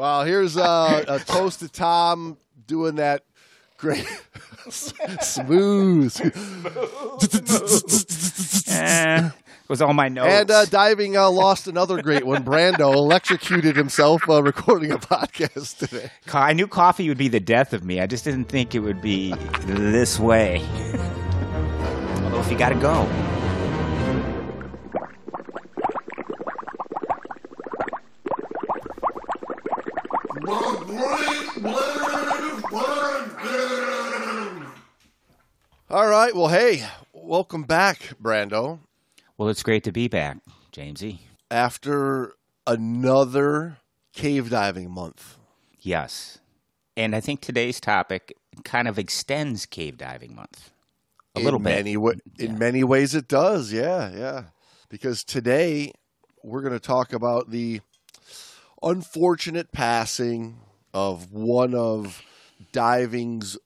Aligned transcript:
Well, 0.00 0.24
here's 0.24 0.56
uh, 0.56 1.04
a 1.06 1.18
toast 1.18 1.60
to 1.60 1.68
Tom 1.68 2.38
doing 2.66 2.94
that 2.94 3.22
great 3.76 4.06
smooth. 4.70 6.18
Eh, 8.66 9.26
it 9.26 9.68
was 9.68 9.82
all 9.82 9.92
my 9.92 10.08
notes. 10.08 10.32
and 10.32 10.50
uh, 10.50 10.64
diving 10.64 11.18
uh, 11.18 11.28
lost 11.30 11.68
another 11.68 12.00
great 12.00 12.24
one. 12.24 12.42
Brando 12.46 12.94
electrocuted 12.94 13.76
himself 13.76 14.22
uh, 14.26 14.42
recording 14.42 14.90
a 14.90 14.96
podcast 14.96 15.76
today. 15.86 16.10
I 16.32 16.54
knew 16.54 16.66
coffee 16.66 17.06
would 17.10 17.18
be 17.18 17.28
the 17.28 17.38
death 17.38 17.74
of 17.74 17.84
me. 17.84 18.00
I 18.00 18.06
just 18.06 18.24
didn't 18.24 18.46
think 18.46 18.74
it 18.74 18.80
would 18.80 19.02
be 19.02 19.34
this 19.66 20.18
way. 20.18 20.60
Although, 22.24 22.40
if 22.40 22.50
you 22.50 22.56
gotta 22.56 22.74
go, 22.74 23.06
All 35.92 36.06
right. 36.08 36.34
Well, 36.34 36.48
hey, 36.48 36.86
welcome 37.12 37.62
back, 37.64 38.14
Brando. 38.22 38.80
well, 39.36 39.48
it's 39.48 39.62
great 39.62 39.84
to 39.84 39.92
be 39.92 40.08
back, 40.08 40.38
Jamesy. 40.72 41.20
After 41.50 42.34
another 42.66 43.78
cave 44.12 44.50
diving 44.50 44.90
month. 44.90 45.36
Yes, 45.78 46.38
and 46.96 47.14
I 47.14 47.20
think 47.20 47.40
today's 47.40 47.80
topic 47.80 48.36
kind 48.64 48.88
of 48.88 48.98
extends 48.98 49.66
cave 49.66 49.96
diving 49.98 50.34
month 50.34 50.72
a 51.34 51.40
little 51.40 51.58
in 51.58 51.64
bit. 51.64 51.84
Many 51.84 51.96
in 52.38 52.58
many 52.58 52.84
ways, 52.84 53.14
it 53.14 53.28
does. 53.28 53.72
Yeah, 53.72 54.10
yeah. 54.12 54.44
Because 54.88 55.22
today 55.24 55.92
we're 56.42 56.62
going 56.62 56.72
to 56.72 56.80
talk 56.80 57.12
about 57.12 57.50
the 57.50 57.80
unfortunate 58.82 59.72
passing 59.72 60.58
of 60.92 61.32
one 61.32 61.74
of 61.74 62.22
diving's 62.72 63.56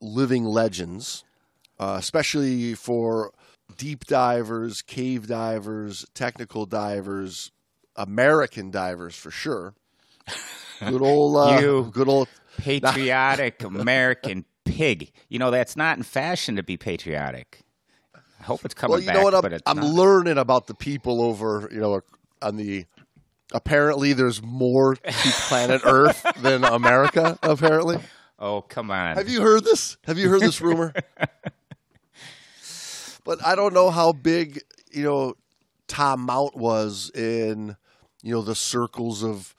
living 0.00 0.44
legends, 0.44 1.24
uh, 1.78 1.96
especially 1.98 2.74
for 2.74 3.32
deep 3.76 4.04
divers, 4.04 4.82
cave 4.82 5.26
divers, 5.26 6.06
technical 6.14 6.66
divers, 6.66 7.50
American 7.96 8.70
divers 8.70 9.14
for 9.16 9.30
sure. 9.30 9.74
Good 10.80 11.02
old, 11.02 11.36
uh, 11.36 11.58
You. 11.62 11.90
good 11.92 12.08
old. 12.08 12.28
patriotic 12.56 13.62
American 13.62 14.44
pig. 14.64 15.12
You 15.28 15.38
know 15.38 15.50
that's 15.50 15.76
not 15.76 15.96
in 15.96 16.02
fashion 16.02 16.56
to 16.56 16.62
be 16.62 16.76
patriotic. 16.76 17.60
I 18.14 18.44
hope 18.44 18.64
it's 18.64 18.74
coming 18.74 18.92
Well, 18.92 19.00
you 19.00 19.06
back, 19.06 19.16
know 19.16 19.22
what? 19.24 19.34
I'm, 19.66 19.78
I'm 19.78 19.84
learning 19.84 20.36
about 20.38 20.66
the 20.66 20.74
people 20.74 21.22
over, 21.22 21.68
you 21.72 21.80
know, 21.80 22.00
on 22.42 22.56
the. 22.56 22.84
Apparently, 23.54 24.12
there's 24.12 24.42
more 24.42 24.96
to 24.96 25.12
planet 25.48 25.80
Earth 25.86 26.26
than 26.42 26.64
America. 26.64 27.38
Apparently, 27.42 27.98
oh, 28.38 28.60
come 28.62 28.90
on. 28.90 29.16
have 29.16 29.28
you 29.28 29.40
heard 29.40 29.64
this? 29.64 29.96
Have 30.04 30.18
you 30.18 30.28
heard 30.28 30.40
this 30.42 30.60
rumor? 30.60 30.92
but 33.24 33.44
I 33.46 33.54
don't 33.54 33.72
know 33.72 33.90
how 33.90 34.12
big 34.12 34.60
you 34.92 35.04
know 35.04 35.34
Tom 35.88 36.20
Mount 36.22 36.56
was 36.56 37.10
in 37.14 37.76
you 38.22 38.34
know 38.34 38.42
the 38.42 38.54
circles 38.54 39.22
of 39.22 39.54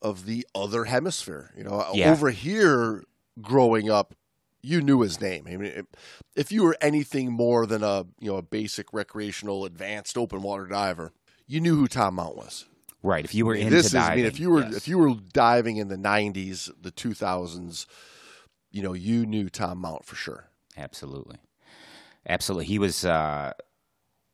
of 0.00 0.26
the 0.26 0.46
other 0.54 0.84
hemisphere. 0.84 1.50
You 1.56 1.64
know, 1.64 1.84
Yeah. 1.94 2.12
over 2.12 2.30
here, 2.30 3.02
growing 3.42 3.90
up, 3.90 4.14
you 4.62 4.80
knew 4.80 5.00
his 5.00 5.20
name. 5.20 5.48
I 5.50 5.56
mean, 5.56 5.86
if 6.36 6.52
you 6.52 6.62
were 6.62 6.76
anything 6.80 7.32
more 7.32 7.66
than 7.66 7.82
a 7.82 8.06
you 8.20 8.30
know 8.30 8.36
a 8.36 8.42
basic 8.42 8.92
recreational 8.92 9.64
advanced 9.64 10.16
open 10.16 10.42
water 10.42 10.66
diver, 10.66 11.12
you 11.48 11.60
knew 11.60 11.74
who 11.76 11.88
Tom 11.88 12.14
Mount 12.14 12.36
was. 12.36 12.66
Right. 13.02 13.24
If 13.24 13.34
you 13.34 13.46
were 13.46 13.54
into 13.54 13.70
this 13.70 13.86
is, 13.86 13.92
diving, 13.92 14.12
I 14.12 14.16
mean, 14.16 14.26
if 14.26 14.40
you 14.40 14.50
were 14.50 14.62
yes. 14.62 14.76
if 14.76 14.88
you 14.88 14.98
were 14.98 15.14
diving 15.32 15.76
in 15.76 15.88
the 15.88 15.96
'90s, 15.96 16.70
the 16.80 16.90
2000s, 16.90 17.86
you 18.70 18.82
know, 18.82 18.92
you 18.92 19.26
knew 19.26 19.48
Tom 19.48 19.78
Mount 19.78 20.04
for 20.04 20.16
sure. 20.16 20.48
Absolutely, 20.76 21.36
absolutely. 22.28 22.66
He 22.66 22.78
was. 22.78 23.04
Uh, 23.04 23.52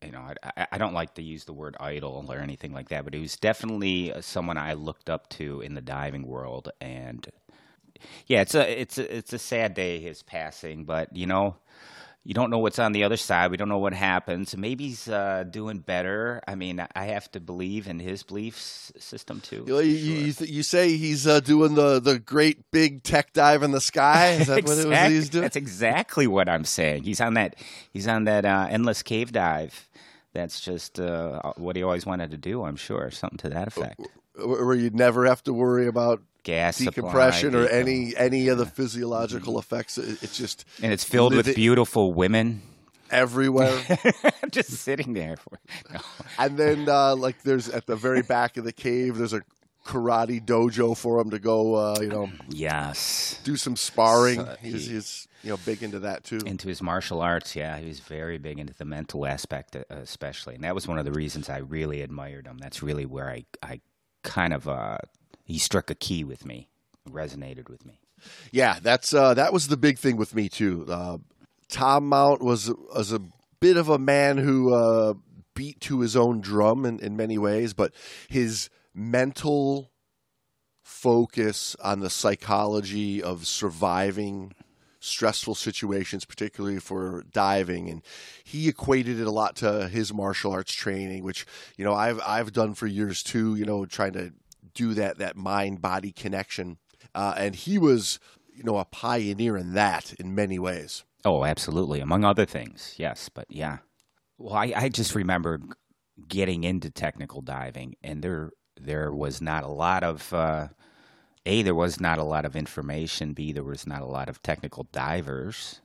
you 0.05 0.13
know, 0.13 0.21
I, 0.21 0.35
I- 0.57 0.67
I 0.73 0.79
don't 0.79 0.93
like 0.93 1.15
to 1.15 1.23
use 1.23 1.45
the 1.45 1.55
word 1.55 1.77
idol 1.81 2.27
or 2.29 2.39
anything 2.39 2.73
like 2.75 2.91
that, 2.91 3.05
but 3.05 3.15
he 3.15 3.21
was 3.21 3.37
definitely 3.37 4.13
uh, 4.13 4.21
someone 4.21 4.59
I 4.59 4.75
looked 4.75 5.09
up 5.09 5.31
to 5.31 5.63
in 5.63 5.75
the 5.75 5.81
diving 5.81 6.27
world. 6.27 6.69
And 6.81 7.27
yeah, 8.27 8.43
it's 8.43 8.55
a 8.55 8.81
it's 8.81 8.99
a, 8.99 9.17
it's 9.17 9.33
a 9.33 9.39
sad 9.39 9.75
day 9.75 10.01
his 10.01 10.23
passing, 10.23 10.85
but 10.85 11.15
you 11.17 11.27
know, 11.27 11.57
you 12.25 12.33
don't 12.33 12.49
know 12.49 12.59
what's 12.59 12.79
on 12.79 12.93
the 12.93 13.05
other 13.05 13.19
side. 13.19 13.51
We 13.51 13.59
don't 13.59 13.69
know 13.69 13.79
what 13.79 13.93
happens. 13.93 14.57
Maybe 14.57 14.89
he's 14.89 15.09
uh, 15.09 15.45
doing 15.49 15.79
better. 15.81 16.43
I 16.49 16.55
mean, 16.55 16.85
I 16.95 17.05
have 17.05 17.31
to 17.33 17.41
believe 17.41 17.87
in 17.87 18.01
his 18.01 18.23
belief 18.23 18.57
system 18.57 19.41
too. 19.41 19.65
You, 19.67 19.81
you, 19.81 20.33
th- 20.33 20.51
you 20.51 20.63
say 20.63 20.97
he's 20.97 21.27
uh, 21.27 21.41
doing 21.41 21.75
the, 21.75 22.01
the 22.01 22.19
great 22.19 22.71
big 22.71 23.03
tech 23.03 23.35
dive 23.35 23.63
in 23.63 23.73
the 23.73 23.81
sky. 23.81 24.31
Is 24.41 24.47
that 24.47 24.65
what 24.65 24.79
it 24.79 24.89
was 24.89 25.09
he's 25.11 25.29
doing? 25.29 25.43
That's 25.43 25.57
exactly 25.57 26.27
what 26.27 26.49
I'm 26.49 26.65
saying. 26.65 27.03
He's 27.03 27.21
on 27.21 27.35
that. 27.35 27.57
He's 27.93 28.09
on 28.09 28.25
that 28.25 28.47
uh, 28.47 28.69
endless 28.71 29.03
cave 29.03 29.31
dive. 29.31 29.89
That's 30.33 30.61
just 30.61 30.99
uh, 30.99 31.41
what 31.57 31.77
he 31.77 31.83
always 31.83 32.07
wanted 32.07 32.31
to 32.31 32.39
do. 32.39 32.65
I'm 32.65 32.77
sure 32.77 33.11
something 33.11 33.39
to 33.39 33.51
that 33.51 33.69
effect. 33.69 34.01
Where 34.35 34.65
where 34.65 34.75
you 34.75 34.91
never 34.91 35.27
have 35.27 35.45
to 35.45 35.53
worry 35.53 35.87
about 35.87 36.23
Gas 36.45 36.77
supply, 36.77 36.91
decompression 36.93 37.55
or 37.55 37.61
vehicle. 37.63 37.77
any 37.79 38.17
any 38.17 38.49
of 38.49 38.59
the 38.59 38.67
physiological 38.67 39.59
effects. 39.59 39.99
It- 39.99 40.23
It's 40.23 40.37
just 40.39 40.65
and 40.83 40.93
it's 40.93 41.03
filled 41.05 41.35
with 41.35 41.55
beautiful 41.57 42.13
women. 42.13 42.63
everywhere. 43.11 43.81
just 44.51 44.71
sitting 44.71 45.15
there 45.15 45.37
for. 45.37 45.59
No. 45.93 46.01
and 46.39 46.57
then 46.57 46.89
uh, 46.89 47.17
like 47.17 47.43
there's 47.43 47.69
at 47.69 47.87
the 47.87 47.97
very 47.97 48.23
back 48.23 48.57
of 48.57 48.65
the 48.65 48.73
cave, 48.73 49.17
there's 49.17 49.33
a 49.33 49.43
karate 49.87 50.45
dojo 50.45 50.97
for 50.97 51.21
him 51.21 51.31
to 51.31 51.39
go. 51.39 51.75
Uh, 51.75 51.97
you 52.01 52.09
know, 52.09 52.31
Yes, 52.49 53.41
do 53.45 53.57
some 53.57 53.77
sparring. 53.77 54.37
So 54.41 54.57
he's, 54.61 54.87
he- 54.87 54.95
he's 54.95 55.29
you 55.43 55.51
know 55.51 55.59
big 55.65 55.83
into 55.83 56.01
that 56.01 56.25
too. 56.25 56.41
into 56.47 56.69
his 56.69 56.83
martial 56.83 57.21
arts. 57.21 57.55
Yeah, 57.57 57.79
he 57.79 57.87
was 57.87 58.01
very 58.01 58.39
big 58.39 58.59
into 58.59 58.75
the 58.75 58.85
mental 58.87 59.27
aspect, 59.27 59.77
uh, 59.77 59.83
especially, 59.91 60.55
and 60.57 60.65
that 60.65 60.75
was 60.75 60.87
one 60.89 60.99
of 60.99 61.05
the 61.05 61.13
reasons 61.13 61.49
I 61.49 61.59
really 61.59 62.01
admired 62.03 62.47
him. 62.47 62.59
That's 62.59 62.83
really 62.83 63.05
where 63.07 63.29
I, 63.31 63.45
I 63.63 63.81
kind 64.23 64.55
of, 64.55 64.67
uh, 64.67 64.97
he 65.45 65.59
struck 65.59 65.91
a 65.91 65.95
key 65.95 66.25
with 66.25 66.45
me, 66.45 66.69
resonated 67.09 67.69
with 67.69 67.85
me. 67.85 68.01
Yeah, 68.51 68.79
that's 68.83 69.13
uh, 69.13 69.35
that 69.35 69.53
was 69.53 69.69
the 69.69 69.77
big 69.77 69.99
thing 69.99 70.17
with 70.17 70.35
me 70.35 70.49
too. 70.49 70.87
Uh, 70.89 71.19
Tom 71.69 72.09
Mount 72.09 72.43
was 72.43 72.73
was 72.95 73.13
a 73.13 73.21
bit 73.61 73.77
of 73.77 73.89
a 73.89 73.99
man 73.99 74.39
who 74.39 74.75
uh, 74.75 75.15
beat 75.55 75.81
to 75.83 76.01
his 76.01 76.17
own 76.17 76.41
drum 76.41 76.85
in, 76.85 76.99
in 77.01 77.17
many 77.17 77.39
ways, 77.39 77.75
but 77.75 77.93
his 78.29 78.71
mental 78.95 79.91
focus 80.83 81.75
on 81.83 82.01
the 82.01 82.11
psychology 82.11 83.23
of 83.23 83.47
surviving 83.47 84.53
stressful 85.01 85.55
situations, 85.55 86.25
particularly 86.25 86.79
for 86.79 87.25
diving, 87.31 87.91
and 87.91 88.03
he 88.43 88.69
equated 88.69 89.21
it 89.21 89.27
a 89.27 89.31
lot 89.31 89.57
to 89.57 89.89
his 89.89 90.15
martial 90.15 90.53
arts 90.53 90.73
training, 90.73 91.23
which 91.23 91.47
you 91.77 91.85
know 91.85 91.95
I've 91.95 92.21
I've 92.27 92.53
done 92.53 92.75
for 92.75 92.87
years 92.87 93.23
too. 93.23 93.55
You 93.55 93.67
know, 93.67 93.85
trying 93.85 94.15
to 94.15 94.33
do 94.75 94.95
that 94.95 95.19
that 95.19 95.37
mind 95.37 95.81
body 95.81 96.13
connection, 96.13 96.79
uh, 97.15 97.35
and 97.37 97.55
he 97.55 97.79
was 97.79 98.19
you 98.55 98.65
know 98.65 98.79
a 98.79 98.85
pioneer 98.85 99.57
in 99.57 99.75
that 99.75 100.13
in 100.15 100.35
many 100.35 100.59
ways. 100.59 101.05
Oh, 101.25 101.45
absolutely. 101.45 102.01
Among 102.01 102.25
other 102.25 102.45
things, 102.45 102.95
yes. 102.99 103.29
But 103.29 103.47
yeah. 103.49 103.79
Well, 104.37 104.55
I, 104.55 104.73
I 104.77 104.89
just 104.89 105.15
remember 105.15 105.61
getting 106.29 106.65
into 106.65 106.91
technical 106.91 107.41
diving, 107.41 107.97
and 108.03 108.23
there 108.23 108.51
there 108.81 109.13
was 109.13 109.41
not 109.41 109.65
a 109.65 109.69
lot 109.69 110.03
of 110.03 110.33
uh, 110.33 110.69
a 111.47 111.63
there 111.63 111.75
was 111.75 112.01
not 112.01 112.19
a 112.19 112.25
lot 112.25 112.45
of 112.45 112.57
information. 112.57 113.33
B 113.33 113.53
there 113.53 113.65
was 113.65 113.87
not 113.87 114.03
a 114.03 114.07
lot 114.07 114.29
of 114.29 114.43
technical 114.43 114.87
divers, 114.93 115.81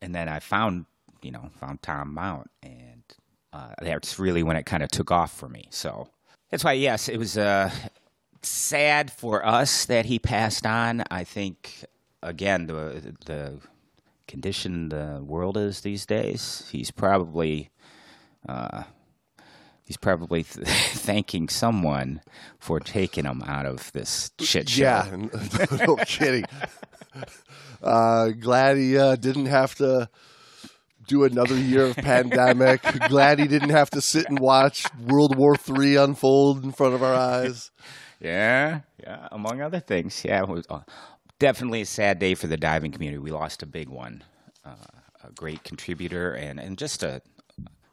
and 0.00 0.14
then 0.14 0.28
I 0.28 0.40
found 0.40 0.86
you 1.22 1.30
know 1.30 1.50
found 1.58 1.82
Tom 1.82 2.12
Mount, 2.14 2.50
and 2.62 3.02
uh, 3.52 3.74
that's 3.80 4.18
really 4.18 4.42
when 4.42 4.56
it 4.56 4.66
kind 4.66 4.82
of 4.82 4.90
took 4.90 5.10
off 5.10 5.32
for 5.32 5.48
me. 5.48 5.68
So 5.70 6.08
that's 6.50 6.64
why 6.64 6.72
yes, 6.72 7.08
it 7.08 7.18
was 7.18 7.38
uh, 7.38 7.70
sad 8.42 9.10
for 9.10 9.44
us 9.44 9.84
that 9.86 10.06
he 10.06 10.18
passed 10.18 10.66
on. 10.66 11.04
I 11.10 11.24
think 11.24 11.84
again 12.22 12.66
the 12.66 13.14
the 13.26 13.58
condition 14.26 14.88
the 14.88 15.20
world 15.22 15.56
is 15.56 15.80
these 15.80 16.06
days, 16.06 16.68
he's 16.70 16.90
probably 16.90 17.70
uh, 18.48 18.84
he's 19.84 19.96
probably 19.96 20.42
th- 20.42 20.66
thanking 20.94 21.48
someone 21.48 22.20
for 22.58 22.80
taking 22.80 23.24
him 23.24 23.42
out 23.46 23.66
of 23.66 23.92
this 23.92 24.30
shit 24.40 24.68
show. 24.68 24.82
Yeah, 24.82 25.28
no 25.86 25.96
kidding. 25.96 26.44
Uh, 27.82 28.28
glad 28.30 28.76
he 28.76 28.96
uh, 28.96 29.16
didn't 29.16 29.46
have 29.46 29.74
to 29.76 30.08
do 31.06 31.24
another 31.24 31.56
year 31.56 31.86
of 31.86 31.96
pandemic. 31.96 32.80
glad 33.08 33.38
he 33.38 33.46
didn't 33.46 33.70
have 33.70 33.90
to 33.90 34.00
sit 34.00 34.28
and 34.28 34.38
watch 34.38 34.86
World 34.98 35.36
War 35.36 35.56
III 35.68 35.96
unfold 35.96 36.64
in 36.64 36.72
front 36.72 36.94
of 36.94 37.02
our 37.02 37.14
eyes. 37.14 37.70
Yeah, 38.22 38.80
yeah. 39.02 39.28
Among 39.32 39.60
other 39.60 39.80
things, 39.80 40.24
yeah, 40.24 40.42
it 40.42 40.48
was 40.48 40.64
uh, 40.70 40.80
definitely 41.40 41.82
a 41.82 41.86
sad 41.86 42.20
day 42.20 42.34
for 42.34 42.46
the 42.46 42.56
diving 42.56 42.92
community. 42.92 43.18
We 43.18 43.32
lost 43.32 43.62
a 43.62 43.66
big 43.66 43.88
one, 43.88 44.22
uh, 44.64 44.76
a 45.24 45.32
great 45.32 45.64
contributor, 45.64 46.32
and 46.32 46.60
and 46.60 46.78
just 46.78 47.02
a 47.02 47.20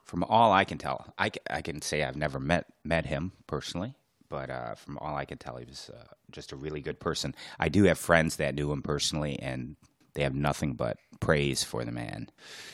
from 0.09 0.23
all 0.23 0.51
I 0.51 0.65
can 0.65 0.79
tell, 0.79 1.13
I, 1.19 1.31
I 1.51 1.61
can 1.61 1.81
say 1.83 2.03
I've 2.03 2.15
never 2.15 2.39
met 2.39 2.65
met 2.83 3.05
him 3.05 3.31
personally, 3.47 3.95
but 4.29 4.49
uh, 4.49 4.75
from 4.75 4.97
all 4.99 5.15
I 5.15 5.25
can 5.25 5.37
tell, 5.37 5.57
he 5.57 5.65
was 5.65 5.91
uh, 5.93 6.03
just 6.31 6.51
a 6.51 6.55
really 6.55 6.81
good 6.81 6.99
person. 6.99 7.35
I 7.59 7.69
do 7.69 7.83
have 7.85 7.97
friends 7.97 8.37
that 8.37 8.55
knew 8.55 8.71
him 8.71 8.81
personally, 8.81 9.39
and 9.39 9.75
they 10.15 10.23
have 10.23 10.35
nothing 10.35 10.73
but 10.73 10.97
praise 11.19 11.63
for 11.63 11.85
the 11.85 11.91
man. 11.91 12.29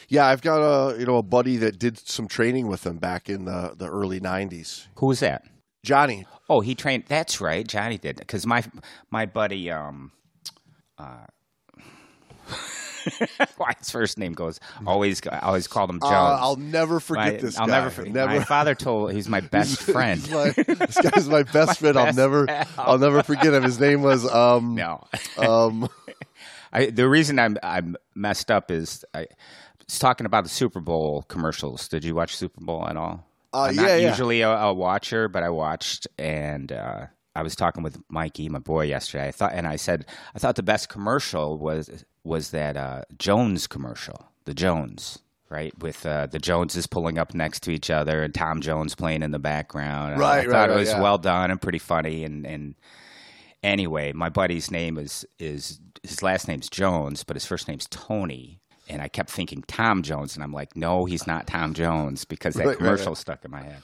Yeah, 0.08 0.28
I've 0.28 0.42
got 0.42 0.60
a 0.62 1.00
you 1.00 1.06
know 1.06 1.18
a 1.18 1.24
buddy 1.24 1.58
that 1.58 1.80
did 1.80 1.98
some 2.00 2.28
training 2.28 2.68
with 2.68 2.86
him 2.86 2.98
back 2.98 3.30
in 3.30 3.46
the 3.46 3.76
the 3.78 3.88
early 3.88 4.20
'90s. 4.20 4.88
Who 4.98 5.08
was 5.08 5.22
that? 5.22 5.44
Johnny. 5.86 6.26
Oh, 6.50 6.60
he 6.62 6.76
trained. 6.76 7.06
That's 7.08 7.40
right, 7.40 7.66
Johnny 7.66 7.98
did. 7.98 8.18
Because 8.18 8.46
my 8.46 8.64
my 9.12 9.26
buddy, 9.26 9.72
um, 9.72 10.12
uh, 10.98 11.26
why 13.58 13.74
his 13.78 13.90
first 13.92 14.18
name 14.18 14.34
goes 14.34 14.60
always 14.86 15.22
I 15.28 15.40
always 15.40 15.68
called 15.68 15.90
him 15.90 16.00
Jones. 16.00 16.12
Uh, 16.14 16.38
I'll 16.40 16.56
never 16.56 17.00
forget 17.00 17.34
My- 17.36 17.40
this 17.40 17.58
I'll 17.60 17.68
guy. 17.68 17.78
never 17.80 17.90
forget. 17.90 18.28
My 18.28 18.44
father 18.44 18.76
told 18.76 19.14
he's 19.14 19.30
my 19.30 19.42
best 19.42 19.82
friend. 19.82 20.20
My- 20.32 20.50
this 20.52 20.98
guy's 21.00 21.30
my 21.30 21.44
best 21.54 21.80
friend. 21.80 21.98
I'll 21.98 22.14
never, 22.14 22.46
pal. 22.48 22.66
I'll 22.78 22.98
never 22.98 23.22
forget 23.24 23.54
him. 23.54 23.64
His 23.64 23.80
name 23.80 24.02
was 24.02 24.26
um, 24.32 24.76
no, 24.76 25.04
um, 25.38 25.88
I, 26.74 26.88
the 26.88 27.08
reason 27.08 27.40
I'm 27.40 27.58
I'm 27.64 27.96
messed 28.16 28.50
up 28.52 28.72
is 28.72 29.06
I 29.14 29.28
was 29.88 30.00
talking 30.00 30.26
about 30.26 30.44
the 30.44 30.50
Super 30.50 30.80
Bowl 30.80 31.24
commercials. 31.28 31.88
Did 31.88 32.04
you 32.04 32.16
watch 32.16 32.36
Super 32.36 32.62
Bowl 32.62 32.88
at 32.88 32.98
all? 32.98 33.24
Uh, 33.56 33.68
I'm 33.70 33.76
yeah, 33.76 33.82
not 33.82 33.88
yeah. 33.88 34.10
usually 34.10 34.42
a, 34.42 34.50
a 34.50 34.74
watcher, 34.74 35.30
but 35.30 35.42
I 35.42 35.50
watched, 35.50 36.08
and 36.18 36.72
uh, 36.72 37.06
I 37.36 37.42
was 37.42 37.56
talking 37.56 37.84
with 37.84 37.98
Mikey, 38.10 38.50
my 38.50 38.60
boy, 38.60 38.86
yesterday. 38.86 39.30
I 39.30 39.32
thought, 39.32 39.54
and 39.54 39.66
I 39.66 39.78
said, 39.78 40.06
I 40.36 40.40
thought 40.40 40.56
the 40.56 40.64
best 40.64 40.90
commercial 40.90 41.58
was 41.58 42.04
was 42.24 42.52
that 42.52 42.76
uh, 42.76 43.04
Jones 43.18 43.68
commercial, 43.68 44.28
the 44.44 44.54
Jones. 44.54 45.20
Right, 45.48 45.78
with 45.78 46.06
uh, 46.08 46.26
the 46.26 46.40
Joneses 46.40 46.88
pulling 46.88 47.20
up 47.20 47.36
next 47.36 47.62
to 47.64 47.72
each 47.72 47.92
other 47.92 48.24
and 48.24 48.34
Tom 48.34 48.62
Jones 48.62 48.96
playing 48.96 49.22
in 49.22 49.30
the 49.30 49.40
background. 49.40 50.20
Right, 50.20 50.28
I 50.28 50.38
right, 50.38 50.50
thought 50.50 50.70
right, 50.70 50.76
it 50.76 50.80
was 50.80 50.90
yeah. 50.90 51.00
well 51.00 51.20
done 51.20 51.52
and 51.52 51.62
pretty 51.62 51.78
funny. 51.78 52.24
And, 52.24 52.48
and 52.48 52.76
anyway, 53.64 54.12
my 54.12 54.30
buddy's 54.30 54.72
name 54.72 54.98
is 54.98 55.24
is 55.38 55.80
his 56.02 56.24
last 56.24 56.48
name's 56.48 56.68
Jones, 56.68 57.24
but 57.24 57.36
his 57.36 57.46
first 57.46 57.68
name's 57.68 57.88
Tony. 57.90 58.60
And 58.88 59.02
I 59.02 59.08
kept 59.08 59.30
thinking 59.32 59.64
Tom 59.68 60.04
Jones, 60.04 60.36
and 60.36 60.44
I'm 60.44 60.52
like, 60.54 60.76
no, 60.76 61.06
he's 61.06 61.26
not 61.26 61.48
Tom 61.48 61.74
Jones 61.74 62.24
because 62.26 62.54
that 62.56 62.60
Right, 62.60 62.68
right, 62.70 62.78
commercial 62.78 63.14
right. 63.14 63.18
stuck 63.18 63.44
in 63.44 63.52
my 63.52 63.64
head. 63.64 63.82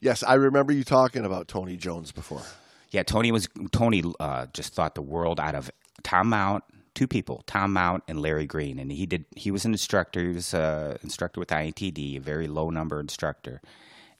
yes, 0.00 0.22
I 0.22 0.34
remember 0.34 0.72
you 0.72 0.84
talking 0.84 1.24
about 1.24 1.48
Tony 1.48 1.76
Jones 1.76 2.12
before. 2.12 2.42
Yeah, 2.90 3.02
Tony 3.02 3.32
was 3.32 3.48
Tony 3.72 4.02
uh, 4.20 4.46
just 4.52 4.74
thought 4.74 4.94
the 4.94 5.02
world 5.02 5.40
out 5.40 5.54
of 5.54 5.70
Tom 6.02 6.28
Mount. 6.28 6.64
Two 6.94 7.06
people, 7.06 7.44
Tom 7.46 7.72
Mount 7.72 8.02
and 8.08 8.20
Larry 8.20 8.46
Green, 8.46 8.78
and 8.78 8.90
he 8.90 9.06
did. 9.06 9.24
He 9.36 9.50
was 9.50 9.64
an 9.64 9.72
instructor. 9.72 10.20
He 10.20 10.34
was 10.34 10.52
an 10.54 10.98
instructor 11.02 11.38
with 11.38 11.48
IANTD, 11.50 12.16
a 12.16 12.20
very 12.20 12.48
low 12.48 12.70
number 12.70 12.98
instructor, 12.98 13.60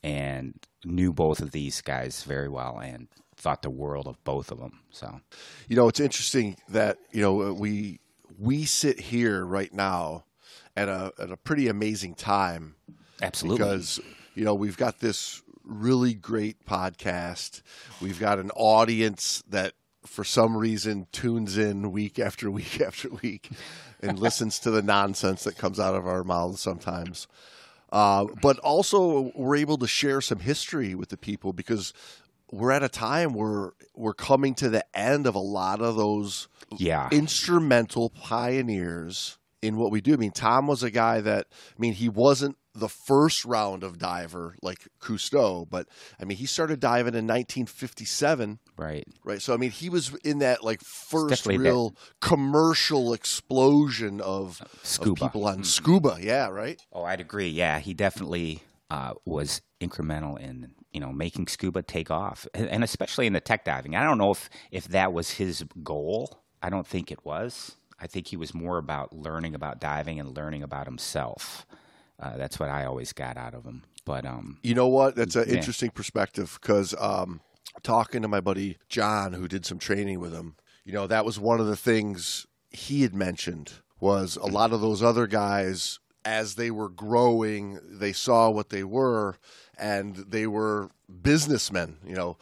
and 0.03 0.55
knew 0.85 1.13
both 1.13 1.41
of 1.41 1.51
these 1.51 1.81
guys 1.81 2.23
very 2.23 2.49
well, 2.49 2.79
and 2.79 3.09
thought 3.37 3.63
the 3.63 3.71
world 3.71 4.07
of 4.07 4.23
both 4.25 4.51
of 4.53 4.59
them. 4.59 4.81
So 4.91 5.21
You 5.69 5.77
know, 5.77 5.89
it's 5.89 5.99
interesting 6.01 6.57
that 6.69 6.99
you 7.11 7.21
know 7.23 7.53
we 7.55 8.01
we 8.39 8.65
sit 8.65 9.01
here 9.01 9.45
right 9.45 9.73
now 9.73 10.25
at 10.77 10.89
a 10.89 11.13
at 11.19 11.31
a 11.31 11.37
pretty 11.37 11.69
amazing 11.69 12.15
time 12.15 12.77
absolutely, 13.23 13.65
because 13.65 14.01
you 14.35 14.45
know 14.45 14.55
we've 14.55 14.77
got 14.77 15.01
this 15.01 15.43
really 15.65 16.15
great 16.15 16.65
podcast. 16.65 17.63
We've 18.01 18.19
got 18.19 18.39
an 18.39 18.51
audience 18.53 19.43
that 19.49 19.75
for 20.05 20.25
some 20.25 20.57
reason 20.57 21.07
tunes 21.13 21.59
in 21.59 21.93
week 21.93 22.19
after 22.19 22.51
week 22.51 22.81
after 22.81 23.11
week 23.23 23.51
and 24.01 24.19
listens 24.21 24.59
to 24.61 24.71
the 24.71 24.83
nonsense 24.83 25.45
that 25.45 25.57
comes 25.57 25.79
out 25.79 25.95
of 25.95 26.07
our 26.07 26.25
mouths 26.25 26.61
sometimes. 26.61 27.29
Uh, 27.91 28.27
but 28.43 28.59
also 28.59 29.33
we're 29.35 29.57
able 29.57 29.79
to 29.79 29.87
share 29.87 30.21
some 30.21 30.41
history 30.41 30.95
with 30.95 31.09
the 31.09 31.17
people 31.17 31.55
because 31.55 31.95
we're 32.51 32.71
at 32.71 32.83
a 32.83 32.89
time 32.89 33.33
where 33.33 33.73
we're 33.95 34.15
coming 34.15 34.55
to 34.57 34.69
the 34.69 34.85
end 34.97 35.27
of 35.27 35.35
a 35.35 35.41
lot 35.41 35.81
of 35.81 35.97
those 35.97 36.49
yeah, 36.77 37.09
instrumental 37.11 38.11
pioneers 38.11 39.39
in 39.63 39.77
what 39.77 39.91
we 39.91 40.01
do. 40.01 40.15
I 40.15 40.17
mean, 40.17 40.31
Tom 40.31 40.67
was 40.67 40.83
a 40.83 40.91
guy 40.91 41.21
that, 41.21 41.47
I 41.51 41.81
mean, 41.81 41.93
he 41.93 42.09
wasn't 42.09 42.57
the 42.75 42.89
first 42.89 43.45
round 43.45 43.83
of 43.83 43.99
diver 43.99 44.55
like 44.63 44.87
Cousteau, 45.01 45.69
but 45.69 45.89
I 46.21 46.25
mean, 46.25 46.39
he 46.39 46.47
started 46.47 46.79
diving 46.79 47.15
in 47.15 47.27
1957, 47.27 48.61
right. 48.77 49.05
right? 49.25 49.43
So, 49.43 49.53
I 49.53 49.57
mean, 49.57 49.73
he 49.73 49.91
was 49.91 50.15
in 50.25 50.39
that 50.39 50.63
like 50.63 50.81
first 50.83 51.47
real 51.47 51.97
commercial 52.21 53.13
explosion 53.13 54.21
of, 54.21 54.61
of 54.61 54.81
Scuba. 54.85 55.27
people 55.27 55.47
on 55.47 55.65
scuba. 55.65 56.19
Yeah, 56.21 56.49
right. 56.49 56.81
Oh, 56.93 57.03
I'd 57.03 57.21
agree. 57.21 57.49
Yeah, 57.49 57.81
he 57.81 57.95
definitely 57.95 58.63
uh, 58.91 59.15
was 59.25 59.61
incremental 59.81 60.39
in 60.39 60.73
you 60.93 61.01
know 61.01 61.13
making 61.13 61.47
scuba 61.49 61.83
take 61.83 62.11
off, 62.11 62.47
and 62.55 62.83
especially 62.85 63.27
in 63.27 63.33
the 63.33 63.41
tech 63.41 63.65
diving. 63.65 63.95
I 63.97 64.05
don't 64.05 64.19
know 64.19 64.31
if 64.31 64.49
if 64.71 64.89
that 64.89 65.13
was 65.13 65.33
his 65.33 65.65
goal. 65.83 66.43
I 66.63 66.71
don't 66.71 66.87
think 66.87 67.11
it 67.13 67.25
was. 67.25 67.77
I 68.01 68.07
think 68.07 68.29
he 68.29 68.37
was 68.37 68.55
more 68.55 68.79
about 68.79 69.13
learning 69.13 69.55
about 69.55 69.81
diving 69.81 70.19
and 70.21 70.37
learning 70.37 70.63
about 70.63 70.87
himself. 70.87 71.67
Uh, 72.21 72.37
that's 72.37 72.59
what 72.59 72.69
I 72.69 72.85
always 72.85 73.13
got 73.13 73.37
out 73.37 73.55
of 73.55 73.65
him. 73.65 73.83
But 74.05 74.25
um, 74.25 74.59
You 74.63 74.75
know 74.75 74.89
what? 74.89 75.15
That's 75.17 75.37
an 75.37 75.49
Yeah. 75.49 75.57
interesting 75.57 75.91
perspective 75.91 76.59
because 76.61 76.95
um, 76.99 77.41
talking 77.83 78.23
to 78.23 78.29
my 78.29 78.41
buddy 78.41 78.79
John, 78.89 79.33
who 79.35 79.47
did 79.49 79.67
some 79.67 79.79
training 79.79 80.19
with 80.21 80.33
him, 80.33 80.57
you 80.85 80.93
know, 80.93 81.07
that 81.07 81.25
was 81.25 81.39
one 81.39 81.61
of 81.61 81.67
the 81.67 81.77
things 81.77 82.47
he 82.71 83.03
had 83.03 83.15
mentioned 83.15 83.73
was 84.01 84.37
a 84.37 84.47
lot 84.47 84.73
of 84.73 84.81
those 84.81 85.03
other 85.03 85.27
guys, 85.27 85.99
as 86.29 86.57
they 86.57 86.71
were 86.71 86.91
growing, 86.91 87.81
they 87.89 88.13
saw 88.13 88.51
what 88.51 88.69
they 88.69 88.85
were, 88.85 89.39
and 89.79 90.15
they 90.15 90.47
were 90.47 90.91
businessmen. 91.23 91.97
You 92.07 92.15
know, 92.15 92.37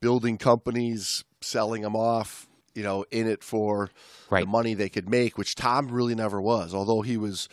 building 0.00 0.38
companies, 0.38 1.24
selling 1.40 1.82
them 1.82 1.96
off. 1.96 2.46
You 2.74 2.84
know, 2.84 3.04
in 3.10 3.28
it 3.28 3.44
for 3.44 3.90
the 4.30 4.46
money 4.46 4.72
they 4.72 4.88
could 4.88 5.10
make, 5.10 5.36
which 5.36 5.56
Tom 5.56 5.88
really 5.88 6.14
never 6.14 6.40
was. 6.40 6.72
Although 6.72 7.02
he 7.02 7.18
was 7.18 7.48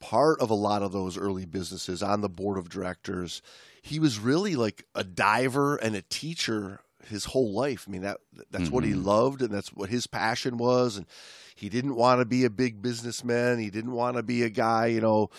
part 0.00 0.40
of 0.40 0.48
a 0.48 0.54
lot 0.54 0.82
of 0.82 0.92
those 0.92 1.18
early 1.18 1.44
businesses 1.44 2.02
on 2.02 2.22
the 2.22 2.28
board 2.28 2.56
of 2.56 2.70
directors. 2.70 3.42
He 3.82 3.98
was 3.98 4.18
really 4.18 4.56
like 4.56 4.86
a 4.94 5.04
diver 5.04 5.76
and 5.76 5.94
a 5.94 6.02
teacher 6.02 6.80
his 7.08 7.26
whole 7.26 7.52
life. 7.52 7.84
I 7.86 7.90
mean 7.90 8.02
that 8.02 8.18
that's 8.50 8.70
what 8.70 8.84
he 8.84 8.92
mm-hmm. 8.92 9.04
loved 9.04 9.42
and 9.42 9.50
that's 9.50 9.72
what 9.72 9.90
his 9.90 10.06
passion 10.06 10.56
was 10.56 10.96
and 10.96 11.06
he 11.54 11.68
didn't 11.68 11.94
want 11.94 12.20
to 12.20 12.24
be 12.24 12.44
a 12.44 12.50
big 12.50 12.82
businessman. 12.82 13.58
He 13.58 13.70
didn't 13.70 13.92
want 13.92 14.16
to 14.16 14.22
be 14.22 14.42
a 14.42 14.50
guy, 14.50 14.86
you 14.86 15.00
know, 15.00 15.30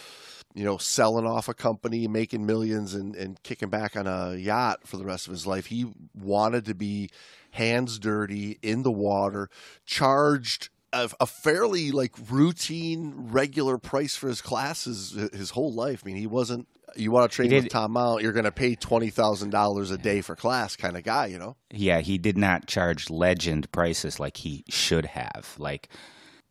you 0.53 0.63
know, 0.63 0.77
selling 0.77 1.25
off 1.25 1.47
a 1.47 1.53
company, 1.53 2.07
making 2.07 2.45
millions 2.45 2.93
and, 2.93 3.15
and 3.15 3.41
kicking 3.43 3.69
back 3.69 3.95
on 3.95 4.07
a 4.07 4.35
yacht 4.35 4.87
for 4.87 4.97
the 4.97 5.05
rest 5.05 5.27
of 5.27 5.31
his 5.31 5.47
life. 5.47 5.67
He 5.67 5.91
wanted 6.13 6.65
to 6.65 6.75
be 6.75 7.09
hands 7.51 7.99
dirty 7.99 8.59
in 8.61 8.83
the 8.83 8.91
water, 8.91 9.49
charged 9.85 10.69
a, 10.93 11.09
a 11.19 11.25
fairly 11.25 11.91
like 11.91 12.11
routine, 12.29 13.13
regular 13.15 13.77
price 13.77 14.15
for 14.15 14.27
his 14.29 14.41
classes 14.41 15.11
his 15.33 15.49
whole 15.49 15.73
life. 15.73 16.03
I 16.03 16.07
mean, 16.07 16.15
he 16.15 16.27
wasn't. 16.27 16.67
You 16.95 17.11
want 17.11 17.31
to 17.31 17.35
train 17.35 17.49
with 17.51 17.69
Tom 17.69 17.93
Mount, 17.93 18.21
you're 18.21 18.33
going 18.33 18.45
to 18.45 18.51
pay 18.51 18.75
twenty 18.75 19.09
thousand 19.09 19.49
dollars 19.49 19.89
a 19.89 19.97
day 19.97 20.21
for 20.21 20.35
class, 20.35 20.75
kind 20.75 20.95
of 20.95 21.03
guy, 21.03 21.25
you 21.25 21.39
know. 21.39 21.57
yeah, 21.71 22.01
he 22.01 22.17
did 22.19 22.37
not 22.37 22.67
charge 22.67 23.09
legend 23.09 23.71
prices 23.71 24.19
like 24.19 24.37
he 24.37 24.63
should 24.69 25.07
have. 25.07 25.55
Like 25.57 25.89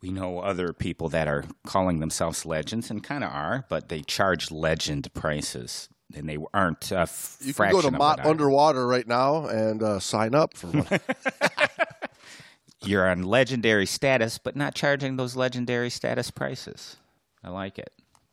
we 0.02 0.11
know 0.11 0.40
other 0.40 0.72
people 0.72 1.08
that 1.11 1.28
are 1.28 1.44
calling 1.64 2.00
themselves 2.00 2.44
legends 2.44 2.90
and 2.90 3.04
kind 3.04 3.22
of 3.22 3.30
are, 3.30 3.64
but 3.68 3.88
they 3.88 4.00
charge 4.02 4.50
legend 4.50 5.14
prices 5.14 5.88
and 6.14 6.28
they 6.28 6.38
aren't 6.52 6.90
f- 6.90 7.38
You 7.40 7.54
can 7.54 7.70
go 7.70 7.80
to 7.82 7.90
Mott 7.92 8.26
Underwater 8.26 8.87
right 8.87 9.06
now 9.06 9.46
and 9.46 9.80
uh, 9.82 10.00
sign 10.00 10.34
up 10.34 10.56
for 10.56 10.66
one. 10.66 10.87
You're 12.84 13.08
on 13.08 13.22
legendary 13.22 13.86
status, 13.86 14.38
but 14.38 14.56
not 14.56 14.74
charging 14.74 15.16
those 15.16 15.36
legendary 15.36 15.90
status 15.90 16.30
prices. 16.30 16.96
I 17.42 17.50
like 17.50 17.78
it. 17.78 17.92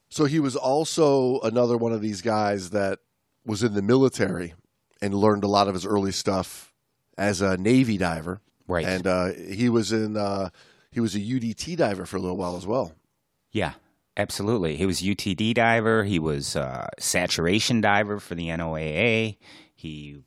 So 0.09 0.25
he 0.25 0.39
was 0.39 0.55
also 0.55 1.39
another 1.41 1.77
one 1.77 1.93
of 1.93 2.01
these 2.01 2.21
guys 2.21 2.71
that 2.71 2.99
was 3.45 3.63
in 3.63 3.73
the 3.73 3.81
military 3.81 4.53
and 5.01 5.13
learned 5.13 5.43
a 5.43 5.47
lot 5.47 5.67
of 5.67 5.73
his 5.73 5.85
early 5.85 6.11
stuff 6.11 6.73
as 7.17 7.41
a 7.41 7.57
Navy 7.57 7.97
diver. 7.97 8.41
Right. 8.67 8.85
And 8.85 9.07
uh, 9.07 9.33
he 9.33 9.69
was 9.69 9.91
in 9.91 10.17
uh, 10.17 10.49
he 10.91 10.99
was 10.99 11.15
a 11.15 11.19
UDT 11.19 11.77
diver 11.77 12.05
for 12.05 12.17
a 12.17 12.19
little 12.19 12.37
while 12.37 12.55
as 12.55 12.65
well. 12.65 12.93
Yeah, 13.51 13.73
absolutely. 14.17 14.75
He 14.75 14.85
was 14.85 15.01
UTD 15.01 15.55
diver. 15.55 16.03
He 16.03 16.19
was 16.19 16.55
uh, 16.55 16.87
saturation 16.99 17.81
diver 17.81 18.19
for 18.19 18.35
the 18.35 18.47
NOAA. 18.49 19.37
He 19.75 20.23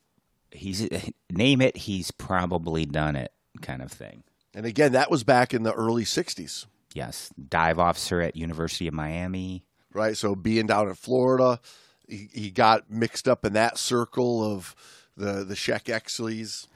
he's 0.50 0.88
name 1.30 1.60
it. 1.60 1.76
He's 1.76 2.10
probably 2.10 2.84
done 2.84 3.16
it, 3.16 3.32
kind 3.60 3.82
of 3.82 3.92
thing. 3.92 4.22
And 4.54 4.66
again, 4.66 4.92
that 4.92 5.10
was 5.10 5.24
back 5.24 5.52
in 5.54 5.62
the 5.62 5.72
early 5.72 6.04
'60s, 6.04 6.66
Yes, 6.94 7.30
dive 7.48 7.78
officer 7.78 8.20
at 8.20 8.36
University 8.36 8.86
of 8.86 8.94
Miami. 8.94 9.64
right? 9.94 10.16
So 10.16 10.34
being 10.34 10.66
down 10.66 10.88
in 10.88 10.94
Florida, 10.94 11.58
he, 12.08 12.28
he 12.32 12.50
got 12.50 12.90
mixed 12.90 13.26
up 13.28 13.44
in 13.44 13.52
that 13.54 13.78
circle 13.78 14.42
of 14.44 14.74
the 15.16 15.44
the 15.44 15.54
Sheck 15.54 15.84
Exleys. 15.84 16.66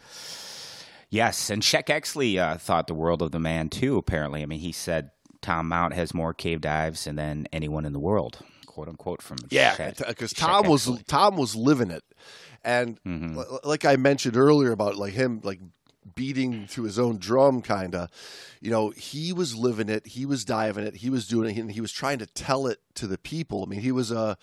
Yes, 1.09 1.51
and 1.51 1.63
Sheck 1.63 1.85
Exley 1.87 2.39
uh, 2.39 2.57
thought 2.59 2.87
the 2.89 2.95
world 2.95 3.23
of 3.23 3.31
the 3.31 3.39
man 3.39 3.69
too. 3.69 3.97
Apparently, 3.97 4.43
I 4.43 4.47
mean, 4.47 4.59
he 4.61 4.73
said 4.73 5.11
Tom 5.41 5.69
Mount 5.69 5.95
has 5.95 6.13
more 6.13 6.35
cave 6.35 6.61
dives 6.61 7.05
than 7.05 7.47
anyone 7.53 7.85
in 7.87 7.93
the 7.93 8.01
world, 8.01 8.39
quote 8.67 8.89
unquote. 8.89 9.23
From 9.23 9.39
Yeah, 9.51 9.93
because 10.09 10.33
Sheck 10.33 10.39
Tom 10.39 10.67
was 10.67 10.87
Exley. 10.87 11.07
Tom 11.07 11.37
was 11.37 11.55
living 11.55 11.91
it, 11.91 12.03
And 12.65 13.01
Mhm. 13.05 13.37
l- 13.37 13.61
like 13.65 13.85
I 13.85 13.97
mentioned 13.97 14.37
earlier 14.37 14.73
about 14.73 14.97
like 14.97 15.13
him 15.15 15.41
like 15.45 15.61
beating 16.15 16.67
to 16.69 16.85
his 16.85 16.99
own 16.99 17.19
drum 17.19 17.63
kind 17.63 17.95
of 17.95 18.09
you 18.61 18.71
know 18.71 18.91
he 18.91 19.33
was 19.33 19.57
living 19.57 19.89
it 19.89 20.07
he 20.07 20.25
was 20.25 20.45
diving 20.45 20.85
it 20.85 20.97
he 20.97 21.11
was 21.11 21.27
doing 21.27 21.57
it 21.57 21.61
and 21.61 21.73
he 21.73 21.81
was 21.81 21.93
trying 21.93 22.19
to 22.19 22.27
tell 22.27 22.67
it 22.67 22.79
to 22.95 23.07
the 23.07 23.19
people 23.19 23.65
i 23.65 23.67
mean 23.67 23.81
he 23.81 23.93
was 23.93 24.11
a 24.11 24.37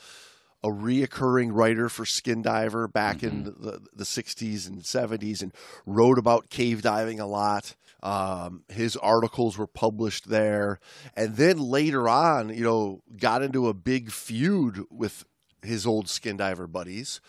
a 0.64 0.70
reoccurring 0.70 1.50
writer 1.52 1.90
for 1.90 2.06
Skin 2.06 2.42
Diver 2.42 2.88
back 2.88 3.22
in 3.22 3.44
the, 3.44 3.82
the 3.94 4.06
60s 4.06 4.66
and 4.66 4.82
70s 4.82 5.42
and 5.42 5.52
wrote 5.86 6.18
about 6.18 6.50
cave 6.50 6.82
diving 6.82 7.20
a 7.20 7.28
lot. 7.28 7.76
Um, 8.02 8.64
his 8.70 8.96
articles 8.96 9.58
were 9.58 9.68
published 9.68 10.30
there. 10.30 10.80
And 11.16 11.36
then 11.36 11.58
later 11.58 12.08
on, 12.08 12.50
you 12.50 12.64
know, 12.64 13.02
got 13.18 13.44
into 13.44 13.68
a 13.68 13.74
big 13.74 14.12
feud 14.12 14.86
with 14.90 15.26
his 15.62 15.86
old 15.86 16.08
Skin 16.08 16.38
Diver 16.38 16.68
buddies 16.68 17.20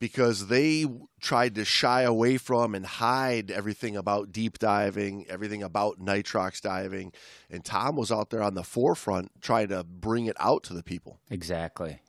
because 0.00 0.48
they 0.48 0.86
tried 1.20 1.54
to 1.54 1.64
shy 1.64 2.02
away 2.02 2.38
from 2.38 2.74
and 2.74 2.86
hide 2.86 3.50
everything 3.50 3.96
about 3.96 4.32
deep 4.32 4.58
diving, 4.58 5.26
everything 5.28 5.62
about 5.62 6.00
nitrox 6.00 6.60
diving. 6.60 7.12
And 7.50 7.64
Tom 7.64 7.96
was 7.96 8.10
out 8.10 8.30
there 8.30 8.42
on 8.42 8.54
the 8.54 8.64
forefront 8.64 9.30
trying 9.42 9.68
to 9.68 9.84
bring 9.84 10.26
it 10.26 10.36
out 10.40 10.64
to 10.64 10.74
the 10.74 10.82
people. 10.82 11.20
Exactly. 11.30 12.00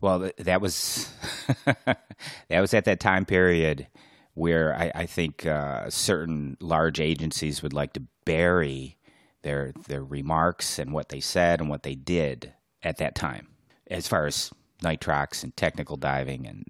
Well, 0.00 0.30
that 0.36 0.60
was 0.60 1.08
that 1.64 2.60
was 2.60 2.74
at 2.74 2.84
that 2.84 3.00
time 3.00 3.24
period 3.24 3.86
where 4.34 4.74
I, 4.74 4.90
I 4.94 5.06
think 5.06 5.46
uh, 5.46 5.88
certain 5.90 6.56
large 6.60 6.98
agencies 7.00 7.62
would 7.62 7.72
like 7.72 7.92
to 7.92 8.02
bury 8.24 8.98
their 9.42 9.72
their 9.86 10.02
remarks 10.02 10.80
and 10.80 10.92
what 10.92 11.10
they 11.10 11.20
said 11.20 11.60
and 11.60 11.70
what 11.70 11.84
they 11.84 11.94
did 11.94 12.52
at 12.82 12.98
that 12.98 13.14
time, 13.14 13.46
as 13.86 14.08
far 14.08 14.26
as 14.26 14.50
nitrox 14.82 15.44
and 15.44 15.56
technical 15.56 15.96
diving 15.96 16.46
and 16.46 16.66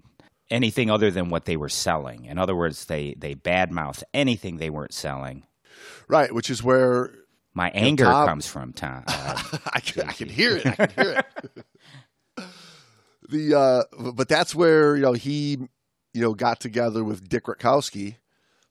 anything 0.51 0.89
other 0.91 1.09
than 1.11 1.29
what 1.29 1.45
they 1.45 1.57
were 1.57 1.69
selling. 1.69 2.25
In 2.25 2.37
other 2.37 2.55
words, 2.55 2.85
they 2.85 3.15
they 3.17 3.35
badmouth 3.35 4.03
anything 4.13 4.57
they 4.57 4.69
weren't 4.69 4.93
selling. 4.93 5.43
Right, 6.07 6.33
which 6.33 6.49
is 6.49 6.63
where 6.63 7.11
My 7.53 7.69
anger 7.71 8.05
Tom- 8.05 8.27
comes 8.27 8.47
from 8.47 8.73
Tom. 8.73 9.03
Uh, 9.07 9.41
I 9.73 9.79
can, 9.79 10.07
I 10.09 10.13
can 10.13 10.29
hear 10.29 10.57
it. 10.57 10.65
I 10.67 10.75
can 10.87 10.89
hear 11.05 11.23
it. 12.37 12.45
the 13.29 13.55
uh, 13.57 14.11
but 14.13 14.27
that's 14.27 14.53
where 14.55 14.95
you 14.95 15.01
know 15.01 15.13
he 15.13 15.57
you 16.13 16.21
know 16.21 16.33
got 16.33 16.59
together 16.59 17.03
with 17.03 17.27
Dick 17.27 17.45
Rutkowski, 17.45 18.17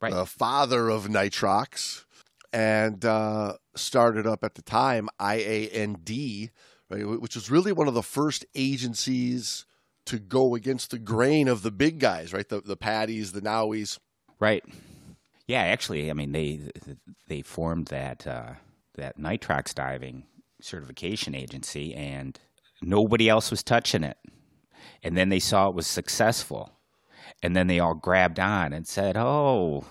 Right. 0.01 0.13
the 0.13 0.25
father 0.25 0.89
of 0.89 1.07
Nitrox, 1.07 2.05
and 2.53 3.03
uh, 3.03 3.53
started 3.75 4.25
up 4.27 4.43
at 4.43 4.55
the 4.55 4.61
time 4.61 5.09
IAND, 5.19 6.49
right, 6.89 7.03
which 7.19 7.35
was 7.35 7.51
really 7.51 7.71
one 7.71 7.87
of 7.87 7.93
the 7.93 8.03
first 8.03 8.45
agencies 8.55 9.65
to 10.05 10.19
go 10.19 10.55
against 10.55 10.91
the 10.91 10.99
grain 10.99 11.47
of 11.47 11.61
the 11.63 11.71
big 11.71 11.99
guys, 11.99 12.33
right? 12.33 12.47
The 12.47 12.61
the 12.61 12.77
PADIs, 12.77 13.31
the 13.31 13.41
NAUIs. 13.41 13.99
Right. 14.39 14.63
Yeah, 15.47 15.61
actually, 15.61 16.09
I 16.09 16.13
mean 16.13 16.31
they 16.31 16.71
they 17.27 17.41
formed 17.41 17.87
that 17.87 18.25
uh, 18.25 18.53
that 18.95 19.19
nitrox 19.19 19.73
diving 19.73 20.25
certification 20.61 21.35
agency, 21.35 21.93
and 21.93 22.39
nobody 22.81 23.29
else 23.29 23.51
was 23.51 23.63
touching 23.63 24.03
it. 24.03 24.17
And 25.03 25.15
then 25.15 25.29
they 25.29 25.39
saw 25.39 25.69
it 25.69 25.75
was 25.75 25.87
successful, 25.87 26.71
and 27.43 27.55
then 27.55 27.67
they 27.67 27.79
all 27.79 27.93
grabbed 27.95 28.39
on 28.39 28.73
and 28.73 28.87
said, 28.87 29.15
"Oh, 29.17 29.85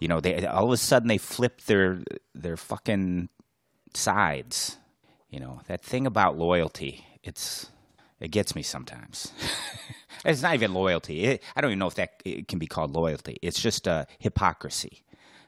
you 0.00 0.08
know," 0.08 0.20
they 0.20 0.44
all 0.46 0.66
of 0.66 0.72
a 0.72 0.76
sudden 0.76 1.08
they 1.08 1.18
flipped 1.18 1.66
their 1.66 2.02
their 2.34 2.56
fucking 2.56 3.28
sides. 3.94 4.76
You 5.30 5.40
know 5.40 5.60
that 5.68 5.82
thing 5.82 6.06
about 6.06 6.38
loyalty. 6.38 7.04
It's 7.22 7.70
it 8.20 8.30
gets 8.30 8.54
me 8.54 8.62
sometimes. 8.62 9.32
it's 10.24 10.42
not 10.42 10.54
even 10.54 10.74
loyalty. 10.74 11.24
It, 11.24 11.42
I 11.54 11.60
don't 11.60 11.70
even 11.70 11.78
know 11.78 11.86
if 11.86 11.94
that 11.96 12.22
can 12.48 12.58
be 12.58 12.66
called 12.66 12.92
loyalty. 12.94 13.38
It's 13.42 13.60
just 13.60 13.86
uh, 13.86 14.06
hypocrisy. 14.18 15.02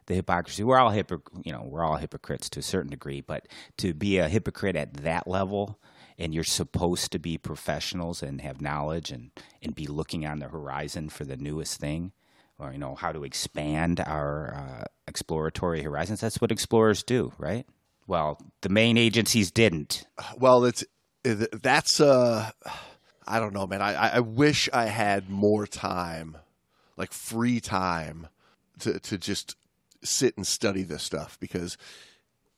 The 0.06 0.14
hypocrisy. 0.14 0.64
We're 0.64 0.78
all 0.78 0.90
hypocr- 0.90 1.44
you 1.44 1.52
know, 1.52 1.62
we're 1.64 1.84
all 1.84 1.96
hypocrites 1.96 2.48
to 2.50 2.60
a 2.60 2.62
certain 2.62 2.90
degree, 2.90 3.20
but 3.20 3.46
to 3.78 3.92
be 3.94 4.18
a 4.18 4.28
hypocrite 4.28 4.76
at 4.76 4.94
that 4.94 5.26
level 5.26 5.78
and 6.18 6.34
you're 6.34 6.44
supposed 6.44 7.12
to 7.12 7.18
be 7.18 7.38
professionals 7.38 8.22
and 8.22 8.40
have 8.40 8.60
knowledge 8.60 9.10
and, 9.10 9.30
and 9.62 9.74
be 9.74 9.86
looking 9.86 10.26
on 10.26 10.38
the 10.40 10.48
horizon 10.48 11.08
for 11.08 11.24
the 11.24 11.36
newest 11.36 11.78
thing 11.78 12.12
or 12.58 12.72
you 12.72 12.78
know 12.78 12.96
how 12.96 13.12
to 13.12 13.22
expand 13.22 14.00
our 14.00 14.52
uh, 14.54 14.84
exploratory 15.06 15.82
horizons 15.82 16.20
that's 16.20 16.40
what 16.40 16.50
explorers 16.50 17.04
do 17.04 17.32
right 17.38 17.66
well 18.08 18.36
the 18.62 18.68
main 18.68 18.96
agencies 18.98 19.52
didn't 19.52 20.06
Well, 20.36 20.64
it's 20.64 20.82
it- 20.82 20.88
that's 21.34 22.00
uh, 22.00 22.50
I 23.26 23.40
don't 23.40 23.52
know, 23.54 23.66
man. 23.66 23.82
I 23.82 24.16
I- 24.16 24.20
wish 24.20 24.68
I 24.72 24.86
had 24.86 25.28
more 25.28 25.66
time, 25.66 26.36
like 26.96 27.12
free 27.12 27.60
time, 27.60 28.28
to 28.80 28.98
to 29.00 29.18
just 29.18 29.56
sit 30.02 30.36
and 30.36 30.46
study 30.46 30.82
this 30.82 31.02
stuff 31.02 31.38
because 31.40 31.76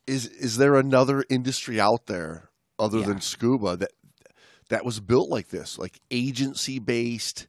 is 0.07 0.27
is 0.27 0.57
there 0.59 0.77
another 0.77 1.25
industry 1.31 1.81
out 1.81 2.07
there 2.07 2.51
other 2.79 2.99
Yeah. 3.01 3.07
than 3.07 3.21
scuba 3.21 3.77
that 3.77 3.93
that 4.69 4.85
was 4.85 5.01
built 5.01 5.29
like 5.29 5.49
this, 5.49 5.79
like 5.79 6.01
agency 6.11 6.79
based, 6.79 7.47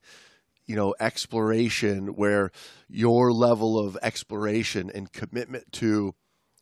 you 0.66 0.76
know, 0.76 0.96
exploration 1.00 2.16
where 2.16 2.52
your 2.90 3.32
level 3.32 3.78
of 3.78 3.98
exploration 4.02 4.90
and 4.94 5.12
commitment 5.12 5.72
to 5.74 6.16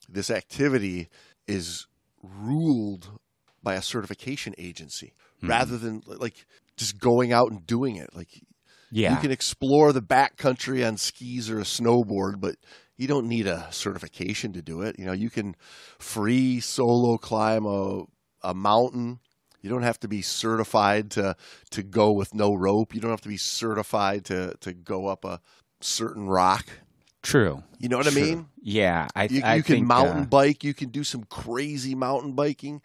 this 0.09 0.29
activity 0.29 1.07
is 1.47 1.87
ruled 2.21 3.18
by 3.63 3.75
a 3.75 3.81
certification 3.81 4.53
agency 4.57 5.13
rather 5.41 5.77
than 5.77 6.03
like 6.05 6.45
just 6.77 6.99
going 6.99 7.31
out 7.31 7.51
and 7.51 7.65
doing 7.65 7.95
it. 7.95 8.15
Like 8.15 8.29
yeah 8.91 9.13
you 9.13 9.17
can 9.17 9.31
explore 9.31 9.93
the 9.93 10.01
backcountry 10.01 10.85
on 10.87 10.97
skis 10.97 11.49
or 11.49 11.59
a 11.59 11.63
snowboard, 11.63 12.39
but 12.39 12.55
you 12.97 13.07
don't 13.07 13.27
need 13.27 13.47
a 13.47 13.67
certification 13.71 14.51
to 14.53 14.61
do 14.61 14.81
it. 14.81 14.99
You 14.99 15.05
know, 15.05 15.13
you 15.13 15.29
can 15.29 15.55
free 15.99 16.59
solo 16.59 17.17
climb 17.17 17.65
a 17.65 18.03
a 18.41 18.53
mountain. 18.53 19.19
You 19.61 19.69
don't 19.69 19.83
have 19.83 19.99
to 20.01 20.07
be 20.07 20.21
certified 20.21 21.11
to 21.11 21.35
to 21.71 21.83
go 21.83 22.11
with 22.11 22.33
no 22.33 22.53
rope. 22.53 22.93
You 22.93 23.01
don't 23.01 23.11
have 23.11 23.21
to 23.21 23.29
be 23.29 23.37
certified 23.37 24.25
to 24.25 24.55
to 24.61 24.73
go 24.73 25.07
up 25.07 25.25
a 25.25 25.41
certain 25.81 26.27
rock. 26.27 26.65
true 27.21 27.63
You 27.77 27.89
know 27.89 27.97
what 27.97 28.07
I 28.07 28.11
mean? 28.11 28.47
yeah 28.61 29.07
i, 29.15 29.27
You, 29.27 29.41
I 29.43 29.55
you 29.55 29.63
can 29.63 29.85
mountain 29.85 30.23
uh, 30.23 30.25
bike. 30.25 30.63
You 30.63 30.73
can 30.73 30.89
do 30.89 31.03
some 31.03 31.23
crazy 31.23 31.95
mountain 31.95 32.33
biking. 32.33 32.81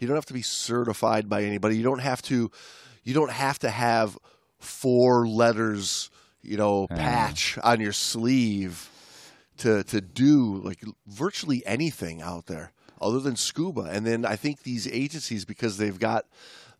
You 0.00 0.06
don't 0.06 0.16
have 0.16 0.26
to 0.26 0.32
be 0.34 0.42
certified 0.42 1.28
by 1.28 1.44
anybody. 1.44 1.76
You 1.76 1.82
don't 1.84 2.00
have 2.00 2.22
to. 2.22 2.50
You 3.04 3.14
don't 3.14 3.30
have 3.30 3.58
to 3.60 3.70
have 3.70 4.18
four 4.58 5.26
letters, 5.28 6.10
you 6.42 6.56
know, 6.56 6.86
Yeah. 6.90 6.96
patch 6.96 7.58
on 7.62 7.80
your 7.80 7.92
sleeve 7.92 8.90
to 9.58 9.84
to 9.84 10.00
do 10.00 10.56
like 10.64 10.82
virtually 11.06 11.64
anything 11.66 12.20
out 12.22 12.46
there 12.46 12.72
other 13.00 13.20
than 13.20 13.36
scuba. 13.36 13.82
And 13.82 14.06
then 14.06 14.24
I 14.24 14.36
think 14.36 14.62
these 14.62 14.86
agencies, 14.88 15.44
because 15.44 15.76
they've 15.76 15.98
got 15.98 16.26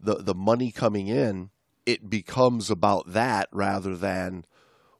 the 0.00 0.17
the 0.17 0.35
money 0.35 0.71
coming 0.73 1.09
in, 1.09 1.50
it 1.87 2.09
becomes 2.11 2.71
about 2.71 3.12
that 3.12 3.49
rather 3.53 3.97
than 3.97 4.45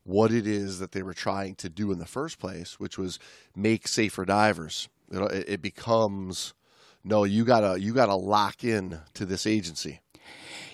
what 0.05 0.33
it 0.33 0.47
is 0.47 0.79
that 0.79 0.93
they 0.93 1.03
were 1.03 1.15
trying 1.15 1.55
to 1.55 1.69
do 1.69 1.93
in 1.93 1.99
the 1.99 2.07
first 2.07 2.39
place, 2.39 2.81
which 2.81 2.97
was 2.99 3.19
make 3.55 3.87
safer 3.87 4.25
divers. 4.25 4.89
You 5.11 5.21
know, 5.21 5.27
it, 5.27 5.45
it 5.49 5.62
becomes 5.62 6.55
no, 7.04 7.25
you 7.25 7.45
gotta 7.45 7.80
you 7.80 7.92
gotta 7.92 8.14
lock 8.14 8.64
in 8.64 8.99
to 9.14 9.25
this 9.25 9.47
agency. 9.47 10.00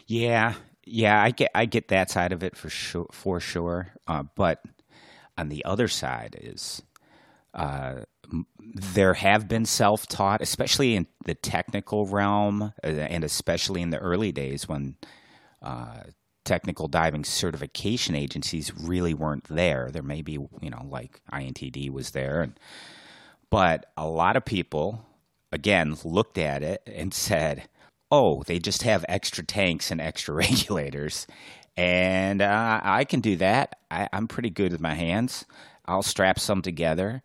Yeah, 0.07 0.55
yeah, 0.85 1.23
I 1.23 1.31
get 1.31 1.51
I 1.55 1.67
get 1.67 1.89
that 1.89 2.11
side 2.11 2.33
of 2.33 2.43
it 2.43 2.57
for 2.57 2.69
sure. 2.69 3.09
For 3.13 3.41
sure, 3.41 3.93
uh, 4.07 4.25
but 4.35 4.63
on 5.39 5.49
the 5.49 5.65
other 5.65 5.89
side 5.89 6.37
is 6.41 6.83
uh, 7.55 8.03
there 8.75 9.15
have 9.15 9.49
been 9.49 9.65
self 9.65 10.07
taught, 10.07 10.41
especially 10.43 10.95
in 10.95 11.07
the 11.25 11.35
technical 11.35 12.07
realm, 12.07 12.73
uh, 12.85 12.87
and 12.87 13.25
especially 13.25 13.83
in 13.83 13.91
the 13.91 13.99
early 13.99 14.33
days 14.33 14.69
when 14.69 14.97
uh, 15.63 16.03
technical 16.45 16.87
diving 16.89 17.25
certification 17.25 18.15
agencies 18.15 18.73
really 18.77 19.15
weren't 19.15 19.45
there. 19.45 19.91
There 19.91 20.03
may 20.03 20.23
be, 20.23 20.33
you 20.33 20.71
know, 20.71 20.87
like 20.89 21.21
IANTD 21.33 21.91
was 21.91 22.11
there, 22.11 22.43
and 22.43 22.59
but 23.51 23.87
a 23.97 24.07
lot 24.07 24.37
of 24.37 24.45
people, 24.45 25.05
again, 25.53 25.97
looked 26.05 26.39
at 26.39 26.63
it 26.63 26.83
and 26.87 27.13
said, 27.13 27.69
oh, 28.11 28.43
they 28.45 28.59
just 28.59 28.83
have 28.83 29.05
extra 29.09 29.45
tanks 29.45 29.91
and 29.91 30.01
extra 30.01 30.35
regulators. 30.47 31.27
And 31.77 32.41
uh, 32.41 32.81
I 32.83 33.05
can 33.05 33.21
do 33.21 33.37
that. 33.37 33.79
I, 33.91 34.09
I'm 34.13 34.29
pretty 34.29 34.51
good 34.51 34.73
with 34.73 34.81
my 34.81 34.95
hands. 34.95 35.45
I'll 35.85 36.03
strap 36.03 36.39
some 36.39 36.63
together. 36.63 37.23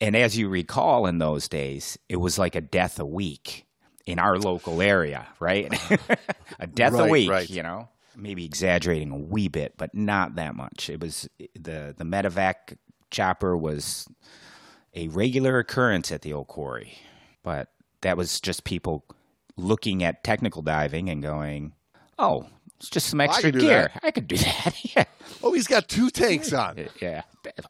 And 0.00 0.16
as 0.16 0.36
you 0.36 0.48
recall, 0.48 1.06
in 1.06 1.18
those 1.18 1.48
days, 1.48 1.98
it 2.08 2.16
was 2.16 2.38
like 2.38 2.54
a 2.54 2.60
death 2.60 2.98
a 2.98 3.06
week 3.06 3.64
in 4.04 4.18
our 4.18 4.38
local 4.38 4.82
area, 4.82 5.26
right? 5.40 5.72
a 6.60 6.66
death 6.66 6.94
a 6.94 7.06
week, 7.06 7.30
right. 7.30 7.48
you 7.48 7.62
know? 7.62 7.88
Maybe 8.14 8.44
exaggerating 8.44 9.10
a 9.10 9.16
wee 9.16 9.48
bit, 9.48 9.74
but 9.76 9.94
not 9.94 10.36
that 10.36 10.54
much. 10.54 10.90
It 10.90 11.00
was 11.00 11.28
the, 11.54 11.94
the 11.96 12.04
medevac 12.04 12.76
chopper 13.10 13.56
was 13.56 14.08
a 14.94 15.08
regular 15.08 15.58
occurrence 15.58 16.10
at 16.10 16.22
the 16.22 16.32
old 16.32 16.48
quarry. 16.48 16.98
But 17.46 17.68
that 18.00 18.16
was 18.16 18.40
just 18.40 18.64
people 18.64 19.04
looking 19.56 20.02
at 20.02 20.24
technical 20.24 20.62
diving 20.62 21.08
and 21.08 21.22
going, 21.22 21.74
oh, 22.18 22.46
It's 22.80 22.90
just 22.90 23.06
some 23.06 23.20
extra 23.20 23.52
can 23.52 23.60
do 23.60 23.66
gear. 23.68 23.92
I 24.02 24.10
could 24.10 24.26
do 24.26 24.36
that. 24.36 24.74
yeah. 24.96 25.04
Oh, 25.44 25.52
he's 25.52 25.68
got 25.68 25.86
two 25.86 26.10
tanks 26.10 26.52
on. 26.52 26.88
Yeah. 27.00 27.22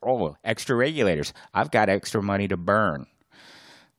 Oh, 0.02 0.34
extra 0.42 0.74
regulators. 0.74 1.34
I've 1.52 1.70
got 1.70 1.90
extra 1.90 2.22
money 2.22 2.48
to 2.48 2.56
burn. 2.56 3.06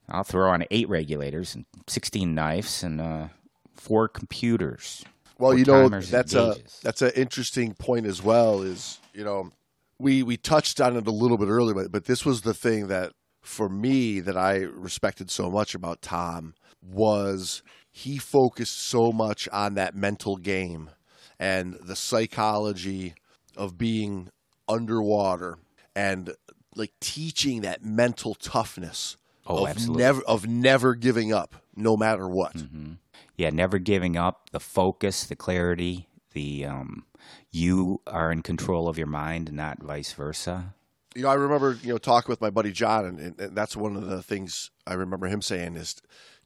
I'll 0.08 0.24
throw 0.24 0.50
on 0.50 0.64
eight 0.72 0.88
regulators 0.88 1.54
and 1.54 1.64
16 1.86 2.34
knives 2.34 2.82
and 2.82 3.00
uh, 3.00 3.28
four 3.76 4.08
computers. 4.08 5.04
Well, 5.38 5.52
four 5.52 5.58
you 5.60 5.64
know 5.64 5.88
that's 5.88 6.34
a 6.34 6.56
that's 6.82 7.02
an 7.02 7.12
interesting 7.14 7.74
point 7.74 8.04
as 8.06 8.20
well. 8.20 8.62
Is 8.62 8.98
you 9.14 9.22
know 9.22 9.52
we 10.00 10.24
we 10.24 10.36
touched 10.36 10.80
on 10.80 10.96
it 10.96 11.06
a 11.06 11.12
little 11.12 11.38
bit 11.38 11.46
earlier, 11.46 11.74
but, 11.74 11.92
but 11.92 12.06
this 12.06 12.24
was 12.26 12.42
the 12.42 12.54
thing 12.54 12.88
that 12.88 13.12
for 13.48 13.68
me 13.68 14.20
that 14.20 14.36
I 14.36 14.58
respected 14.58 15.30
so 15.30 15.50
much 15.50 15.74
about 15.74 16.02
Tom 16.02 16.54
was 16.82 17.62
he 17.90 18.18
focused 18.18 18.78
so 18.78 19.10
much 19.10 19.48
on 19.48 19.74
that 19.74 19.94
mental 19.96 20.36
game 20.36 20.90
and 21.38 21.74
the 21.82 21.96
psychology 21.96 23.14
of 23.56 23.78
being 23.78 24.28
underwater 24.68 25.58
and 25.96 26.34
like 26.76 26.92
teaching 27.00 27.62
that 27.62 27.84
mental 27.84 28.34
toughness 28.34 29.16
Oh, 29.50 29.62
of 29.64 29.70
absolutely. 29.70 30.02
never 30.02 30.22
of 30.24 30.46
never 30.46 30.94
giving 30.94 31.32
up 31.32 31.54
no 31.74 31.96
matter 31.96 32.28
what. 32.28 32.54
yeah, 33.34 33.48
never 33.48 33.78
giving 33.78 34.14
up, 34.14 34.50
the 34.50 34.60
focus, 34.60 35.24
the 35.24 35.36
clarity, 35.36 36.06
the 36.34 36.66
um, 36.66 37.06
you 37.50 38.02
are 38.06 38.30
in 38.30 38.42
control 38.42 38.88
of 38.88 38.98
your 38.98 39.06
mind, 39.06 39.50
not 39.54 39.82
vice 39.82 40.12
versa. 40.12 40.74
You 41.18 41.24
know, 41.24 41.30
I 41.30 41.34
remember 41.34 41.76
you 41.82 41.92
know 41.92 41.98
talking 41.98 42.30
with 42.30 42.40
my 42.40 42.50
buddy 42.50 42.70
John, 42.70 43.04
and, 43.04 43.18
and, 43.18 43.40
and 43.40 43.56
that's 43.56 43.76
one 43.76 43.96
of 43.96 44.06
the 44.06 44.22
things 44.22 44.70
I 44.86 44.94
remember 44.94 45.26
him 45.26 45.42
saying 45.42 45.74
is 45.74 45.96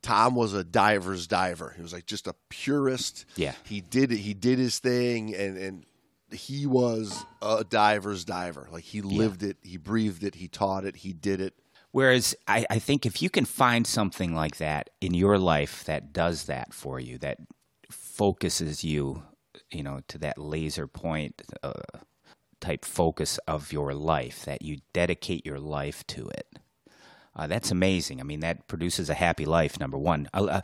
Tom 0.01 0.35
was 0.35 0.55
a 0.55 0.65
diver's 0.65 1.27
diver. 1.27 1.75
He 1.77 1.83
was 1.83 1.93
like 1.93 2.07
just 2.07 2.27
a 2.27 2.35
purist. 2.49 3.27
Yeah. 3.37 3.53
he 3.65 3.83
did 3.83 4.11
it. 4.11 4.17
He 4.17 4.33
did 4.33 4.59
his 4.59 4.79
thing, 4.79 5.35
and 5.35 5.59
and 5.59 5.87
he 6.33 6.67
was 6.67 7.23
a 7.43 7.65
diver's 7.65 8.25
diver. 8.25 8.67
Like 8.73 8.85
he 8.85 9.03
lived 9.03 9.43
it, 9.43 9.59
he 9.63 9.77
breathed 9.77 10.25
it, 10.25 10.37
he 10.37 10.49
taught 10.49 10.87
it, 10.87 10.97
he 10.97 11.13
did 11.13 11.43
it. 11.43 11.53
Whereas 11.91 12.35
I, 12.49 12.65
I 12.71 12.79
think 12.79 13.05
if 13.05 13.21
you 13.21 13.29
can 13.29 13.45
find 13.45 13.87
something 13.87 14.35
like 14.35 14.57
that 14.57 14.89
in 15.03 15.13
your 15.13 15.37
life 15.37 15.85
that 15.85 16.15
does 16.15 16.45
that 16.45 16.73
for 16.73 16.99
you, 16.99 17.19
that 17.19 17.37
focuses 17.91 18.83
you, 18.83 19.23
you 19.71 19.83
know, 19.83 20.01
to 20.09 20.17
that 20.19 20.39
laser 20.39 20.87
point 20.87 21.43
uh, 21.63 21.73
type 22.63 22.87
focus 22.87 23.39
of 23.47 23.73
your 23.73 23.93
life, 23.93 24.47
that 24.47 24.63
you 24.63 24.79
dedicate 24.95 25.45
your 25.45 25.59
life 25.59 26.07
to 26.07 26.29
it, 26.31 26.47
uh, 27.37 27.47
that's 27.47 27.71
amazing. 27.71 28.21
I 28.21 28.25
mean, 28.25 28.41
that 28.41 28.67
produces 28.69 29.09
a 29.11 29.15
happy 29.15 29.45
life. 29.45 29.81
Number 29.81 29.99
one, 29.99 30.29
uh, 30.33 30.61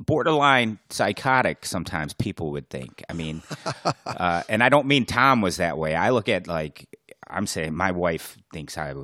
borderline 0.00 0.78
psychotic. 0.90 1.64
Sometimes 1.66 2.12
people 2.12 2.52
would 2.52 2.70
think. 2.70 3.02
I 3.08 3.12
mean, 3.12 3.42
uh, 4.06 4.42
and 4.48 4.62
I 4.62 4.68
don't 4.68 4.86
mean 4.86 5.06
Tom 5.06 5.40
was 5.40 5.56
that 5.56 5.78
way. 5.78 5.94
I 5.94 6.10
look 6.10 6.28
at 6.28 6.46
like 6.46 6.88
I'm 7.28 7.46
saying 7.46 7.74
my 7.74 7.90
wife 7.90 8.38
thinks 8.52 8.78
I, 8.78 8.94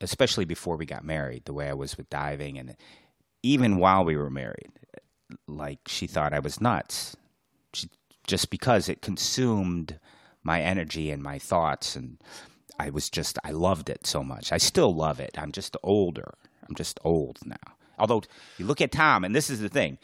especially 0.00 0.44
before 0.44 0.76
we 0.76 0.86
got 0.86 1.04
married, 1.04 1.44
the 1.44 1.54
way 1.54 1.68
I 1.68 1.74
was 1.74 1.96
with 1.96 2.10
diving, 2.10 2.58
and 2.58 2.76
even 3.42 3.78
while 3.78 4.04
we 4.04 4.16
were 4.16 4.30
married, 4.30 4.70
like 5.46 5.80
she 5.86 6.06
thought 6.06 6.32
I 6.32 6.40
was 6.40 6.60
nuts, 6.60 7.16
she, 7.72 7.88
just 8.26 8.50
because 8.50 8.88
it 8.88 9.02
consumed 9.02 9.98
my 10.42 10.60
energy 10.60 11.10
and 11.10 11.22
my 11.22 11.38
thoughts, 11.38 11.96
and 11.96 12.18
I 12.78 12.90
was 12.90 13.10
just 13.10 13.38
I 13.44 13.50
loved 13.50 13.90
it 13.90 14.06
so 14.06 14.22
much. 14.22 14.52
I 14.52 14.58
still 14.58 14.94
love 14.94 15.20
it. 15.20 15.36
I'm 15.38 15.52
just 15.52 15.76
older. 15.82 16.34
I'm 16.68 16.74
just 16.74 16.98
old 17.04 17.38
now. 17.44 17.56
Although 17.98 18.22
you 18.58 18.66
look 18.66 18.80
at 18.80 18.92
Tom, 18.92 19.24
and 19.24 19.34
this 19.34 19.50
is 19.50 19.60
the 19.60 19.68
thing. 19.68 19.98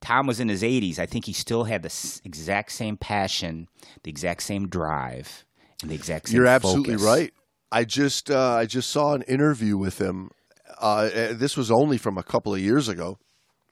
Tom 0.00 0.26
was 0.26 0.38
in 0.38 0.48
his 0.48 0.62
80s. 0.62 0.98
I 0.98 1.06
think 1.06 1.24
he 1.24 1.32
still 1.32 1.64
had 1.64 1.82
the 1.82 2.20
exact 2.24 2.70
same 2.70 2.96
passion, 2.96 3.66
the 4.04 4.10
exact 4.10 4.42
same 4.42 4.68
drive, 4.68 5.44
and 5.82 5.90
the 5.90 5.94
exact 5.94 6.28
same 6.28 6.36
You're 6.36 6.46
absolutely 6.46 6.94
focus. 6.94 7.06
right. 7.06 7.34
I 7.72 7.84
just 7.84 8.30
uh, 8.30 8.54
I 8.54 8.66
just 8.66 8.90
saw 8.90 9.14
an 9.14 9.22
interview 9.22 9.76
with 9.76 10.00
him. 10.00 10.30
Uh, 10.80 11.10
uh, 11.14 11.32
this 11.32 11.56
was 11.56 11.70
only 11.70 11.98
from 11.98 12.16
a 12.16 12.22
couple 12.22 12.54
of 12.54 12.60
years 12.60 12.88
ago, 12.88 13.18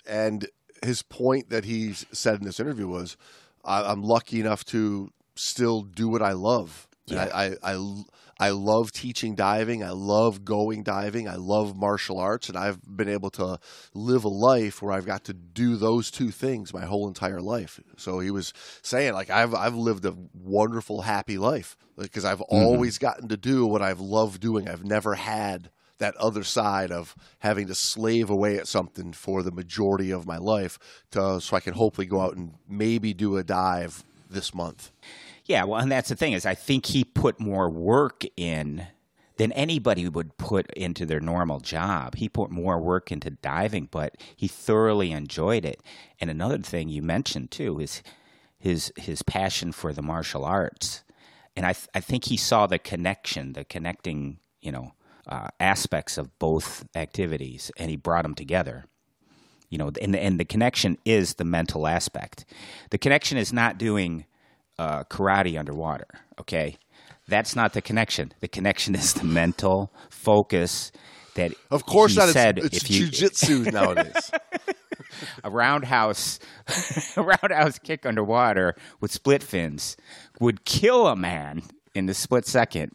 and 0.07 0.49
his 0.83 1.03
point 1.03 1.51
that 1.51 1.65
he 1.65 1.93
said 1.93 2.41
in 2.41 2.45
this 2.45 2.61
interview 2.61 2.89
was, 2.89 3.17
"I'm 3.65 4.03
lucky 4.03 4.41
enough 4.41 4.65
to 4.67 5.11
still 5.37 5.83
do 5.83 6.09
what 6.09 6.23
I 6.23 6.33
love. 6.33 6.89
I 7.11 7.15
Yeah. 7.15 7.29
I, 7.33 7.45
I, 7.45 7.75
I 7.75 8.03
I 8.39 8.51
love 8.51 8.93
teaching 8.93 9.35
diving. 9.35 9.83
I 9.83 9.91
love 9.91 10.45
going 10.45 10.83
diving. 10.83 11.27
I 11.27 11.37
love 11.37 11.75
martial 11.75 12.19
arts, 12.19 12.49
and 12.49 12.59
I've 12.59 12.79
been 12.85 13.09
able 13.09 13.31
to 13.31 13.59
live 13.95 14.25
a 14.25 14.29
life 14.29 14.83
where 14.83 14.93
I've 14.93 15.07
got 15.07 15.25
to 15.25 15.33
do 15.33 15.77
those 15.77 16.11
two 16.11 16.31
things 16.31 16.75
my 16.75 16.85
whole 16.85 17.09
entire 17.09 17.41
life. 17.41 17.81
So 17.97 18.19
he 18.19 18.31
was 18.31 18.53
saying, 18.83 19.15
like, 19.15 19.31
I've 19.31 19.55
I've 19.55 19.75
lived 19.75 20.05
a 20.05 20.15
wonderful, 20.35 21.03
happy 21.03 21.39
life 21.39 21.79
because 21.97 22.27
I've 22.27 22.41
mm-hmm. 22.41 22.57
always 22.57 22.99
gotten 22.99 23.29
to 23.29 23.39
do 23.39 23.67
what 23.67 23.81
I've 23.81 24.01
loved 24.01 24.41
doing. 24.41 24.69
I've 24.69 24.85
never 24.85 25.15
had 25.15 25.71
that 25.99 26.15
other 26.17 26.45
side 26.45 26.93
of 26.93 27.15
having 27.39 27.69
to 27.69 27.75
slave 27.75 28.29
away 28.29 28.59
at 28.59 28.69
something 28.69 29.15
for 29.15 29.43
the 29.43 29.51
majority 29.51 30.11
of 30.11 30.27
my 30.27 30.37
life 30.37 30.79
to 31.13 31.41
so 31.41 31.57
I 31.57 31.61
can 31.61 31.73
hopefully 31.73 32.07
go 32.07 32.21
out 32.21 32.37
and 32.37 32.53
maybe 32.69 33.15
do 33.15 33.39
a 33.39 33.43
dive 33.43 34.05
this 34.29 34.55
month. 34.55 34.91
Yeah, 35.47 35.65
well, 35.65 35.81
and 35.81 35.91
that's 35.91 36.09
the 36.09 36.17
thing 36.17 36.33
is, 36.33 36.45
I 36.45 36.55
think 36.55 36.87
he 36.87 37.05
put 37.05 37.39
more 37.39 37.71
work 37.71 38.25
in 38.37 38.89
than 39.37 39.53
anybody 39.53 40.09
would 40.09 40.37
put 40.39 40.73
into 40.73 41.07
their 41.07 41.21
normal 41.21 41.61
job. 41.61 42.17
He 42.17 42.29
put 42.29 42.51
more 42.51 42.81
work 42.81 43.13
into 43.13 43.31
diving, 43.31 43.89
but 43.91 44.17
he 44.35 44.49
thoroughly 44.49 45.13
enjoyed 45.13 45.65
it. 45.65 45.83
And 46.21 46.31
another 46.31 46.59
thing 46.59 46.89
you 46.89 47.01
mentioned 47.03 47.51
too 47.53 47.79
is 47.79 48.03
his 48.59 48.93
his 48.97 49.23
passion 49.23 49.71
for 49.71 49.93
the 49.93 50.03
martial 50.03 50.45
arts, 50.45 51.05
and 51.55 51.65
I 51.65 51.75
th- 51.75 51.89
I 51.95 52.01
think 52.01 52.25
he 52.25 52.37
saw 52.37 52.67
the 52.67 52.79
connection, 52.79 53.53
the 53.53 53.65
connecting, 53.65 54.39
you 54.61 54.73
know, 54.73 54.93
uh, 55.29 55.49
aspects 55.61 56.19
of 56.19 56.37
both 56.41 56.85
activities, 56.97 57.71
and 57.77 57.91
he 57.91 57.97
brought 57.97 58.23
them 58.23 58.35
together 58.35 58.87
you 59.69 59.79
know 59.79 59.91
and 60.01 60.15
and 60.15 60.39
the 60.39 60.45
connection 60.45 60.97
is 61.05 61.35
the 61.35 61.45
mental 61.45 61.89
aspect 61.89 62.45
the 62.91 62.99
connection 62.99 63.37
is 63.37 63.53
not 63.53 63.79
doing 63.79 64.25
uh, 64.79 65.05
karate 65.05 65.59
underwater 65.59 66.07
okay 66.41 66.77
that's 67.29 67.57
not 67.57 67.73
the 67.73 67.83
connection 67.83 68.33
the 68.41 68.49
connection 68.49 68.95
is 68.95 69.15
the 69.15 69.25
mental 69.25 69.93
focus 70.11 70.93
that 71.35 71.53
Of 71.71 71.85
course 71.87 72.13
he 72.13 72.19
not. 72.19 72.29
said 72.31 72.59
it's 72.59 72.77
it's 72.79 72.91
you 72.91 73.07
jujitsu 73.09 73.73
nowadays. 73.73 74.31
a 75.45 75.51
roundhouse 75.51 76.39
a 77.17 77.23
roundhouse 77.23 77.79
kick 77.79 78.05
underwater 78.07 78.75
with 79.01 79.11
split 79.13 79.43
fins 79.43 79.97
would 80.41 80.65
kill 80.65 81.07
a 81.07 81.17
man 81.17 81.63
in 81.95 82.07
the 82.07 82.15
split 82.15 82.47
second 82.47 82.93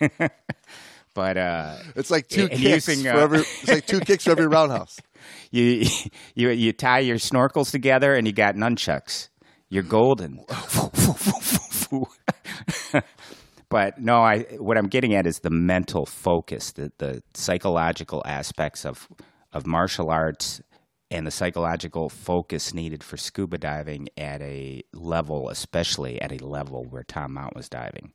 but 1.14 1.36
uh 1.36 1.76
It's 1.96 2.10
like 2.10 2.28
two 2.28 2.48
kicks 2.48 2.88
using, 2.88 3.02
for 3.04 3.10
uh, 3.18 3.22
every. 3.22 3.38
It's 3.40 3.68
like 3.68 3.86
two 3.86 4.00
kicks 4.00 4.24
for 4.24 4.30
every 4.30 4.46
roundhouse. 4.46 4.98
you 5.50 5.86
you 6.34 6.50
you 6.50 6.72
tie 6.72 7.00
your 7.00 7.16
snorkels 7.18 7.70
together 7.70 8.14
and 8.14 8.26
you 8.26 8.32
got 8.32 8.54
nunchucks. 8.56 9.28
You're 9.72 9.82
golden. 9.84 10.44
but 13.70 13.98
no, 13.98 14.16
I 14.16 14.40
what 14.58 14.76
I'm 14.76 14.88
getting 14.88 15.14
at 15.14 15.26
is 15.26 15.38
the 15.38 15.48
mental 15.48 16.04
focus, 16.04 16.72
the 16.72 16.92
the 16.98 17.22
psychological 17.32 18.22
aspects 18.26 18.84
of 18.84 19.08
of 19.50 19.66
martial 19.66 20.10
arts 20.10 20.60
and 21.10 21.26
the 21.26 21.30
psychological 21.30 22.10
focus 22.10 22.74
needed 22.74 23.02
for 23.02 23.16
scuba 23.16 23.56
diving 23.56 24.10
at 24.18 24.42
a 24.42 24.82
level, 24.92 25.48
especially 25.48 26.20
at 26.20 26.32
a 26.32 26.44
level 26.44 26.84
where 26.90 27.04
Tom 27.04 27.32
Mount 27.32 27.56
was 27.56 27.70
diving. 27.70 28.12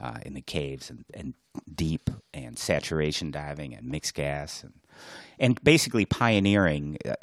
Uh, 0.00 0.18
in 0.24 0.34
the 0.34 0.40
caves 0.40 0.90
and, 0.90 1.04
and 1.12 1.34
deep 1.74 2.08
and 2.32 2.56
saturation 2.56 3.32
diving 3.32 3.74
and 3.74 3.86
mixed 3.86 4.14
gas 4.14 4.62
and 4.62 4.74
and 5.40 5.60
basically 5.64 6.06
pioneering 6.06 6.96
uh, 7.04 7.14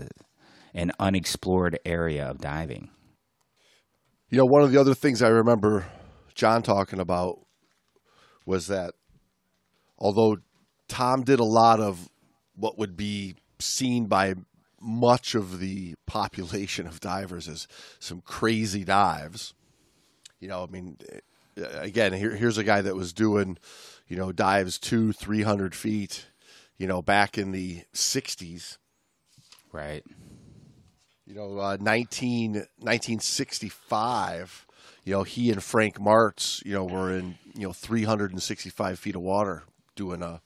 an 0.74 0.92
unexplored 1.00 1.80
area 1.86 2.26
of 2.26 2.40
diving. 2.40 2.90
You 4.30 4.38
know, 4.38 4.46
one 4.46 4.62
of 4.62 4.72
the 4.72 4.80
other 4.80 4.94
things 4.94 5.22
I 5.22 5.30
remember 5.30 5.86
John 6.36 6.62
talking 6.62 7.00
about 7.00 7.40
was 8.46 8.68
that 8.68 8.94
although 9.98 10.38
Tom 10.90 11.24
did 11.24 11.40
a 11.40 11.46
lot 11.46 11.80
of 11.80 12.10
what 12.56 12.78
would 12.78 12.98
be 12.98 13.36
seen 13.60 14.08
by 14.08 14.36
much 14.82 15.34
of 15.34 15.60
the 15.60 15.96
population 16.06 16.88
of 16.88 17.00
divers 17.00 17.48
as 17.48 17.68
some 18.00 18.20
crazy 18.20 18.84
dives, 18.84 19.54
you 20.42 20.50
know, 20.50 20.62
I 20.62 20.66
mean, 20.72 20.98
eh, 21.58 21.64
again, 21.80 22.12
here, 22.12 22.36
here's 22.36 22.58
a 22.58 22.66
guy 22.66 22.82
that 22.82 22.96
was 22.96 23.14
doing, 23.14 23.58
you 24.10 24.18
know, 24.18 24.34
dives 24.34 24.78
two, 24.78 25.14
three 25.14 25.44
hundred 25.44 25.74
feet, 25.74 26.26
you 26.78 26.86
know, 26.86 27.02
back 27.02 27.38
in 27.38 27.52
the 27.52 27.84
'60s. 27.94 28.78
Right. 29.72 30.04
You 31.28 31.36
know, 31.36 31.60
uh, 31.60 31.78
19, 31.80 32.54
1965, 32.54 34.66
you 35.04 35.14
know, 35.14 35.22
he 35.24 35.52
and 35.52 35.62
Frank 35.62 36.00
Martz, 36.00 36.66
you 36.66 36.74
know, 36.74 36.86
were 36.86 37.12
in, 37.12 37.38
you 37.54 37.68
know, 37.68 37.74
365 37.74 38.98
feet 38.98 39.16
of 39.16 39.22
water 39.22 39.64
doing 39.96 40.24
a, 40.24 40.42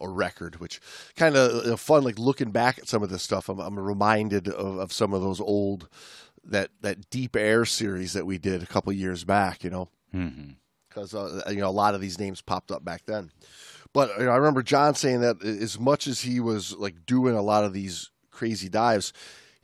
a 0.00 0.08
record, 0.08 0.56
which 0.56 0.80
kind 1.14 1.36
of 1.36 1.80
fun, 1.80 2.02
like 2.02 2.18
looking 2.18 2.50
back 2.50 2.78
at 2.78 2.88
some 2.88 3.04
of 3.04 3.10
this 3.10 3.22
stuff. 3.22 3.48
I'm, 3.48 3.60
I'm 3.60 3.78
reminded 3.78 4.48
of, 4.48 4.78
of 4.78 4.92
some 4.92 5.14
of 5.14 5.22
those 5.22 5.40
old 5.40 5.88
that 6.44 6.70
that 6.80 7.10
deep 7.10 7.34
air 7.34 7.64
series 7.64 8.12
that 8.12 8.26
we 8.26 8.38
did 8.38 8.62
a 8.62 8.66
couple 8.66 8.92
years 8.92 9.24
back. 9.24 9.64
You 9.64 9.70
know, 9.70 9.88
because 10.88 11.14
uh, 11.14 11.42
you 11.48 11.56
know 11.56 11.68
a 11.68 11.70
lot 11.70 11.94
of 11.94 12.00
these 12.00 12.18
names 12.18 12.40
popped 12.40 12.70
up 12.70 12.84
back 12.84 13.02
then. 13.06 13.30
But 13.92 14.10
you 14.18 14.26
know, 14.26 14.32
I 14.32 14.36
remember 14.36 14.62
John 14.62 14.94
saying 14.94 15.20
that 15.20 15.42
as 15.42 15.78
much 15.78 16.06
as 16.06 16.20
he 16.20 16.40
was 16.40 16.74
like 16.74 17.06
doing 17.06 17.34
a 17.34 17.42
lot 17.42 17.64
of 17.64 17.72
these 17.72 18.10
crazy 18.30 18.68
dives, 18.68 19.12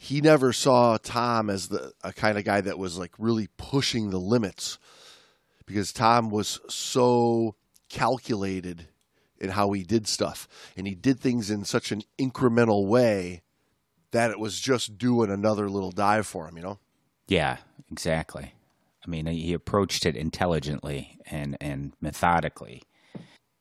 he 0.03 0.21
never 0.21 0.53
saw 0.53 0.99
Tom 1.01 1.49
as 1.49 1.69
the 1.69 1.93
a 2.03 2.13
kind 2.13 2.37
of 2.37 2.43
guy 2.43 2.61
that 2.61 2.77
was 2.77 2.99
like 2.99 3.13
really 3.19 3.49
pushing 3.57 4.11
the 4.11 4.19
limits 4.19 4.77
because 5.65 5.93
Tom 5.93 6.29
was 6.29 6.59
so 6.69 7.55
calculated 7.89 8.89
in 9.39 9.51
how 9.51 9.71
he 9.71 9.85
did 9.85 10.09
stuff 10.09 10.49
and 10.77 10.89
he 10.89 10.97
did 10.97 11.21
things 11.21 11.53
in 11.53 11.65
such 11.65 11.93
an 11.93 12.03
incremental 12.19 12.89
way 12.89 13.43
that 14.11 14.33
it 14.33 14.41
was 14.41 14.59
just 14.59 14.99
doing 14.99 15.31
another 15.31 15.71
little 15.71 15.93
dive 15.93 16.27
for 16.27 16.49
him, 16.49 16.57
you 16.57 16.65
know. 16.65 16.81
Yeah, 17.29 17.59
exactly. 17.89 18.55
I 19.07 19.09
mean, 19.09 19.27
he 19.27 19.53
approached 19.53 20.05
it 20.05 20.17
intelligently 20.17 21.21
and, 21.31 21.57
and 21.61 21.93
methodically. 22.01 22.83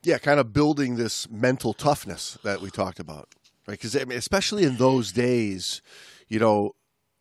yeah, 0.01 0.17
kind 0.17 0.39
of 0.39 0.54
building 0.54 0.95
this 0.95 1.30
mental 1.30 1.75
toughness 1.75 2.39
that 2.43 2.62
we 2.62 2.71
talked 2.71 2.99
about, 2.99 3.30
right? 3.67 3.77
Because 3.77 3.95
I 3.95 4.06
mean, 4.06 4.17
especially 4.17 4.63
in 4.63 4.77
those 4.77 5.12
days, 5.12 5.84
you 6.32 6.39
know, 6.39 6.72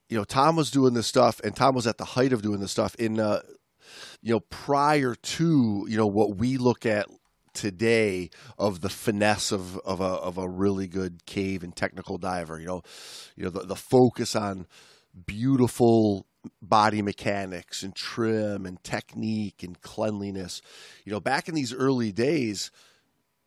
you 0.09 0.17
know, 0.17 0.23
Tom 0.23 0.55
was 0.55 0.71
doing 0.71 0.95
this 0.95 1.09
stuff, 1.09 1.41
and 1.43 1.55
Tom 1.55 1.75
was 1.75 1.89
at 1.89 1.99
the 1.99 2.05
height 2.05 2.33
of 2.33 2.43
doing 2.43 2.61
this 2.61 2.71
stuff 2.71 2.95
in, 2.95 3.19
uh, 3.19 3.41
you 4.23 4.33
know, 4.33 4.41
prior 4.51 5.17
to 5.17 5.85
you 5.89 5.97
know 5.97 6.07
what 6.07 6.37
we 6.37 6.57
look 6.57 6.87
at 6.87 7.09
today 7.53 8.31
of 8.57 8.83
the 8.83 8.89
finesse 8.89 9.51
of, 9.51 9.77
of 9.79 10.01
a 10.01 10.05
of 10.05 10.39
a 10.39 10.49
really 10.49 10.87
good 10.87 11.27
cave 11.27 11.65
and 11.65 11.75
technical 11.75 12.19
diver. 12.19 12.61
You 12.61 12.67
know, 12.67 12.83
you 13.35 13.45
know 13.45 13.51
the, 13.51 13.67
the 13.67 13.77
focus 13.77 14.37
on 14.37 14.69
beautiful 15.27 16.25
body 16.63 17.03
mechanics 17.03 17.83
and 17.83 17.97
trim 17.97 18.65
and 18.65 18.83
technique 18.85 19.65
and 19.65 19.81
cleanliness. 19.81 20.63
You 21.05 21.11
know, 21.11 21.21
back 21.21 21.49
in 21.49 21.57
these 21.57 21.75
early 21.75 22.13
days, 22.13 22.71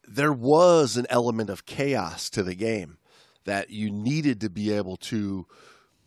there 0.05 0.33
was 0.33 0.97
an 0.97 1.05
element 1.09 1.49
of 1.49 1.65
chaos 1.65 2.29
to 2.31 2.43
the 2.43 2.53
game 2.53 2.97
that 3.45 3.69
you 3.69 3.91
needed 3.91 4.41
to 4.41 4.49
be 4.49 4.71
able 4.71 4.97
to 4.97 5.45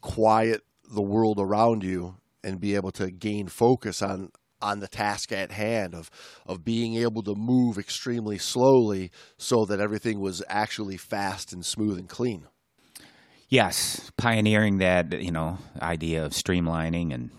quiet 0.01 0.63
the 0.91 1.03
world 1.03 1.39
around 1.41 1.83
you 1.83 2.17
and 2.45 2.61
be 2.61 2.75
able 2.75 2.93
to 2.93 3.11
gain 3.11 3.49
focus 3.49 4.03
on 4.03 4.31
on 4.63 4.81
the 4.81 4.89
task 4.89 5.33
at 5.33 5.53
hand 5.53 5.95
of 5.95 6.11
of 6.47 6.65
being 6.65 6.95
able 6.97 7.23
to 7.23 7.35
move 7.35 7.79
extremely 7.79 8.39
slowly 8.39 9.11
so 9.37 9.65
that 9.65 9.81
everything 9.81 10.21
was 10.21 10.43
actually 10.49 10.97
fast 10.97 11.53
and 11.53 11.65
smooth 11.65 11.99
and 11.99 12.09
clean. 12.09 12.47
Yes, 13.49 14.11
pioneering 14.17 14.79
that 14.79 15.21
you 15.21 15.31
know 15.31 15.59
idea 15.81 16.25
of 16.25 16.33
streamlining, 16.33 17.13
and 17.15 17.31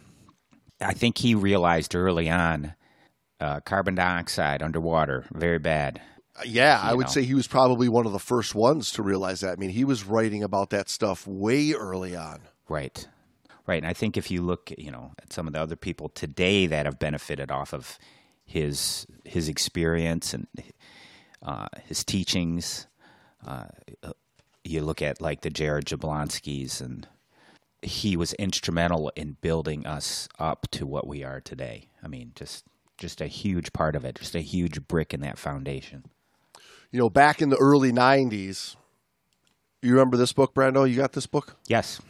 I 0.80 0.94
think 0.94 1.18
he 1.18 1.36
realized 1.36 1.96
early 1.96 2.30
on 2.30 2.74
uh, 3.40 3.60
carbon 3.62 3.96
dioxide 3.96 4.62
underwater 4.62 5.26
very 5.32 5.60
bad. 5.60 6.02
Yeah, 6.45 6.80
I 6.82 6.93
would 6.93 7.08
know. 7.08 7.12
say 7.12 7.23
he 7.23 7.34
was 7.34 7.47
probably 7.47 7.89
one 7.89 8.06
of 8.06 8.12
the 8.12 8.19
first 8.19 8.54
ones 8.54 8.91
to 8.93 9.04
realize 9.04 9.41
that. 9.41 9.54
I 9.54 9.56
mean, 9.56 9.69
he 9.71 9.84
was 9.84 10.04
writing 10.04 10.43
about 10.43 10.69
that 10.71 10.89
stuff 10.89 11.26
way 11.26 11.73
early 11.73 12.15
on. 12.15 12.41
Right, 12.69 13.08
right. 13.65 13.78
And 13.82 13.88
I 13.88 13.93
think 13.93 14.17
if 14.17 14.30
you 14.30 14.41
look, 14.41 14.71
you 14.78 14.91
know, 14.91 15.13
at 15.21 15.34
some 15.34 15.47
of 15.47 15.54
the 15.54 15.62
other 15.62 15.76
people 15.76 16.10
today 16.10 16.67
that 16.67 16.86
have 16.86 17.00
benefited 17.00 17.52
off 17.52 17.73
of 17.73 17.97
his 18.45 19.08
his 19.26 19.50
experience 19.50 20.34
and 20.34 20.47
uh, 21.41 21.67
his 21.86 22.04
teachings, 22.04 22.88
uh, 23.45 23.65
you 24.63 24.82
look 24.82 25.02
at 25.02 25.21
like 25.21 25.41
the 25.41 25.50
Jarrod 25.50 25.86
Jablonskis, 25.86 26.82
and 26.82 27.08
he 27.82 28.15
was 28.15 28.34
instrumental 28.34 29.12
in 29.15 29.38
building 29.41 29.86
us 29.86 30.28
up 30.39 30.67
to 30.71 30.86
what 30.86 31.08
we 31.08 31.23
are 31.23 31.41
today. 31.41 31.89
I 32.04 32.08
mean, 32.08 32.32
just 32.36 32.65
just 32.97 33.21
a 33.21 33.28
huge 33.28 33.73
part 33.73 33.95
of 33.95 34.06
it, 34.06 34.15
just 34.15 34.36
a 34.36 34.41
huge 34.41 34.88
brick 34.88 35.13
in 35.13 35.21
that 35.21 35.38
foundation. 35.38 36.06
You 36.91 37.00
know, 37.00 37.10
back 37.10 37.41
in 37.41 37.50
the 37.50 37.58
early 37.58 37.91
90s, 37.91 38.76
you 39.82 39.91
remember 39.91 40.17
this 40.17 40.34
book, 40.34 40.54
Brando? 40.54 40.89
You 40.89 40.95
got 40.95 41.13
this 41.13 41.28
book? 41.28 41.56
Yes, 41.67 42.02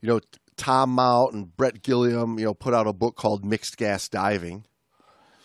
You 0.00 0.08
know, 0.08 0.20
Tom 0.56 0.90
Mount 0.90 1.34
and 1.34 1.56
Bret 1.56 1.82
Gilliam, 1.82 2.38
you 2.38 2.44
know, 2.44 2.54
put 2.54 2.72
out 2.74 2.86
a 2.86 2.92
book 2.92 3.16
called 3.16 3.44
Mixed 3.44 3.76
Gas 3.76 4.08
Diving. 4.08 4.64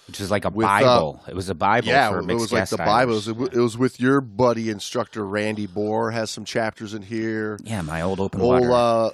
which 0.07 0.21
is 0.21 0.29
like 0.31 0.45
a 0.45 0.49
With, 0.49 0.65
uh, 0.65 0.69
Bible. 0.79 1.21
it 1.27 1.35
was 1.35 1.49
a 1.49 1.55
Bible. 1.55 1.87
yeah, 1.87 2.09
for 2.09 2.19
it 2.19 2.25
mixed 2.25 2.41
was 2.41 2.51
like 2.53 2.69
the 2.69 2.77
Bible. 2.77 3.13
It 3.13 3.15
was, 3.15 3.27
it 3.27 3.59
was 3.59 3.77
with 3.77 3.99
your 3.99 4.21
buddy 4.21 4.69
instructor 4.69 5.25
Randy 5.25 5.67
Bohr. 5.67 6.13
Has 6.13 6.29
some 6.31 6.45
chapters 6.45 6.93
in 6.93 7.01
here. 7.01 7.57
Yeah, 7.63 7.81
my 7.81 8.01
old 8.03 8.19
open 8.19 8.39
Old, 8.41 8.67
water. 8.67 8.71
uh, 8.71 9.09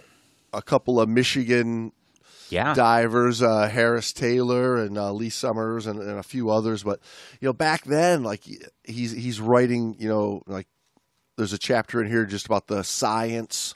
a 0.57 0.61
couple 0.61 0.99
of 0.99 1.09
Michigan 1.09 1.93
yeah, 2.49 2.73
divers, 2.73 3.41
uh, 3.41 3.67
Harris 3.69 4.13
Taylor 4.13 4.77
and 4.77 4.97
uh, 4.97 5.11
Lee 5.11 5.29
Somers 5.29 5.87
and, 5.87 5.99
and 5.99 6.19
a 6.19 6.23
few 6.23 6.49
others. 6.49 6.83
But 6.83 6.99
you 7.39 7.47
know, 7.47 7.53
back 7.53 7.83
then, 7.83 8.23
like 8.23 8.43
he's 8.83 9.11
he's 9.11 9.39
writing, 9.39 9.95
you 9.99 10.09
know, 10.09 10.41
like 10.47 10.67
there's 11.37 11.53
a 11.53 11.57
chapter 11.57 12.01
in 12.01 12.09
here 12.09 12.25
just 12.25 12.45
about 12.45 12.67
the 12.67 12.83
science 12.83 13.75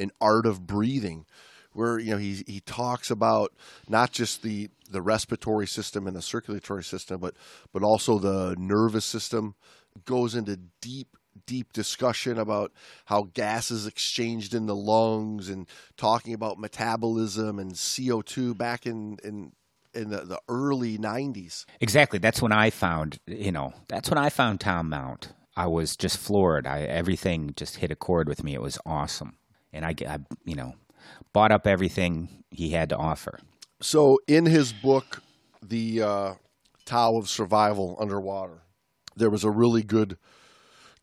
and 0.00 0.10
art 0.20 0.46
of 0.46 0.66
breathing, 0.66 1.26
where 1.72 1.98
you 1.98 2.10
know 2.10 2.18
he 2.18 2.42
he 2.46 2.60
talks 2.60 3.10
about 3.10 3.52
not 3.88 4.12
just 4.12 4.42
the 4.42 4.70
the 4.90 5.02
respiratory 5.02 5.66
system 5.66 6.06
and 6.06 6.16
the 6.16 6.22
circulatory 6.22 6.84
system, 6.84 7.20
but 7.20 7.34
but 7.72 7.82
also 7.82 8.18
the 8.18 8.54
nervous 8.58 9.04
system. 9.04 9.54
Goes 10.06 10.34
into 10.34 10.58
deep 10.80 11.16
deep 11.46 11.72
discussion 11.72 12.38
about 12.38 12.72
how 13.06 13.28
gas 13.34 13.70
is 13.70 13.86
exchanged 13.86 14.54
in 14.54 14.66
the 14.66 14.74
lungs 14.74 15.48
and 15.48 15.68
talking 15.96 16.34
about 16.34 16.58
metabolism 16.58 17.58
and 17.58 17.72
CO2 17.72 18.56
back 18.56 18.86
in 18.86 19.18
in 19.22 19.52
in 19.94 20.10
the, 20.10 20.22
the 20.22 20.40
early 20.48 20.98
90s. 20.98 21.64
exactly. 21.80 22.18
That's 22.18 22.42
when 22.42 22.50
I 22.50 22.70
found, 22.70 23.20
you 23.26 23.52
know, 23.52 23.72
that's 23.88 24.10
when 24.10 24.18
I 24.18 24.28
found 24.28 24.60
Tom 24.60 24.88
Mount. 24.88 25.32
I 25.56 25.68
was 25.68 25.96
just 25.96 26.18
floored. 26.18 26.66
I 26.66 26.80
everything 26.80 27.54
just 27.56 27.76
hit 27.76 27.92
a 27.92 27.96
chord 27.96 28.28
with 28.28 28.42
me. 28.42 28.54
It 28.54 28.60
was 28.60 28.76
awesome, 28.84 29.36
and 29.72 29.84
I, 29.84 29.94
I 30.08 30.18
you 30.44 30.56
know, 30.56 30.74
bought 31.32 31.52
up 31.52 31.66
everything 31.66 32.44
he 32.50 32.70
had 32.70 32.88
to 32.88 32.96
offer. 32.96 33.38
So 33.80 34.18
in 34.26 34.46
his 34.46 34.72
book, 34.72 35.22
The 35.62 36.02
uh, 36.02 36.34
Tao 36.84 37.16
of 37.16 37.28
Survival 37.28 37.96
Underwater, 38.00 38.62
there 39.14 39.30
was 39.30 39.44
a 39.44 39.50
really 39.50 39.82
good 39.82 40.16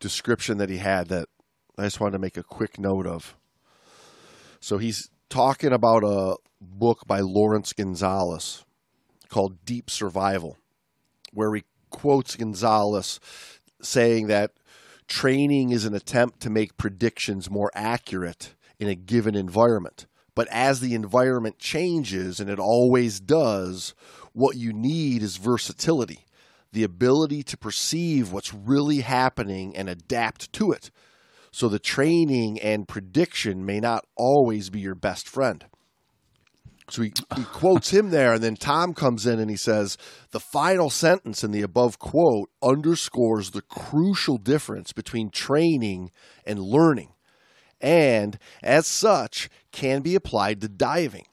description 0.01 0.57
that 0.57 0.69
he 0.69 0.77
had 0.77 1.07
that 1.07 1.29
I 1.77 1.83
just 1.83 2.01
wanted 2.01 2.13
to 2.13 2.19
make 2.19 2.35
a 2.35 2.43
quick 2.43 2.77
note 2.77 3.07
of. 3.07 3.37
So 4.59 4.77
he's 4.77 5.09
talking 5.29 5.71
about 5.71 6.03
a 6.03 6.35
book 6.59 7.07
by 7.07 7.21
Laurence 7.21 7.71
Gonzales 7.71 8.65
called 9.29 9.63
Deep 9.63 9.89
Survival, 9.89 10.57
where 11.31 11.55
he 11.55 11.63
quotes 11.89 12.35
Gonzales 12.35 13.19
saying 13.81 14.27
that 14.27 14.51
training 15.07 15.71
is 15.71 15.85
an 15.85 15.95
attempt 15.95 16.41
to 16.41 16.49
make 16.49 16.77
predictions 16.77 17.49
more 17.49 17.71
accurate 17.73 18.53
in 18.79 18.89
a 18.89 18.95
given 18.95 19.35
environment. 19.35 20.05
But 20.35 20.47
as 20.49 20.79
the 20.79 20.93
environment 20.93 21.59
changes, 21.59 22.39
and 22.39 22.49
it 22.49 22.59
always 22.59 23.19
does, 23.19 23.93
what 24.33 24.55
you 24.57 24.73
need 24.73 25.23
is 25.23 25.37
versatility 25.37 26.25
the 26.71 26.83
ability 26.83 27.43
to 27.43 27.57
perceive 27.57 28.31
what's 28.31 28.53
really 28.53 29.01
happening 29.01 29.75
and 29.75 29.89
adapt 29.89 30.51
to 30.53 30.71
it. 30.71 30.91
So 31.51 31.67
the 31.67 31.79
training 31.79 32.59
and 32.61 32.87
prediction 32.87 33.65
may 33.65 33.79
not 33.79 34.05
always 34.15 34.69
be 34.69 34.79
your 34.79 34.95
best 34.95 35.27
friend. 35.27 35.65
So 36.89 37.01
he, 37.03 37.13
he 37.35 37.43
quotes 37.51 37.91
him 37.91 38.09
there, 38.09 38.33
and 38.33 38.43
then 38.43 38.55
Tom 38.55 38.93
comes 38.93 39.25
in 39.25 39.39
and 39.39 39.49
he 39.49 39.57
says, 39.57 39.97
The 40.31 40.39
final 40.39 40.89
sentence 40.89 41.43
in 41.43 41.51
the 41.51 41.61
above 41.61 41.99
quote 41.99 42.49
underscores 42.61 43.51
the 43.51 43.61
crucial 43.61 44.37
difference 44.37 44.93
between 44.93 45.29
training 45.29 46.11
and 46.45 46.59
learning, 46.59 47.13
and 47.79 48.37
as 48.61 48.87
such, 48.87 49.49
can 49.71 50.01
be 50.01 50.15
applied 50.15 50.61
to 50.61 50.69
diving. 50.69 51.25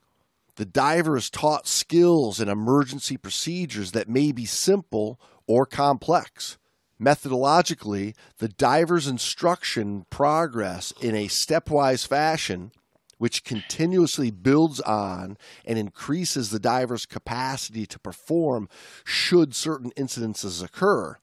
The 0.59 0.65
diver 0.65 1.17
is 1.17 1.31
taught 1.31 1.69
skills 1.69 2.41
and 2.41 2.51
emergency 2.51 3.17
procedures 3.17 3.93
that 3.93 4.09
may 4.09 4.33
be 4.33 4.45
simple 4.45 5.21
or 5.47 5.65
complex. 5.65 6.59
Methodologically, 7.01 8.17
the 8.39 8.49
diver's 8.49 9.07
instruction 9.07 10.05
progress 10.11 10.93
in 11.01 11.15
a 11.15 11.29
stepwise 11.29 12.05
fashion, 12.05 12.73
which 13.19 13.45
continuously 13.45 14.33
builds 14.33 14.81
on 14.81 15.39
and 15.65 15.79
increases 15.79 16.51
the 16.51 16.59
diver's 16.59 17.07
capacity 17.07 17.87
to 17.87 18.01
perform 18.01 18.69
should 19.05 19.55
certain 19.55 19.93
incidences 19.93 20.61
occur. 20.61 21.19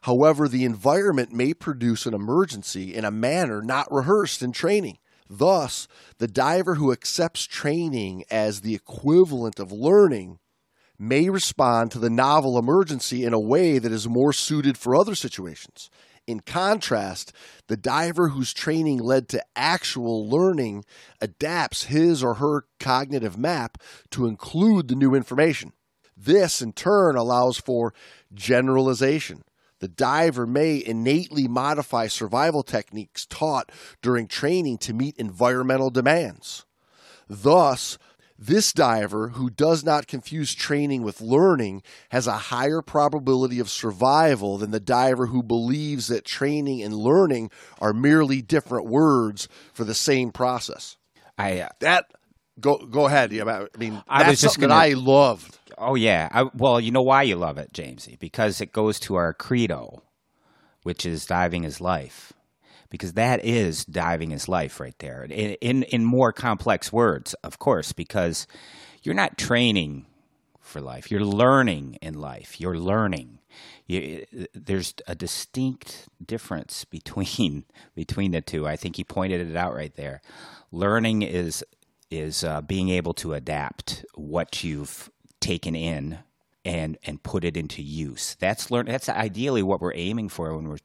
However, 0.00 0.48
the 0.48 0.64
environment 0.64 1.30
may 1.30 1.54
produce 1.54 2.04
an 2.04 2.14
emergency 2.14 2.92
in 2.92 3.04
a 3.04 3.12
manner 3.12 3.62
not 3.62 3.92
rehearsed 3.92 4.42
in 4.42 4.50
training. 4.50 4.98
Thus, 5.34 5.88
the 6.18 6.28
diver 6.28 6.74
who 6.74 6.92
accepts 6.92 7.46
training 7.46 8.24
as 8.30 8.60
the 8.60 8.74
equivalent 8.74 9.58
of 9.58 9.72
learning 9.72 10.40
may 10.98 11.30
respond 11.30 11.90
to 11.90 11.98
the 11.98 12.10
novel 12.10 12.58
emergency 12.58 13.24
in 13.24 13.32
a 13.32 13.40
way 13.40 13.78
that 13.78 13.90
is 13.90 14.06
more 14.06 14.34
suited 14.34 14.76
for 14.76 14.94
other 14.94 15.14
situations. 15.14 15.88
In 16.26 16.40
contrast, 16.40 17.32
the 17.66 17.78
diver 17.78 18.28
whose 18.28 18.52
training 18.52 18.98
led 18.98 19.30
to 19.30 19.42
actual 19.56 20.28
learning 20.28 20.84
adapts 21.22 21.84
his 21.84 22.22
or 22.22 22.34
her 22.34 22.66
cognitive 22.78 23.38
map 23.38 23.78
to 24.10 24.26
include 24.26 24.88
the 24.88 24.94
new 24.94 25.14
information. 25.14 25.72
This, 26.14 26.60
in 26.60 26.74
turn, 26.74 27.16
allows 27.16 27.56
for 27.56 27.94
generalization. 28.34 29.44
The 29.82 29.88
diver 29.88 30.46
may 30.46 30.80
innately 30.80 31.48
modify 31.48 32.06
survival 32.06 32.62
techniques 32.62 33.26
taught 33.26 33.72
during 34.00 34.28
training 34.28 34.78
to 34.78 34.94
meet 34.94 35.16
environmental 35.16 35.90
demands. 35.90 36.64
Thus, 37.28 37.98
this 38.38 38.72
diver, 38.72 39.30
who 39.30 39.50
does 39.50 39.82
not 39.82 40.06
confuse 40.06 40.54
training 40.54 41.02
with 41.02 41.20
learning, 41.20 41.82
has 42.10 42.28
a 42.28 42.52
higher 42.52 42.80
probability 42.80 43.58
of 43.58 43.68
survival 43.68 44.56
than 44.56 44.70
the 44.70 44.78
diver 44.78 45.26
who 45.26 45.42
believes 45.42 46.06
that 46.06 46.24
training 46.24 46.80
and 46.80 46.94
learning 46.94 47.50
are 47.80 47.92
merely 47.92 48.40
different 48.40 48.86
words 48.86 49.48
for 49.72 49.82
the 49.82 49.94
same 49.94 50.30
process. 50.30 50.96
I 51.36 51.58
uh, 51.58 51.70
That 51.80 52.06
go 52.60 52.78
go 52.78 53.06
ahead. 53.06 53.32
Yeah, 53.32 53.44
I 53.44 53.78
mean, 53.78 54.02
I 54.08 54.20
that's 54.20 54.30
was 54.30 54.40
just 54.40 54.60
gonna- 54.60 54.74
I 54.74 54.90
loved. 54.94 55.58
oh 55.78 55.94
yeah. 55.94 56.28
I, 56.32 56.44
well, 56.54 56.80
you 56.80 56.90
know 56.90 57.02
why 57.02 57.22
you 57.22 57.36
love 57.36 57.58
it, 57.58 57.72
Jamesy? 57.72 58.18
Because 58.18 58.60
it 58.60 58.72
goes 58.72 58.98
to 59.00 59.14
our 59.14 59.32
credo, 59.34 60.02
which 60.82 61.04
is 61.06 61.26
diving 61.26 61.64
is 61.64 61.80
life. 61.80 62.32
Because 62.90 63.14
that 63.14 63.42
is 63.44 63.86
diving 63.86 64.32
is 64.32 64.48
life 64.50 64.78
right 64.78 64.98
there. 64.98 65.24
In, 65.24 65.30
in 65.62 65.82
in 65.84 66.04
more 66.04 66.32
complex 66.32 66.92
words, 66.92 67.32
of 67.42 67.58
course, 67.58 67.92
because 67.92 68.46
you're 69.02 69.14
not 69.14 69.38
training 69.38 70.04
for 70.60 70.80
life. 70.80 71.10
You're 71.10 71.24
learning 71.24 71.98
in 72.02 72.14
life. 72.14 72.60
You're 72.60 72.76
learning. 72.78 73.38
You, 73.86 74.24
there's 74.54 74.94
a 75.06 75.14
distinct 75.14 76.08
difference 76.24 76.84
between 76.96 77.64
between 77.94 78.32
the 78.32 78.42
two. 78.42 78.66
I 78.66 78.76
think 78.76 78.96
he 78.96 79.04
pointed 79.04 79.40
it 79.50 79.56
out 79.56 79.74
right 79.74 79.94
there. 79.96 80.20
Learning 80.70 81.22
is 81.22 81.64
is 82.12 82.44
uh, 82.44 82.60
being 82.60 82.90
able 82.90 83.14
to 83.14 83.34
adapt 83.34 84.04
what 84.14 84.62
you've 84.64 85.10
taken 85.40 85.74
in 85.74 86.18
and 86.64 86.98
and 87.04 87.22
put 87.22 87.44
it 87.44 87.56
into 87.56 87.82
use. 87.82 88.36
That's 88.40 88.70
learn. 88.70 88.86
That's 88.86 89.08
ideally 89.08 89.62
what 89.62 89.80
we're 89.80 89.94
aiming 89.94 90.28
for 90.28 90.54
when 90.56 90.68
we're 90.68 90.78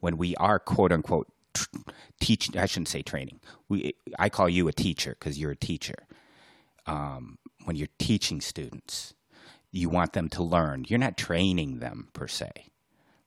when 0.00 0.16
we 0.16 0.36
are 0.36 0.58
quote 0.58 0.92
unquote 0.92 1.28
teach. 2.20 2.56
I 2.56 2.66
shouldn't 2.66 2.88
say 2.88 3.02
training. 3.02 3.40
We 3.68 3.94
I 4.18 4.28
call 4.30 4.48
you 4.48 4.68
a 4.68 4.72
teacher 4.72 5.16
because 5.18 5.38
you're 5.38 5.52
a 5.52 5.56
teacher 5.56 6.06
um, 6.86 7.38
when 7.64 7.76
you're 7.76 7.88
teaching 7.98 8.40
students, 8.40 9.14
you 9.70 9.88
want 9.88 10.12
them 10.12 10.28
to 10.30 10.42
learn. 10.42 10.84
You're 10.88 10.98
not 10.98 11.16
training 11.16 11.78
them 11.78 12.08
per 12.12 12.26
se, 12.26 12.50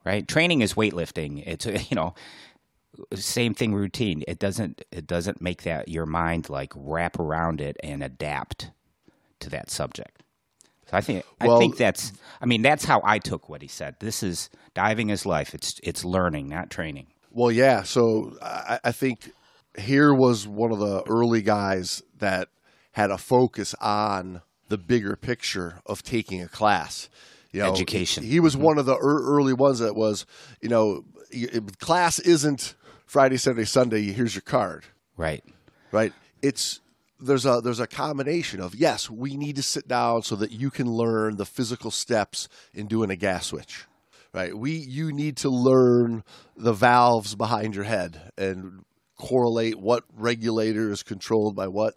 right? 0.05 0.27
Training 0.27 0.61
is 0.61 0.73
weightlifting. 0.73 1.43
It's 1.45 1.65
you 1.89 1.95
know, 1.95 2.13
same 3.13 3.53
thing 3.53 3.73
routine. 3.73 4.23
It 4.27 4.39
doesn't 4.39 4.83
it 4.91 5.07
doesn't 5.07 5.41
make 5.41 5.63
that 5.63 5.89
your 5.89 6.05
mind 6.05 6.49
like 6.49 6.73
wrap 6.75 7.19
around 7.19 7.61
it 7.61 7.77
and 7.83 8.03
adapt 8.03 8.71
to 9.39 9.49
that 9.49 9.69
subject. 9.69 10.23
So 10.89 10.97
I 10.97 11.01
think 11.01 11.25
I 11.39 11.57
think 11.57 11.77
that's 11.77 12.13
I 12.41 12.45
mean 12.45 12.61
that's 12.61 12.85
how 12.85 13.01
I 13.03 13.19
took 13.19 13.49
what 13.49 13.61
he 13.61 13.67
said. 13.67 13.95
This 13.99 14.23
is 14.23 14.49
diving 14.73 15.09
is 15.09 15.25
life. 15.25 15.53
It's 15.53 15.79
it's 15.83 16.05
learning, 16.05 16.49
not 16.49 16.69
training. 16.69 17.07
Well, 17.31 17.51
yeah. 17.51 17.83
So 17.83 18.37
I, 18.41 18.79
I 18.83 18.91
think 18.91 19.31
here 19.77 20.13
was 20.13 20.47
one 20.47 20.71
of 20.71 20.79
the 20.79 21.03
early 21.09 21.41
guys 21.41 22.03
that 22.19 22.49
had 22.91 23.09
a 23.09 23.17
focus 23.17 23.73
on 23.81 24.41
the 24.69 24.77
bigger 24.77 25.15
picture 25.15 25.81
of 25.85 26.03
taking 26.03 26.41
a 26.41 26.47
class. 26.47 27.09
You 27.51 27.61
know, 27.61 27.71
Education. 27.71 28.23
He, 28.23 28.39
was 28.39 28.55
mm-hmm. 28.55 28.63
one 28.63 28.77
of 28.79 28.85
the 28.85 28.95
ear- 28.95 28.99
early 28.99 29.53
ones 29.53 29.79
that 29.79 29.95
was, 29.95 30.25
you 30.59 30.69
know, 30.69 31.03
class 31.79 32.17
isn't 32.19 32.73
Friday, 33.13 33.37
Saturday, 33.37 33.65
Sunday. 33.65 34.01
Here's 34.11 34.33
your 34.33 34.41
card, 34.41 34.85
Right. 35.17 35.43
right? 35.91 36.11
It's 36.41 36.81
there's 37.19 37.45
a 37.45 37.61
there's 37.63 37.79
a 37.79 37.85
combination 37.85 38.59
of 38.59 38.73
yes, 38.73 39.07
we 39.07 39.37
need 39.37 39.55
to 39.57 39.61
sit 39.61 39.87
down 39.87 40.23
so 40.23 40.35
that 40.37 40.49
you 40.49 40.71
can 40.71 40.91
learn 40.91 41.37
the 41.37 41.45
physical 41.45 41.91
steps 41.91 42.49
in 42.73 42.87
doing 42.87 43.11
a 43.11 43.15
gas 43.15 43.45
switch. 43.45 43.85
Right. 44.33 44.57
We 44.57 44.71
you 44.71 45.13
need 45.13 45.37
to 45.37 45.49
learn 45.51 46.23
the 46.57 46.73
valves 46.73 47.35
behind 47.35 47.75
your 47.75 47.83
head 47.83 48.31
and 48.35 48.83
correlate 49.19 49.77
what 49.77 50.05
regulator 50.15 50.89
is 50.89 51.03
controlled 51.03 51.55
by 51.55 51.67
what 51.67 51.93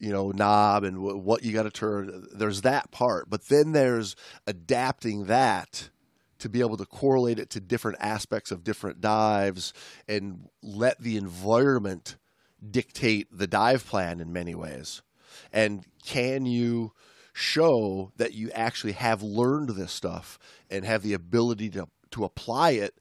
you 0.00 0.10
know 0.10 0.32
knob 0.32 0.82
and 0.82 0.96
wh- 0.96 1.24
what 1.24 1.44
you 1.44 1.52
got 1.52 1.62
to 1.62 1.70
turn. 1.70 2.26
There's 2.34 2.62
that 2.62 2.90
part, 2.90 3.30
but 3.30 3.46
then 3.46 3.70
there's 3.70 4.16
adapting 4.48 5.26
that 5.26 5.90
to 6.38 6.48
be 6.48 6.60
able 6.60 6.76
to 6.76 6.86
correlate 6.86 7.38
it 7.38 7.50
to 7.50 7.60
different 7.60 7.98
aspects 8.00 8.50
of 8.50 8.64
different 8.64 9.00
dives 9.00 9.72
and 10.06 10.48
let 10.62 11.00
the 11.00 11.16
environment 11.16 12.16
dictate 12.70 13.28
the 13.32 13.46
dive 13.46 13.86
plan 13.86 14.20
in 14.20 14.32
many 14.32 14.54
ways. 14.54 15.02
And 15.52 15.84
can 16.04 16.46
you 16.46 16.92
show 17.32 18.12
that 18.16 18.34
you 18.34 18.50
actually 18.50 18.92
have 18.92 19.22
learned 19.22 19.70
this 19.70 19.92
stuff 19.92 20.38
and 20.70 20.84
have 20.84 21.02
the 21.02 21.14
ability 21.14 21.70
to, 21.70 21.88
to 22.10 22.24
apply 22.24 22.70
it 22.70 22.94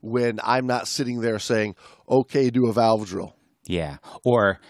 when 0.00 0.40
I'm 0.42 0.66
not 0.66 0.88
sitting 0.88 1.20
there 1.20 1.38
saying, 1.38 1.76
okay, 2.08 2.50
do 2.50 2.66
a 2.66 2.72
valve 2.72 3.06
drill? 3.06 3.36
Yeah. 3.64 3.98
Or 4.24 4.60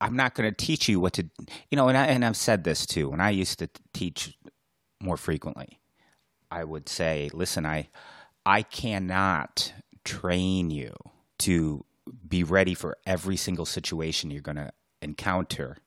I'm 0.00 0.16
not 0.16 0.34
going 0.34 0.48
to 0.48 0.56
teach 0.56 0.88
you 0.88 1.00
what 1.00 1.14
to, 1.14 1.28
you 1.70 1.76
know, 1.76 1.88
and, 1.88 1.98
I, 1.98 2.06
and 2.06 2.24
I've 2.24 2.36
said 2.36 2.64
this 2.64 2.86
too. 2.86 3.10
When 3.10 3.20
I 3.20 3.30
used 3.30 3.58
to 3.58 3.68
teach 3.92 4.38
more 5.02 5.16
frequently, 5.16 5.79
I 6.50 6.64
would 6.64 6.88
say, 6.88 7.30
listen, 7.32 7.64
I, 7.66 7.88
I 8.44 8.62
cannot 8.62 9.72
train 10.04 10.70
you 10.70 10.94
to 11.40 11.84
be 12.26 12.42
ready 12.42 12.74
for 12.74 12.96
every 13.06 13.36
single 13.36 13.66
situation 13.66 14.30
you're 14.30 14.42
going 14.42 14.56
to 14.56 14.72
encounter 15.02 15.78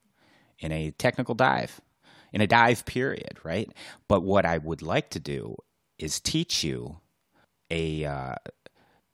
in 0.58 0.72
a 0.72 0.90
technical 0.92 1.34
dive, 1.34 1.80
in 2.32 2.40
a 2.40 2.46
dive 2.46 2.84
period, 2.86 3.38
right? 3.42 3.70
But 4.08 4.22
what 4.22 4.46
I 4.46 4.58
would 4.58 4.82
like 4.82 5.10
to 5.10 5.20
do 5.20 5.56
is 5.98 6.20
teach 6.20 6.64
you 6.64 6.98
a 7.70 8.04
uh, 8.04 8.34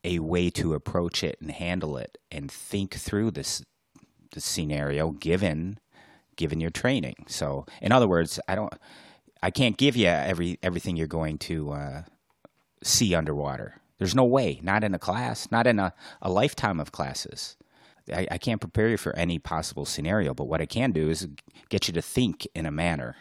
a 0.02 0.18
way 0.18 0.50
to 0.50 0.74
approach 0.74 1.22
it 1.22 1.38
and 1.40 1.50
handle 1.50 1.96
it 1.96 2.18
and 2.30 2.50
think 2.50 2.94
through 2.94 3.32
this 3.32 3.62
the 4.32 4.40
scenario 4.40 5.10
given 5.10 5.78
given 6.36 6.60
your 6.60 6.70
training. 6.70 7.26
So, 7.28 7.66
in 7.82 7.92
other 7.92 8.08
words, 8.08 8.40
I 8.48 8.54
don't 8.54 8.72
I 9.42 9.50
can't 9.50 9.76
give 9.76 9.96
you 9.96 10.06
every 10.06 10.58
everything 10.62 10.96
you're 10.96 11.06
going 11.06 11.38
to 11.38 11.70
uh, 11.72 12.02
see 12.82 13.14
underwater. 13.14 13.80
There's 13.98 14.14
no 14.14 14.24
way, 14.24 14.60
not 14.62 14.82
in 14.84 14.94
a 14.94 14.98
class, 14.98 15.50
not 15.50 15.66
in 15.66 15.78
a, 15.78 15.92
a 16.22 16.30
lifetime 16.30 16.80
of 16.80 16.92
classes. 16.92 17.56
I, 18.12 18.26
I 18.30 18.38
can't 18.38 18.60
prepare 18.60 18.88
you 18.88 18.96
for 18.96 19.14
any 19.14 19.38
possible 19.38 19.84
scenario, 19.84 20.32
but 20.34 20.48
what 20.48 20.60
I 20.60 20.66
can 20.66 20.90
do 20.90 21.10
is 21.10 21.28
get 21.68 21.86
you 21.86 21.94
to 21.94 22.02
think 22.02 22.46
in 22.54 22.64
a 22.66 22.70
manner 22.70 23.16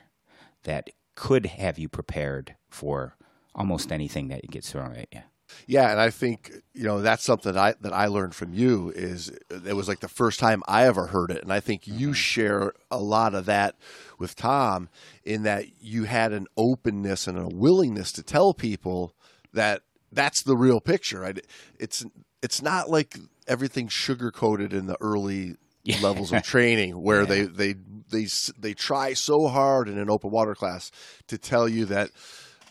that 0.63 0.89
could 1.15 1.47
have 1.47 1.77
you 1.77 1.89
prepared 1.89 2.55
for 2.69 3.15
almost 3.53 3.91
anything 3.91 4.29
that 4.29 4.49
gets 4.49 4.71
thrown 4.71 4.95
at 4.95 5.07
you. 5.11 5.21
Yeah, 5.67 5.91
and 5.91 5.99
I 5.99 6.09
think 6.09 6.51
you 6.73 6.83
know 6.83 7.01
that's 7.01 7.23
something 7.23 7.57
I 7.57 7.73
that 7.81 7.93
I 7.93 8.07
learned 8.07 8.35
from 8.35 8.53
you 8.53 8.91
is 8.95 9.31
it 9.49 9.75
was 9.75 9.87
like 9.87 9.99
the 9.99 10.07
first 10.07 10.39
time 10.39 10.63
I 10.67 10.85
ever 10.85 11.07
heard 11.07 11.31
it, 11.31 11.43
and 11.43 11.51
I 11.51 11.59
think 11.59 11.87
you 11.87 12.07
mm-hmm. 12.07 12.13
share 12.13 12.73
a 12.91 12.99
lot 12.99 13.35
of 13.35 13.45
that 13.45 13.75
with 14.17 14.35
Tom 14.35 14.89
in 15.23 15.43
that 15.43 15.81
you 15.81 16.03
had 16.05 16.33
an 16.33 16.47
openness 16.57 17.27
and 17.27 17.37
a 17.37 17.47
willingness 17.47 18.11
to 18.13 18.23
tell 18.23 18.53
people 18.53 19.13
that 19.53 19.81
that's 20.11 20.43
the 20.43 20.57
real 20.57 20.79
picture. 20.79 21.33
It's 21.79 22.05
it's 22.41 22.61
not 22.61 22.89
like 22.89 23.17
everything 23.47 23.87
sugar 23.87 24.31
coated 24.31 24.73
in 24.73 24.87
the 24.87 24.97
early 25.01 25.55
levels 26.01 26.31
of 26.31 26.43
training 26.43 27.01
where 27.01 27.25
they 27.25 27.41
they 27.43 27.75
they 28.09 28.27
they 28.57 28.73
try 28.73 29.13
so 29.13 29.47
hard 29.47 29.87
in 29.87 29.97
an 29.97 30.09
open 30.09 30.31
water 30.31 30.55
class 30.55 30.91
to 31.27 31.37
tell 31.37 31.67
you 31.67 31.85
that 31.85 32.09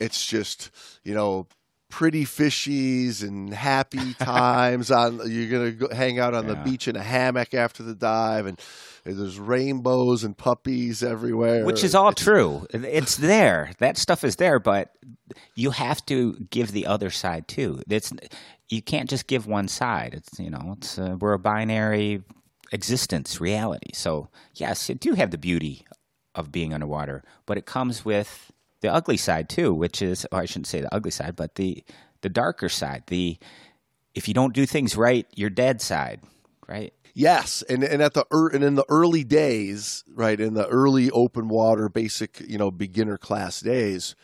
it's 0.00 0.26
just 0.26 0.70
you 1.04 1.14
know 1.14 1.46
pretty 1.90 2.24
fishies 2.24 3.22
and 3.22 3.52
happy 3.52 4.14
times 4.18 4.90
on 4.90 5.20
you're 5.30 5.50
gonna 5.50 5.72
go 5.72 5.88
hang 5.94 6.18
out 6.18 6.34
on 6.34 6.46
the 6.46 6.54
beach 6.56 6.86
in 6.86 6.96
a 6.96 7.02
hammock 7.02 7.54
after 7.54 7.82
the 7.82 7.94
dive 7.94 8.46
and 8.46 8.60
there's 9.04 9.38
rainbows 9.38 10.24
and 10.24 10.36
puppies 10.36 11.02
everywhere 11.02 11.64
Which 11.64 11.82
is 11.84 11.94
all 11.94 12.12
true. 12.12 12.66
It's 12.70 13.16
there. 13.16 13.70
That 13.78 13.96
stuff 13.96 14.22
is 14.22 14.36
there, 14.36 14.58
but 14.58 14.92
you 15.54 15.70
have 15.70 16.04
to 16.06 16.34
give 16.50 16.72
the 16.72 16.86
other 16.86 17.10
side 17.10 17.48
too. 17.48 17.80
It's 17.88 18.12
you 18.68 18.82
can't 18.82 19.08
just 19.08 19.26
give 19.26 19.46
one 19.46 19.68
side. 19.68 20.14
It's 20.14 20.38
you 20.38 20.50
know, 20.50 20.74
it's 20.76 20.98
uh, 20.98 21.16
we're 21.18 21.32
a 21.32 21.38
binary 21.38 22.22
existence, 22.72 23.40
reality. 23.40 23.92
So 23.94 24.28
yes, 24.54 24.88
you 24.88 24.94
do 24.94 25.14
have 25.14 25.30
the 25.30 25.38
beauty 25.38 25.86
of 26.34 26.52
being 26.52 26.74
underwater, 26.74 27.22
but 27.46 27.56
it 27.56 27.64
comes 27.66 28.04
with 28.04 28.52
the 28.80 28.92
ugly 28.92 29.16
side 29.16 29.48
too, 29.48 29.74
which 29.74 30.02
is 30.02 30.26
or 30.32 30.40
I 30.40 30.46
shouldn't 30.46 30.66
say 30.66 30.80
the 30.80 30.94
ugly 30.94 31.10
side, 31.10 31.36
but 31.36 31.54
the 31.56 31.84
the 32.22 32.28
darker 32.28 32.68
side. 32.68 33.04
The 33.06 33.38
if 34.14 34.28
you 34.28 34.34
don't 34.34 34.54
do 34.54 34.66
things 34.66 34.96
right, 34.96 35.26
you're 35.34 35.50
dead 35.50 35.80
side, 35.80 36.20
right? 36.66 36.92
Yes, 37.14 37.62
and 37.68 37.82
and 37.82 38.02
at 38.02 38.14
the 38.14 38.24
er, 38.32 38.48
and 38.48 38.62
in 38.62 38.74
the 38.76 38.84
early 38.88 39.24
days, 39.24 40.04
right 40.14 40.38
in 40.40 40.54
the 40.54 40.66
early 40.68 41.10
open 41.10 41.48
water, 41.48 41.88
basic 41.88 42.40
you 42.46 42.58
know 42.58 42.70
beginner 42.70 43.18
class 43.18 43.60
days, 43.60 44.14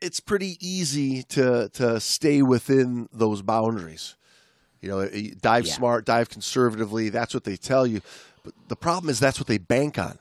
it's 0.00 0.20
pretty 0.20 0.56
easy 0.60 1.22
to 1.24 1.68
to 1.74 2.00
stay 2.00 2.42
within 2.42 3.08
those 3.12 3.42
boundaries, 3.42 4.16
You 4.80 4.88
know, 4.88 5.08
dive 5.42 5.66
Yeah. 5.66 5.72
smart, 5.74 6.06
dive 6.06 6.28
conservatively. 6.30 7.08
That's 7.10 7.34
what 7.34 7.44
they 7.44 7.56
tell 7.56 7.86
you. 7.86 8.00
But 8.44 8.54
the 8.68 8.76
problem 8.76 9.10
is 9.10 9.18
that's 9.20 9.38
what 9.40 9.48
they 9.48 9.58
bank 9.58 9.98
on. 9.98 10.18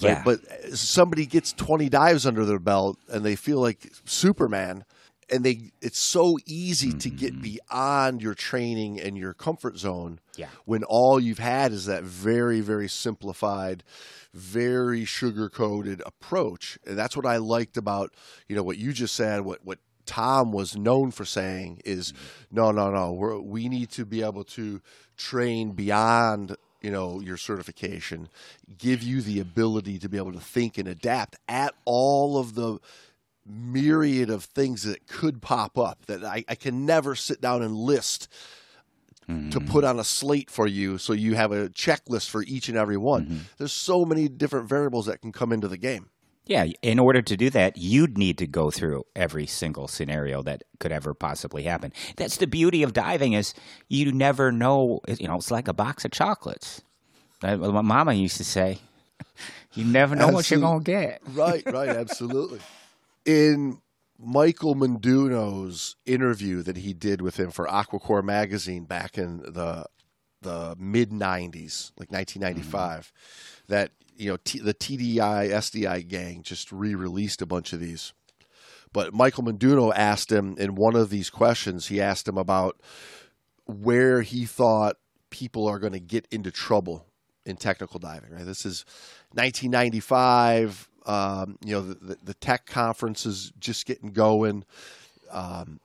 Right? 0.00 0.10
Yeah. 0.10 0.22
But 0.24 0.40
uh, 0.44 0.74
somebody 0.74 1.26
gets 1.26 1.52
20 1.52 1.88
dives 1.88 2.26
under 2.26 2.44
their 2.44 2.58
belt 2.58 2.98
and 3.08 3.24
they 3.24 3.36
feel 3.36 3.60
like 3.60 3.92
Superman 4.04 4.84
and 5.32 5.44
they 5.44 5.72
it's 5.80 5.98
so 5.98 6.38
easy 6.46 6.92
to 6.92 7.10
get 7.10 7.32
mm-hmm. 7.32 7.42
beyond 7.42 8.22
your 8.22 8.34
training 8.34 9.00
and 9.00 9.16
your 9.16 9.32
comfort 9.32 9.78
zone 9.78 10.20
Yeah. 10.36 10.48
when 10.64 10.84
all 10.84 11.18
you've 11.18 11.38
had 11.38 11.72
is 11.72 11.86
that 11.86 12.04
very 12.04 12.60
very 12.60 12.88
simplified 12.88 13.82
very 14.34 15.04
sugar 15.04 15.48
coated 15.48 16.02
approach 16.04 16.78
and 16.86 16.98
that's 16.98 17.16
what 17.16 17.26
I 17.26 17.38
liked 17.38 17.76
about 17.76 18.10
you 18.48 18.54
know 18.54 18.62
what 18.62 18.78
you 18.78 18.92
just 18.92 19.14
said 19.14 19.40
what 19.40 19.64
what 19.64 19.78
Tom 20.04 20.52
was 20.52 20.76
known 20.76 21.10
for 21.12 21.24
saying 21.24 21.80
is 21.84 22.12
mm-hmm. 22.12 22.56
no 22.56 22.70
no 22.72 22.90
no 22.90 23.12
we're, 23.12 23.40
we 23.40 23.68
need 23.68 23.90
to 23.92 24.04
be 24.04 24.22
able 24.22 24.44
to 24.44 24.80
train 25.16 25.72
beyond 25.72 26.56
you 26.82 26.90
know 26.90 27.20
your 27.20 27.36
certification 27.36 28.28
give 28.78 29.02
you 29.02 29.20
the 29.20 29.40
ability 29.40 29.98
to 29.98 30.08
be 30.08 30.16
able 30.16 30.32
to 30.32 30.40
think 30.40 30.78
and 30.78 30.88
adapt 30.88 31.36
at 31.48 31.74
all 31.84 32.38
of 32.38 32.54
the 32.54 32.78
myriad 33.46 34.30
of 34.30 34.44
things 34.44 34.82
that 34.84 35.06
could 35.06 35.42
pop 35.42 35.76
up 35.76 36.06
that 36.06 36.22
I, 36.24 36.44
I 36.48 36.54
can 36.54 36.86
never 36.86 37.14
sit 37.14 37.40
down 37.40 37.62
and 37.62 37.74
list 37.74 38.28
to 39.26 39.32
mm-hmm. 39.32 39.68
put 39.68 39.84
on 39.84 39.98
a 39.98 40.04
slate 40.04 40.50
for 40.50 40.66
you 40.66 40.98
so 40.98 41.12
you 41.12 41.34
have 41.34 41.52
a 41.52 41.68
checklist 41.68 42.28
for 42.28 42.42
each 42.42 42.68
and 42.68 42.76
every 42.76 42.96
one. 42.96 43.24
Mm-hmm. 43.24 43.38
There's 43.56 43.72
so 43.72 44.04
many 44.04 44.28
different 44.28 44.68
variables 44.68 45.06
that 45.06 45.20
can 45.20 45.32
come 45.32 45.52
into 45.52 45.68
the 45.68 45.76
game. 45.76 46.10
Yeah, 46.44 46.66
in 46.82 46.98
order 46.98 47.22
to 47.22 47.36
do 47.36 47.50
that, 47.50 47.76
you'd 47.76 48.18
need 48.18 48.36
to 48.38 48.46
go 48.48 48.70
through 48.70 49.04
every 49.14 49.46
single 49.46 49.86
scenario 49.86 50.42
that 50.42 50.64
could 50.80 50.90
ever 50.90 51.14
possibly 51.14 51.62
happen. 51.62 51.92
That's 52.16 52.36
the 52.36 52.48
beauty 52.48 52.82
of 52.82 52.92
diving 52.92 53.34
is 53.34 53.54
you 53.88 54.10
never 54.10 54.50
know. 54.50 55.00
You 55.06 55.28
know, 55.28 55.36
it's 55.36 55.52
like 55.52 55.68
a 55.68 55.72
box 55.72 56.04
of 56.04 56.10
chocolates. 56.10 56.82
Uh, 57.42 57.56
My 57.56 57.80
mama 57.80 58.12
used 58.14 58.38
to 58.38 58.44
say, 58.44 58.78
"You 59.74 59.84
never 59.84 60.16
know 60.16 60.28
what 60.28 60.50
you're 60.50 60.60
gonna 60.60 60.82
get." 60.82 61.22
Right, 61.32 61.62
right, 61.66 61.88
absolutely. 61.90 62.58
In 63.24 63.80
Michael 64.18 64.74
Menduno's 64.74 65.96
interview 66.06 66.62
that 66.62 66.76
he 66.76 66.92
did 66.92 67.20
with 67.22 67.38
him 67.38 67.50
for 67.50 67.66
aquaCORPS 67.66 68.24
magazine 68.24 68.84
back 68.84 69.16
in 69.16 69.38
the 69.38 69.86
the 70.40 70.74
mid 70.76 71.10
'90s, 71.10 71.92
like 71.98 72.10
1995, 72.10 73.12
that 73.72 73.90
you 74.16 74.30
know 74.30 74.36
T, 74.44 74.58
the 74.58 74.74
TDI 74.74 75.48
SDI 75.48 76.06
gang 76.06 76.42
just 76.42 76.70
re-released 76.70 77.40
a 77.42 77.46
bunch 77.46 77.72
of 77.72 77.80
these. 77.80 78.12
But 78.92 79.14
Michael 79.14 79.44
Menduno 79.44 79.90
asked 79.94 80.30
him 80.30 80.54
in 80.58 80.74
one 80.74 80.94
of 80.94 81.08
these 81.08 81.30
questions, 81.30 81.86
he 81.86 81.98
asked 82.00 82.28
him 82.28 82.36
about 82.36 82.78
where 83.64 84.20
he 84.20 84.44
thought 84.44 84.96
people 85.30 85.66
are 85.66 85.78
going 85.78 85.94
to 85.94 86.00
get 86.00 86.28
into 86.30 86.50
trouble 86.50 87.06
in 87.46 87.56
technical 87.56 87.98
diving. 87.98 88.32
Right, 88.32 88.44
this 88.44 88.66
is 88.66 88.84
1995. 89.32 90.90
Um, 91.06 91.56
you 91.64 91.74
know, 91.74 91.80
the, 91.80 92.16
the, 92.22 92.34
tech 92.34 92.66
conference 92.66 93.26
is 93.26 93.52
just 93.58 93.86
getting 93.86 94.12
going. 94.12 94.64
Um, 95.32 95.80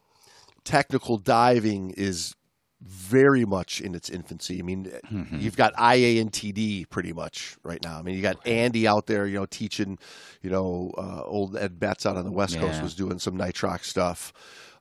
technical 0.63 1.17
diving 1.17 1.91
is 1.97 2.36
very 2.82 3.44
much 3.46 3.82
in 3.82 3.96
its 3.96 4.10
infancy. 4.10 4.60
I 4.60 4.62
mean, 4.62 4.92
you've 5.32 5.58
got 5.58 5.74
IANTD 5.76 6.90
pretty 6.90 7.13
much 7.13 7.58
right 7.63 7.82
now. 7.84 7.98
I 7.98 8.02
mean, 8.02 8.16
you 8.16 8.22
got 8.22 8.46
Andy 8.46 8.88
out 8.88 9.08
there, 9.08 9.26
you 9.26 9.36
know, 9.40 9.46
teaching, 9.46 9.98
you 10.42 10.50
know, 10.50 10.92
uh, 10.98 11.24
old 11.24 11.58
Ed 11.58 11.80
Betts 11.80 12.06
out 12.06 12.18
on 12.18 12.26
the 12.26 12.32
West 12.32 12.60
Coast 12.60 12.82
was 12.84 12.94
doing 12.96 13.20
some 13.20 13.38
nitrox 13.38 13.86
stuff. 13.86 14.32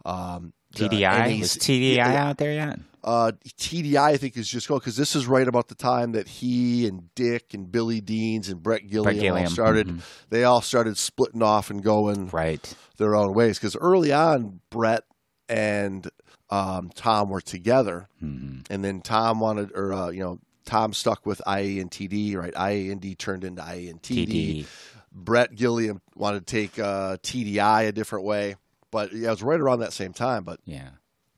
Um, 0.04 0.52
TDI 0.74 1.40
is 1.40 1.56
TDI 1.56 1.98
out 1.98 2.36
there 2.38 2.52
yet? 2.52 2.78
uh, 3.02 3.32
TDI, 3.58 3.96
I 3.98 4.16
think, 4.18 4.36
is 4.36 4.48
just 4.48 4.68
going 4.68 4.80
because 4.80 4.96
this 4.96 5.16
is 5.16 5.26
right 5.26 5.46
about 5.48 5.68
the 5.68 5.74
time 5.74 6.12
that 6.12 6.28
he 6.28 6.86
and 6.86 7.14
Dick 7.14 7.54
and 7.54 7.70
Billy 7.72 8.00
Deans 8.00 8.48
and 8.48 8.62
Bret 8.62 8.86
Gilliam, 8.86 9.16
all 9.16 9.20
Gilliam, 9.20 9.46
started. 9.48 9.86
mhm. 9.88 10.00
They 10.28 10.44
all 10.44 10.60
started 10.60 10.98
splitting 10.98 11.42
off 11.42 11.70
and 11.70 11.82
going 11.82 12.28
Right. 12.28 12.74
their 12.98 13.14
own 13.14 13.32
ways 13.32 13.58
because 13.58 13.74
early 13.76 14.12
on, 14.12 14.60
Bret 14.70 15.04
and 15.48 16.06
um, 16.50 16.90
Tom 16.94 17.28
were 17.28 17.40
together, 17.40 18.08
hmm 18.20 18.60
and 18.70 18.84
then 18.84 19.00
Tom 19.00 19.38
wanted, 19.40 19.70
or 19.74 19.92
uh, 19.92 20.10
you 20.10 20.20
know, 20.20 20.40
Tom 20.64 20.92
stuck 20.92 21.24
with 21.26 21.40
IANTD. 21.46 22.36
Right, 22.36 22.54
IAND 22.54 23.16
turned 23.18 23.44
into 23.44 23.62
IANTD. 23.62 24.00
TD. 24.26 24.66
Bret 25.12 25.54
Gilliam 25.54 26.02
wanted 26.14 26.46
to 26.46 26.50
take 26.52 26.78
uh, 26.78 27.16
TDI 27.18 27.88
a 27.88 27.92
different 27.92 28.24
way, 28.26 28.56
but 28.90 29.12
yeah, 29.12 29.28
it 29.28 29.30
was 29.30 29.42
right 29.42 29.60
around 29.60 29.80
that 29.80 29.92
same 29.94 30.12
time. 30.12 30.44
But 30.44 30.60
Yeah. 30.66 30.90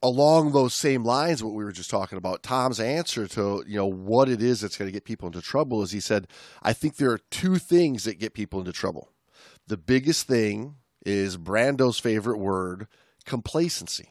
along 0.03 0.53
those 0.53 0.75
same 0.75 1.05
lines 1.05 1.43
what 1.45 1.55
we 1.55 1.63
were 1.65 1.73
just 1.73 1.91
talking 1.91 2.19
about 2.19 2.43
tom's 2.43 2.79
answer 2.81 3.27
to 3.27 3.65
you 3.67 3.77
know 3.77 3.87
what 3.87 4.29
it 4.29 4.41
is 4.41 4.61
that's 4.61 4.77
going 4.77 4.87
to 4.89 4.93
get 4.93 5.05
people 5.05 5.27
into 5.27 5.43
trouble 5.43 5.83
is 5.83 5.91
he 5.91 5.99
said 5.99 6.29
i 6.63 6.73
think 6.73 6.97
there 6.97 7.11
are 7.11 7.19
two 7.31 7.57
things 7.57 8.05
that 8.05 8.17
get 8.19 8.33
people 8.33 8.61
into 8.61 8.71
trouble 8.73 9.11
the 9.67 9.77
biggest 9.77 10.29
thing 10.29 10.77
is 11.05 11.37
brando's 11.37 11.99
favorite 11.99 12.39
word 12.39 12.87
complacency 13.25 14.11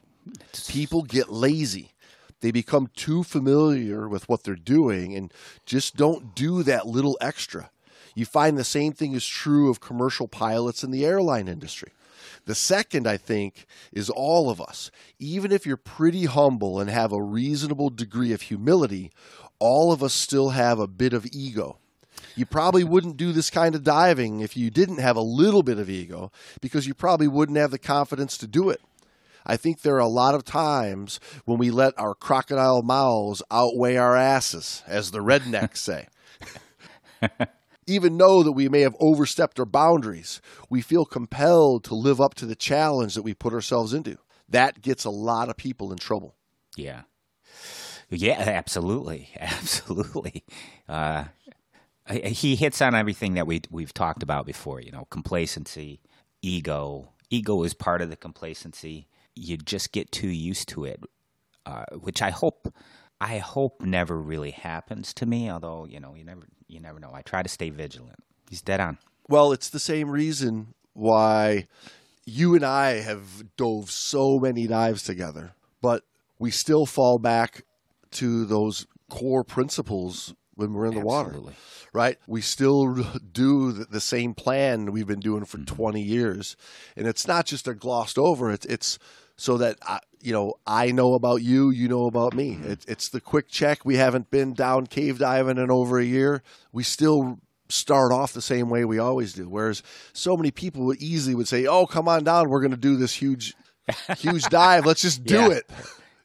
people 0.68 1.04
get 1.04 1.32
lazy 1.32 1.92
they 2.40 2.52
become 2.52 2.90
too 2.96 3.24
familiar 3.24 4.08
with 4.08 4.30
what 4.30 4.44
they're 4.44 4.56
doing 4.56 5.16
and 5.16 5.34
just 5.66 5.96
don't 5.96 6.36
do 6.36 6.64
that 6.64 6.88
little 6.88 7.18
extra 7.20 7.70
you 8.16 8.26
find 8.26 8.58
the 8.58 8.64
same 8.64 8.94
thing 8.94 9.14
is 9.14 9.26
true 9.26 9.70
of 9.70 9.80
commercial 9.80 10.28
pilots 10.28 10.84
in 10.84 10.92
the 10.92 11.06
airline 11.06 11.48
industry 11.48 11.92
the 12.48 12.56
second, 12.56 13.08
I 13.08 13.18
think, 13.18 13.66
is 13.92 14.10
all 14.10 14.50
of 14.50 14.62
us. 14.62 14.90
Even 15.20 15.52
if 15.52 15.66
you're 15.66 15.76
pretty 15.76 16.26
humble 16.26 16.80
and 16.80 16.90
have 16.90 17.12
a 17.12 17.22
reasonable 17.22 17.90
degree 17.90 18.32
of 18.32 18.44
humility, 18.44 19.12
all 19.60 19.92
of 19.92 20.02
us 20.02 20.14
still 20.14 20.52
have 20.52 20.80
a 20.80 20.88
bit 20.88 21.12
of 21.12 21.26
ego. 21.34 21.78
You 22.36 22.46
probably 22.46 22.86
wouldn't 22.86 23.18
do 23.18 23.34
this 23.34 23.50
kind 23.50 23.76
of 23.76 23.84
diving 23.84 24.40
if 24.40 24.56
you 24.56 24.70
didn't 24.70 25.00
have 25.00 25.18
a 25.18 25.22
little 25.22 25.62
bit 25.62 25.78
of 25.78 25.90
ego 25.90 26.32
because 26.62 26.88
you 26.88 26.94
probably 26.94 27.28
wouldn't 27.28 27.58
have 27.58 27.72
the 27.72 27.80
confidence 27.80 28.38
to 28.38 28.48
do 28.48 28.70
it. 28.70 28.80
I 29.48 29.58
think 29.58 29.82
there 29.82 29.96
are 29.96 30.00
a 30.00 30.08
lot 30.08 30.36
of 30.36 30.44
times 30.44 31.20
when 31.46 31.58
we 31.58 31.72
let 31.72 31.98
our 31.98 32.14
crocodile 32.14 32.84
mouths 32.84 33.42
outweigh 33.50 33.96
our 33.96 34.16
asses, 34.16 34.84
as 34.86 35.12
the 35.12 35.20
rednecks 35.20 35.78
say 35.78 36.08
even 37.88 38.18
know 38.18 38.44
that 38.44 38.52
we 38.52 38.70
may 38.70 38.82
have 38.82 38.96
overstepped 39.00 39.60
our 39.60 39.66
boundaries, 39.66 40.42
we 40.70 40.82
feel 40.82 41.06
compelled 41.06 41.84
to 41.86 41.96
live 41.96 42.20
up 42.20 42.36
to 42.36 42.46
the 42.46 42.56
challenge 42.56 43.16
that 43.16 43.24
we 43.24 43.34
put 43.34 43.54
ourselves 43.54 43.94
into. 43.94 44.18
That 44.50 44.82
gets 44.82 45.06
a 45.06 45.10
lot 45.10 45.50
of 45.50 45.58
people 45.58 45.92
in 45.92 45.98
trouble. 45.98 46.36
Yeah. 46.76 47.04
Yeah, 48.10 48.40
absolutely. 48.40 49.30
Absolutely. 49.40 50.46
Uh, 50.88 51.26
he 52.10 52.56
hits 52.56 52.82
on 52.82 52.96
everything 52.96 53.34
that 53.34 53.46
we 53.46 53.62
we've 53.70 53.94
talked 53.94 54.24
about 54.24 54.46
before, 54.46 54.80
you 54.80 54.92
know, 54.92 55.06
complacency, 55.10 56.00
ego. 56.42 57.10
Ego 57.30 57.64
is 57.64 57.74
part 57.74 58.02
of 58.02 58.10
the 58.10 58.16
complacency. 58.16 59.08
You 59.38 59.58
just 59.58 59.92
get 59.92 60.12
too 60.12 60.30
used 60.30 60.68
to 60.70 60.86
it, 60.86 61.02
uh, 61.66 61.86
which 62.00 62.22
I 62.22 62.32
hope 62.32 62.74
I 63.20 63.38
hope 63.40 63.82
never 63.82 64.20
really 64.20 64.52
happens 64.52 65.14
to 65.16 65.26
me, 65.26 65.50
although, 65.50 65.86
you 65.86 66.00
know, 66.00 66.16
you 66.16 66.24
never 66.24 66.48
you 66.68 66.80
never 66.80 67.00
know. 67.00 67.12
I 67.14 67.22
try 67.22 67.44
to 67.44 67.50
stay 67.50 67.70
vigilant. 67.70 68.24
He's 68.50 68.62
dead 68.62 68.80
on. 68.80 68.98
Well, 69.30 69.52
it's 69.52 69.70
the 69.70 69.80
same 69.80 70.10
reason 70.10 70.74
why 70.94 71.68
you 72.26 72.56
and 72.56 72.66
I 72.66 73.00
have 73.02 73.56
dove 73.58 73.92
so 73.92 74.40
many 74.40 74.68
dives 74.68 75.04
together, 75.04 75.54
but 75.82 76.04
we 76.40 76.52
still 76.52 76.86
fall 76.86 77.20
back 77.20 77.64
to 78.12 78.46
those 78.46 78.88
core 79.10 79.44
principles 79.44 80.34
when 80.56 80.74
we're 80.74 80.88
in 80.88 80.96
the 80.96 81.02
water. 81.02 81.36
Right? 81.94 82.18
We 82.28 82.42
still 82.42 82.94
do 83.32 83.72
the, 83.72 84.02
same 84.02 84.34
plan 84.34 84.92
we've 84.92 85.08
been 85.08 85.20
doing 85.20 85.44
Mm-hmm. 85.44 85.64
for 85.64 85.76
20 85.76 86.02
years. 86.02 86.56
And 86.96 87.08
it's 87.08 87.28
not 87.28 87.46
just 87.46 87.68
a 87.68 87.74
glossed 87.74 88.18
over, 88.18 88.52
it's, 88.52 88.66
it's 88.66 89.00
so 89.38 89.58
that, 89.58 89.78
I, 89.82 90.00
you 90.22 90.34
know, 90.34 90.56
I 90.66 90.92
know 90.92 91.14
about 91.14 91.42
you, 91.44 91.70
you 91.70 91.88
know 91.88 92.08
about 92.08 92.34
me. 92.34 92.54
Mm-hmm. 92.56 92.72
It, 92.72 92.86
it's 92.88 93.10
the 93.10 93.22
quick 93.22 93.48
check. 93.48 93.86
We 93.86 93.96
haven't 93.96 94.32
been 94.32 94.54
down 94.54 94.88
cave 94.88 95.20
diving 95.20 95.58
in 95.58 95.72
over 95.72 96.00
a 96.00 96.06
year. 96.06 96.42
We 96.72 96.84
still 96.84 97.40
start 97.70 98.12
off 98.12 98.34
the 98.34 98.42
same 98.42 98.70
way 98.70 98.86
we 98.86 98.98
always 99.00 99.34
do. 99.34 99.48
Whereas 99.50 99.84
so 100.14 100.36
many 100.38 100.52
people 100.52 100.86
would 100.86 101.02
easily 101.02 101.36
would 101.36 101.48
say, 101.48 101.66
oh, 101.66 101.86
come 101.86 102.08
on 102.08 102.24
down. 102.24 102.50
We're 102.50 102.62
going 102.62 102.72
to 102.72 102.78
do 102.78 102.96
this 102.98 103.14
huge, 103.14 103.54
huge 104.18 104.44
dive. 104.44 104.86
Let's 104.86 105.02
just 105.02 105.24
do 105.24 105.36
Yeah. 105.36 105.50
it. 105.52 105.70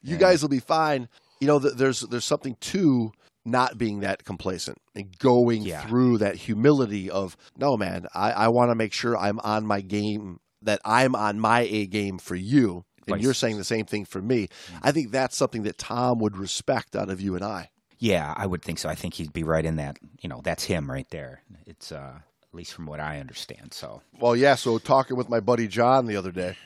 You 0.05 0.17
guys 0.17 0.41
will 0.41 0.49
be 0.49 0.59
fine. 0.59 1.07
You 1.39 1.47
know, 1.47 1.59
there's 1.59 2.01
there's 2.01 2.25
something 2.25 2.57
to 2.59 3.13
not 3.45 3.77
being 3.77 4.01
that 4.01 4.25
complacent 4.25 4.77
and 4.95 5.17
going 5.17 5.61
Yeah. 5.61 5.85
through 5.85 6.17
that 6.17 6.35
humility 6.35 7.09
of 7.09 7.35
no 7.57 7.75
man 7.77 8.07
i, 8.13 8.31
I 8.31 8.47
want 8.49 8.71
to 8.71 8.75
make 8.75 8.93
sure 8.93 9.17
i'm 9.17 9.39
on 9.41 9.65
my 9.65 9.81
game 9.81 10.39
that 10.61 10.79
i'm 10.85 11.13
on 11.15 11.39
my 11.39 11.61
a 11.61 11.85
game 11.85 12.19
for 12.19 12.35
you 12.35 12.85
and 13.07 13.21
you're 13.21 13.33
saying 13.33 13.57
the 13.57 13.63
same 13.63 13.85
thing 13.85 14.05
for 14.05 14.21
me 14.21 14.47
i 14.81 14.91
think 14.91 15.11
that's 15.11 15.35
something 15.37 15.63
that 15.63 15.77
tom 15.77 16.19
would 16.19 16.37
respect 16.37 16.95
out 16.95 17.09
of 17.09 17.19
you 17.21 17.35
and 17.35 17.43
i 17.43 17.69
Yeah, 17.99 18.33
I 18.35 18.45
would 18.47 18.61
think 18.61 18.79
so. 18.79 18.89
I 18.89 18.95
think 18.95 19.13
he'd 19.13 19.31
be 19.31 19.43
right 19.43 19.63
in 19.65 19.77
that. 19.77 19.97
You 20.21 20.27
know, 20.27 20.41
that's 20.43 20.65
him 20.65 20.91
right 20.91 21.07
there. 21.09 21.41
It's 21.65 21.89
uh, 21.91 22.15
at 22.19 22.53
least 22.53 22.73
from 22.73 22.85
what 22.85 22.99
I 22.99 23.19
understand. 23.21 23.73
So 23.73 24.01
well 24.19 24.35
yeah 24.35 24.55
so 24.55 24.77
talking 24.77 25.15
with 25.15 25.29
my 25.29 25.39
buddy 25.39 25.67
john 25.67 26.05
the 26.07 26.17
other 26.17 26.31
day 26.31 26.57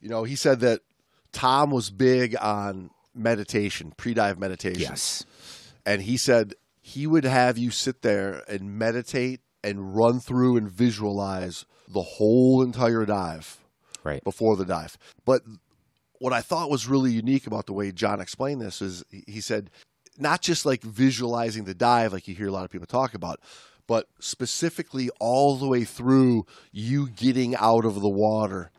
you 0.00 0.08
know 0.08 0.24
he 0.24 0.34
said 0.36 0.60
that 0.60 0.80
tom 1.32 1.70
was 1.70 1.90
big 1.90 2.34
on 2.40 2.90
meditation, 3.14 3.92
pre-dive 3.96 4.38
meditation. 4.38 4.80
Yes. 4.82 5.24
And 5.86 6.02
he 6.02 6.16
said 6.16 6.54
he 6.82 7.06
would 7.06 7.24
have 7.24 7.56
you 7.58 7.70
sit 7.70 8.02
there 8.02 8.42
and 8.48 8.76
meditate 8.78 9.40
and 9.62 9.94
run 9.96 10.18
through 10.20 10.56
and 10.56 10.70
visualize 10.70 11.66
the 11.88 12.02
whole 12.02 12.62
entire 12.62 13.04
dive 13.04 13.58
Right. 14.02 14.24
before 14.24 14.56
the 14.56 14.64
dive. 14.64 14.96
But 15.24 15.42
what 16.20 16.32
I 16.34 16.42
thought 16.42 16.70
was 16.70 16.86
really 16.86 17.10
unique 17.10 17.46
about 17.46 17.66
the 17.66 17.72
way 17.72 17.90
John 17.90 18.20
explained 18.20 18.60
this 18.60 18.80
is 18.80 19.02
he 19.10 19.40
said 19.40 19.70
not 20.18 20.42
just 20.42 20.66
like 20.66 20.82
visualizing 20.82 21.64
the 21.64 21.74
dive 21.74 22.12
like 22.12 22.28
you 22.28 22.34
hear 22.34 22.48
a 22.48 22.52
lot 22.52 22.64
of 22.64 22.70
people 22.70 22.86
talk 22.86 23.14
about, 23.14 23.40
but 23.86 24.06
specifically 24.20 25.08
all 25.18 25.56
the 25.56 25.66
way 25.66 25.82
through 25.82 26.44
you 26.70 27.08
getting 27.08 27.56
out 27.56 27.86
of 27.86 28.00
the 28.00 28.08
water 28.08 28.70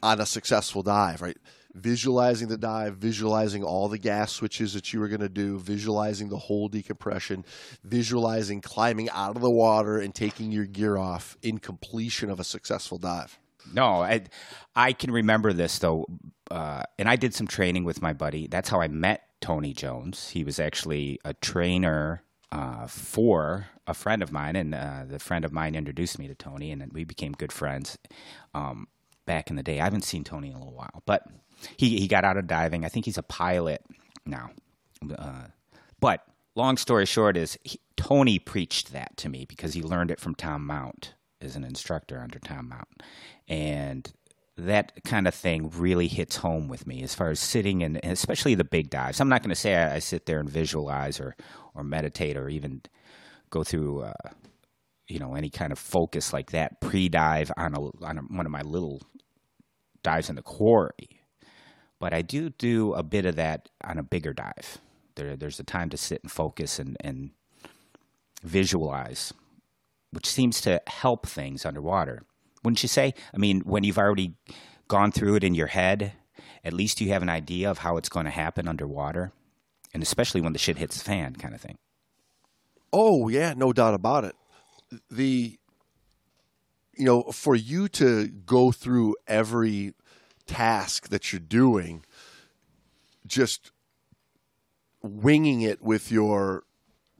on 0.00 0.20
a 0.20 0.26
successful 0.26 0.84
dive, 0.84 1.20
right? 1.20 1.36
Visualizing 1.74 2.46
the 2.46 2.56
dive, 2.56 2.96
visualizing 2.96 3.64
all 3.64 3.88
the 3.88 3.98
gas 3.98 4.32
switches 4.32 4.72
that 4.72 4.92
you 4.92 5.00
were 5.00 5.08
going 5.08 5.20
to 5.20 5.28
do, 5.28 5.58
visualizing 5.58 6.28
the 6.28 6.38
whole 6.38 6.68
decompression, 6.68 7.44
visualizing 7.82 8.60
climbing 8.60 9.10
out 9.10 9.34
of 9.34 9.42
the 9.42 9.50
water 9.50 9.98
and 9.98 10.14
taking 10.14 10.52
your 10.52 10.66
gear 10.66 10.96
off 10.96 11.36
in 11.42 11.58
completion 11.58 12.30
of 12.30 12.38
a 12.38 12.44
successful 12.44 12.96
dive. 12.96 13.40
No, 13.72 14.02
I, 14.02 14.22
I 14.74 14.92
can 14.92 15.10
remember 15.10 15.52
this 15.52 15.78
though, 15.78 16.06
uh, 16.50 16.82
and 16.98 17.08
I 17.08 17.16
did 17.16 17.34
some 17.34 17.46
training 17.46 17.84
with 17.84 18.02
my 18.02 18.12
buddy. 18.12 18.46
That's 18.46 18.68
how 18.68 18.80
I 18.80 18.88
met 18.88 19.22
Tony 19.40 19.72
Jones. 19.72 20.30
He 20.30 20.44
was 20.44 20.58
actually 20.58 21.20
a 21.24 21.34
trainer 21.34 22.22
uh, 22.52 22.86
for 22.86 23.66
a 23.86 23.94
friend 23.94 24.22
of 24.22 24.32
mine, 24.32 24.56
and 24.56 24.74
uh, 24.74 25.04
the 25.08 25.18
friend 25.18 25.44
of 25.44 25.52
mine 25.52 25.74
introduced 25.74 26.18
me 26.18 26.28
to 26.28 26.34
Tony, 26.34 26.70
and 26.70 26.92
we 26.92 27.04
became 27.04 27.32
good 27.32 27.52
friends. 27.52 27.98
Um, 28.54 28.88
back 29.26 29.50
in 29.50 29.56
the 29.56 29.62
day, 29.62 29.80
I 29.80 29.84
haven't 29.84 30.04
seen 30.04 30.24
Tony 30.24 30.48
in 30.48 30.54
a 30.54 30.58
little 30.58 30.74
while, 30.74 31.02
but 31.06 31.24
he 31.76 31.98
he 31.98 32.08
got 32.08 32.24
out 32.24 32.36
of 32.36 32.46
diving. 32.46 32.84
I 32.84 32.88
think 32.88 33.04
he's 33.04 33.18
a 33.18 33.22
pilot 33.22 33.82
now. 34.24 34.50
Uh, 35.16 35.46
but 36.00 36.24
long 36.54 36.76
story 36.76 37.06
short 37.06 37.36
is 37.36 37.58
he, 37.64 37.80
Tony 37.96 38.38
preached 38.38 38.92
that 38.92 39.16
to 39.18 39.28
me 39.28 39.44
because 39.44 39.74
he 39.74 39.82
learned 39.82 40.10
it 40.10 40.20
from 40.20 40.34
Tom 40.34 40.66
Mount 40.66 41.14
as 41.40 41.56
an 41.56 41.64
instructor 41.64 42.20
under 42.20 42.38
Tom 42.38 42.68
Mount, 42.68 43.02
and 43.48 44.10
that 44.56 44.92
kind 45.04 45.28
of 45.28 45.34
thing 45.34 45.70
really 45.70 46.08
hits 46.08 46.36
home 46.36 46.68
with 46.68 46.86
me 46.86 47.02
as 47.02 47.14
far 47.14 47.30
as 47.30 47.40
sitting 47.40 47.82
and 47.82 48.00
especially 48.02 48.54
the 48.54 48.64
big 48.64 48.88
dives. 48.88 49.20
I'm 49.20 49.28
not 49.28 49.42
going 49.42 49.50
to 49.50 49.54
say 49.54 49.74
I, 49.74 49.96
I, 49.96 49.98
sit 49.98 50.24
there 50.24 50.40
and 50.40 50.48
visualize 50.48 51.20
or 51.20 51.36
or 51.74 51.84
meditate 51.84 52.38
or 52.38 52.48
even 52.48 52.82
go 53.50 53.62
through. 53.64 54.02
Uh, 54.02 54.30
you 55.08 55.18
know 55.18 55.34
any 55.34 55.50
kind 55.50 55.72
of 55.72 55.78
focus 55.78 56.32
like 56.32 56.50
that 56.50 56.80
pre-dive 56.80 57.52
on 57.56 57.74
a 57.74 57.80
on 58.04 58.18
a, 58.18 58.22
one 58.22 58.46
of 58.46 58.52
my 58.52 58.62
little 58.62 59.00
dives 60.02 60.28
in 60.28 60.36
the 60.36 60.42
quarry, 60.42 61.20
but 61.98 62.14
I 62.14 62.22
do 62.22 62.50
do 62.50 62.94
a 62.94 63.02
bit 63.02 63.26
of 63.26 63.36
that 63.36 63.68
on 63.84 63.98
a 63.98 64.02
bigger 64.02 64.32
dive. 64.32 64.78
There, 65.16 65.36
there's 65.36 65.58
a 65.58 65.64
time 65.64 65.90
to 65.90 65.96
sit 65.96 66.22
and 66.22 66.30
focus 66.30 66.78
and, 66.78 66.96
and 67.00 67.30
visualize, 68.44 69.32
which 70.10 70.26
seems 70.28 70.60
to 70.62 70.80
help 70.86 71.26
things 71.26 71.64
underwater. 71.64 72.22
Wouldn't 72.62 72.82
you 72.82 72.88
say? 72.88 73.14
I 73.34 73.38
mean, 73.38 73.60
when 73.60 73.84
you've 73.84 73.98
already 73.98 74.34
gone 74.88 75.12
through 75.12 75.36
it 75.36 75.44
in 75.44 75.54
your 75.54 75.66
head, 75.68 76.12
at 76.64 76.72
least 76.72 77.00
you 77.00 77.10
have 77.10 77.22
an 77.22 77.28
idea 77.28 77.70
of 77.70 77.78
how 77.78 77.96
it's 77.96 78.08
going 78.08 78.24
to 78.24 78.30
happen 78.30 78.68
underwater, 78.68 79.32
and 79.92 80.02
especially 80.02 80.40
when 80.40 80.52
the 80.52 80.58
shit 80.58 80.78
hits 80.78 80.98
the 80.98 81.04
fan, 81.04 81.36
kind 81.36 81.54
of 81.54 81.60
thing. 81.60 81.78
Oh 82.92 83.28
yeah, 83.28 83.54
no 83.56 83.72
doubt 83.72 83.94
about 83.94 84.24
it. 84.24 84.34
The 85.10 85.58
you 86.96 87.04
know, 87.04 87.24
for 87.24 87.54
you 87.54 87.88
to 87.88 88.28
go 88.28 88.72
through 88.72 89.16
every 89.26 89.92
task 90.46 91.08
that 91.08 91.32
you're 91.32 91.40
doing, 91.40 92.04
just 93.26 93.70
winging 95.02 95.60
it 95.60 95.82
with 95.82 96.10
your, 96.10 96.64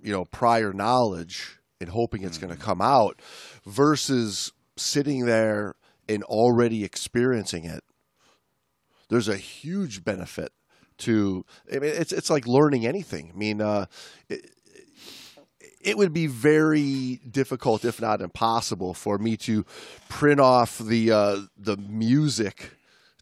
you 0.02 0.12
know, 0.12 0.24
prior 0.24 0.72
knowledge 0.72 1.55
and 1.80 1.90
hoping 1.90 2.22
it's 2.22 2.38
going 2.38 2.54
to 2.54 2.60
come 2.60 2.80
out 2.80 3.20
versus 3.64 4.52
sitting 4.76 5.26
there 5.26 5.74
and 6.08 6.22
already 6.24 6.84
experiencing 6.84 7.64
it. 7.64 7.82
There's 9.08 9.28
a 9.28 9.36
huge 9.36 10.04
benefit 10.04 10.52
to. 10.98 11.44
I 11.72 11.78
mean, 11.78 11.92
it's 11.94 12.12
it's 12.12 12.30
like 12.30 12.46
learning 12.46 12.86
anything. 12.86 13.30
I 13.32 13.36
mean, 13.36 13.60
uh, 13.60 13.86
it, 14.28 14.50
it 15.80 15.96
would 15.96 16.12
be 16.12 16.26
very 16.26 17.20
difficult, 17.30 17.84
if 17.84 18.00
not 18.00 18.20
impossible, 18.20 18.94
for 18.94 19.18
me 19.18 19.36
to 19.38 19.64
print 20.08 20.40
off 20.40 20.78
the 20.78 21.12
uh, 21.12 21.36
the 21.56 21.76
music 21.76 22.72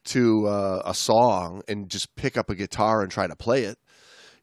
to 0.05 0.47
uh, 0.47 0.83
a 0.85 0.95
song 0.95 1.63
and 1.69 1.91
just 1.91 2.15
pick 2.15 2.37
up 2.37 2.49
a 2.49 2.55
guitar 2.55 3.03
and 3.03 3.11
try 3.11 3.27
to 3.27 3.37
play 3.37 3.65
it. 3.65 3.79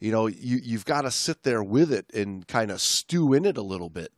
You 0.02 0.12
know, 0.12 0.28
you 0.28 0.60
you've 0.62 0.84
got 0.84 1.02
to 1.02 1.12
sit 1.12 1.43
there 1.43 1.64
with 1.64 1.93
it 1.93 2.12
and 2.14 2.45
kind 2.47 2.72
of 2.72 2.82
stew 2.82 3.34
in 3.34 3.45
it 3.45 3.56
a 3.58 3.62
little 3.62 3.89
bit. 3.89 4.12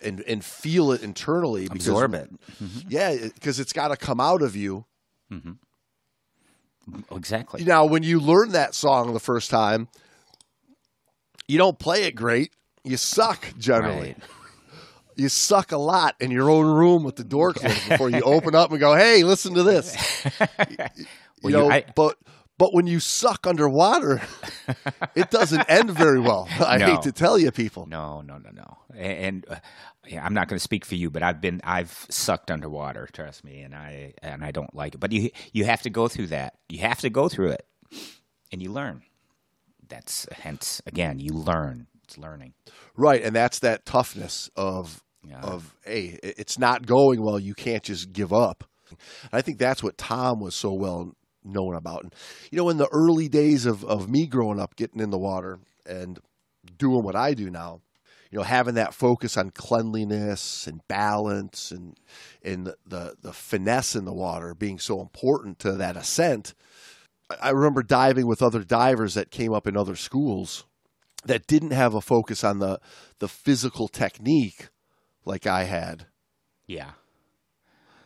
And 0.00 0.20
and 0.28 0.44
feel 0.44 0.92
it 0.92 1.02
internally, 1.02 1.64
because, 1.64 1.88
absorb 1.88 2.14
it. 2.14 2.30
Mm-hmm. 2.62 2.88
Yeah, 2.90 3.16
because 3.34 3.58
it's 3.58 3.72
got 3.72 3.88
to 3.88 3.96
come 3.96 4.20
out 4.20 4.40
of 4.40 4.54
you. 4.54 4.84
Mm-hmm. 5.32 5.54
Exactly. 7.10 7.64
Now, 7.64 7.84
when 7.84 8.04
you 8.04 8.20
learn 8.20 8.52
that 8.52 8.76
song 8.76 9.12
the 9.14 9.18
first 9.18 9.50
time, 9.50 9.88
you 11.48 11.58
don't 11.58 11.76
play 11.76 12.04
it 12.04 12.14
great 12.14 12.52
you 12.84 12.96
suck 12.96 13.46
generally. 13.58 14.08
Right. 14.08 14.16
You 15.16 15.28
suck 15.28 15.70
a 15.70 15.76
lot 15.76 16.16
in 16.18 16.32
your 16.32 16.50
own 16.50 16.66
room 16.66 17.04
with 17.04 17.14
the 17.14 17.22
door 17.22 17.52
closed 17.52 17.88
before 17.88 18.10
you 18.10 18.20
open 18.24 18.56
up 18.56 18.72
and 18.72 18.80
go, 18.80 18.96
"Hey, 18.96 19.22
listen 19.22 19.54
to 19.54 19.62
this." 19.62 19.94
you, 20.68 20.76
well, 21.40 21.52
know, 21.52 21.64
you, 21.66 21.70
I, 21.70 21.84
but 21.94 22.18
but 22.58 22.72
when 22.72 22.86
you 22.86 23.00
suck 23.00 23.46
underwater, 23.46 24.22
it 25.14 25.30
doesn't 25.30 25.68
end 25.68 25.90
very 25.90 26.20
well. 26.20 26.48
I 26.60 26.78
no. 26.78 26.86
hate 26.86 27.02
to 27.02 27.12
tell 27.12 27.38
you, 27.38 27.50
people. 27.50 27.86
No, 27.86 28.20
no, 28.20 28.38
no, 28.38 28.50
no. 28.50 28.78
And, 28.94 29.18
and 29.18 29.46
uh, 29.48 29.56
yeah, 30.06 30.24
I'm 30.24 30.34
not 30.34 30.48
going 30.48 30.58
to 30.58 30.62
speak 30.62 30.84
for 30.84 30.94
you, 30.94 31.10
but 31.10 31.22
I've 31.22 31.40
been 31.40 31.60
I've 31.64 32.06
sucked 32.10 32.50
underwater. 32.50 33.08
Trust 33.12 33.44
me, 33.44 33.62
and 33.62 33.74
I 33.74 34.14
and 34.22 34.44
I 34.44 34.50
don't 34.50 34.74
like 34.74 34.94
it. 34.94 35.00
But 35.00 35.12
you 35.12 35.30
you 35.52 35.64
have 35.64 35.82
to 35.82 35.90
go 35.90 36.08
through 36.08 36.28
that. 36.28 36.54
You 36.68 36.80
have 36.80 37.00
to 37.00 37.10
go 37.10 37.28
through 37.28 37.50
it, 37.50 37.66
and 38.52 38.62
you 38.62 38.70
learn. 38.70 39.02
That's 39.86 40.26
hence 40.32 40.80
again, 40.86 41.18
you 41.20 41.32
learn 41.32 41.88
it's 42.04 42.18
learning. 42.18 42.54
Right, 42.96 43.22
and 43.22 43.34
that's 43.34 43.58
that 43.60 43.84
toughness 43.84 44.48
of 44.56 45.02
yeah. 45.26 45.40
of 45.40 45.74
hey, 45.84 46.18
it's 46.22 46.58
not 46.58 46.86
going 46.86 47.22
well. 47.22 47.38
You 47.38 47.54
can't 47.54 47.82
just 47.82 48.12
give 48.12 48.32
up. 48.32 48.64
I 49.32 49.42
think 49.42 49.58
that's 49.58 49.82
what 49.82 49.98
Tom 49.98 50.40
was 50.40 50.54
so 50.54 50.72
well 50.72 51.16
known 51.44 51.74
about. 51.74 52.02
And 52.02 52.14
you 52.50 52.58
know, 52.58 52.68
in 52.68 52.76
the 52.76 52.88
early 52.88 53.28
days 53.28 53.66
of 53.66 53.84
of 53.84 54.08
me 54.08 54.26
growing 54.26 54.60
up, 54.60 54.76
getting 54.76 55.00
in 55.00 55.10
the 55.10 55.18
water 55.18 55.58
and 55.86 56.18
doing 56.78 57.02
what 57.02 57.16
I 57.16 57.34
do 57.34 57.50
now, 57.50 57.80
you 58.30 58.38
know, 58.38 58.44
having 58.44 58.74
that 58.74 58.94
focus 58.94 59.36
on 59.36 59.50
cleanliness 59.50 60.66
and 60.66 60.86
balance 60.88 61.70
and 61.70 61.96
and 62.42 62.66
the 62.66 62.76
the, 62.86 63.16
the 63.22 63.32
finesse 63.32 63.94
in 63.94 64.04
the 64.04 64.12
water 64.12 64.54
being 64.54 64.78
so 64.78 65.00
important 65.00 65.58
to 65.60 65.72
that 65.72 65.96
ascent. 65.96 66.54
I 67.40 67.50
remember 67.50 67.82
diving 67.82 68.26
with 68.26 68.42
other 68.42 68.62
divers 68.62 69.14
that 69.14 69.30
came 69.30 69.52
up 69.52 69.66
in 69.66 69.76
other 69.76 69.96
schools 69.96 70.64
that 71.24 71.46
didn't 71.46 71.70
have 71.70 71.94
a 71.94 72.00
focus 72.00 72.44
on 72.44 72.58
the 72.58 72.80
the 73.18 73.28
physical 73.28 73.88
technique 73.88 74.68
like 75.24 75.46
I 75.46 75.64
had. 75.64 76.06
Yeah. 76.66 76.92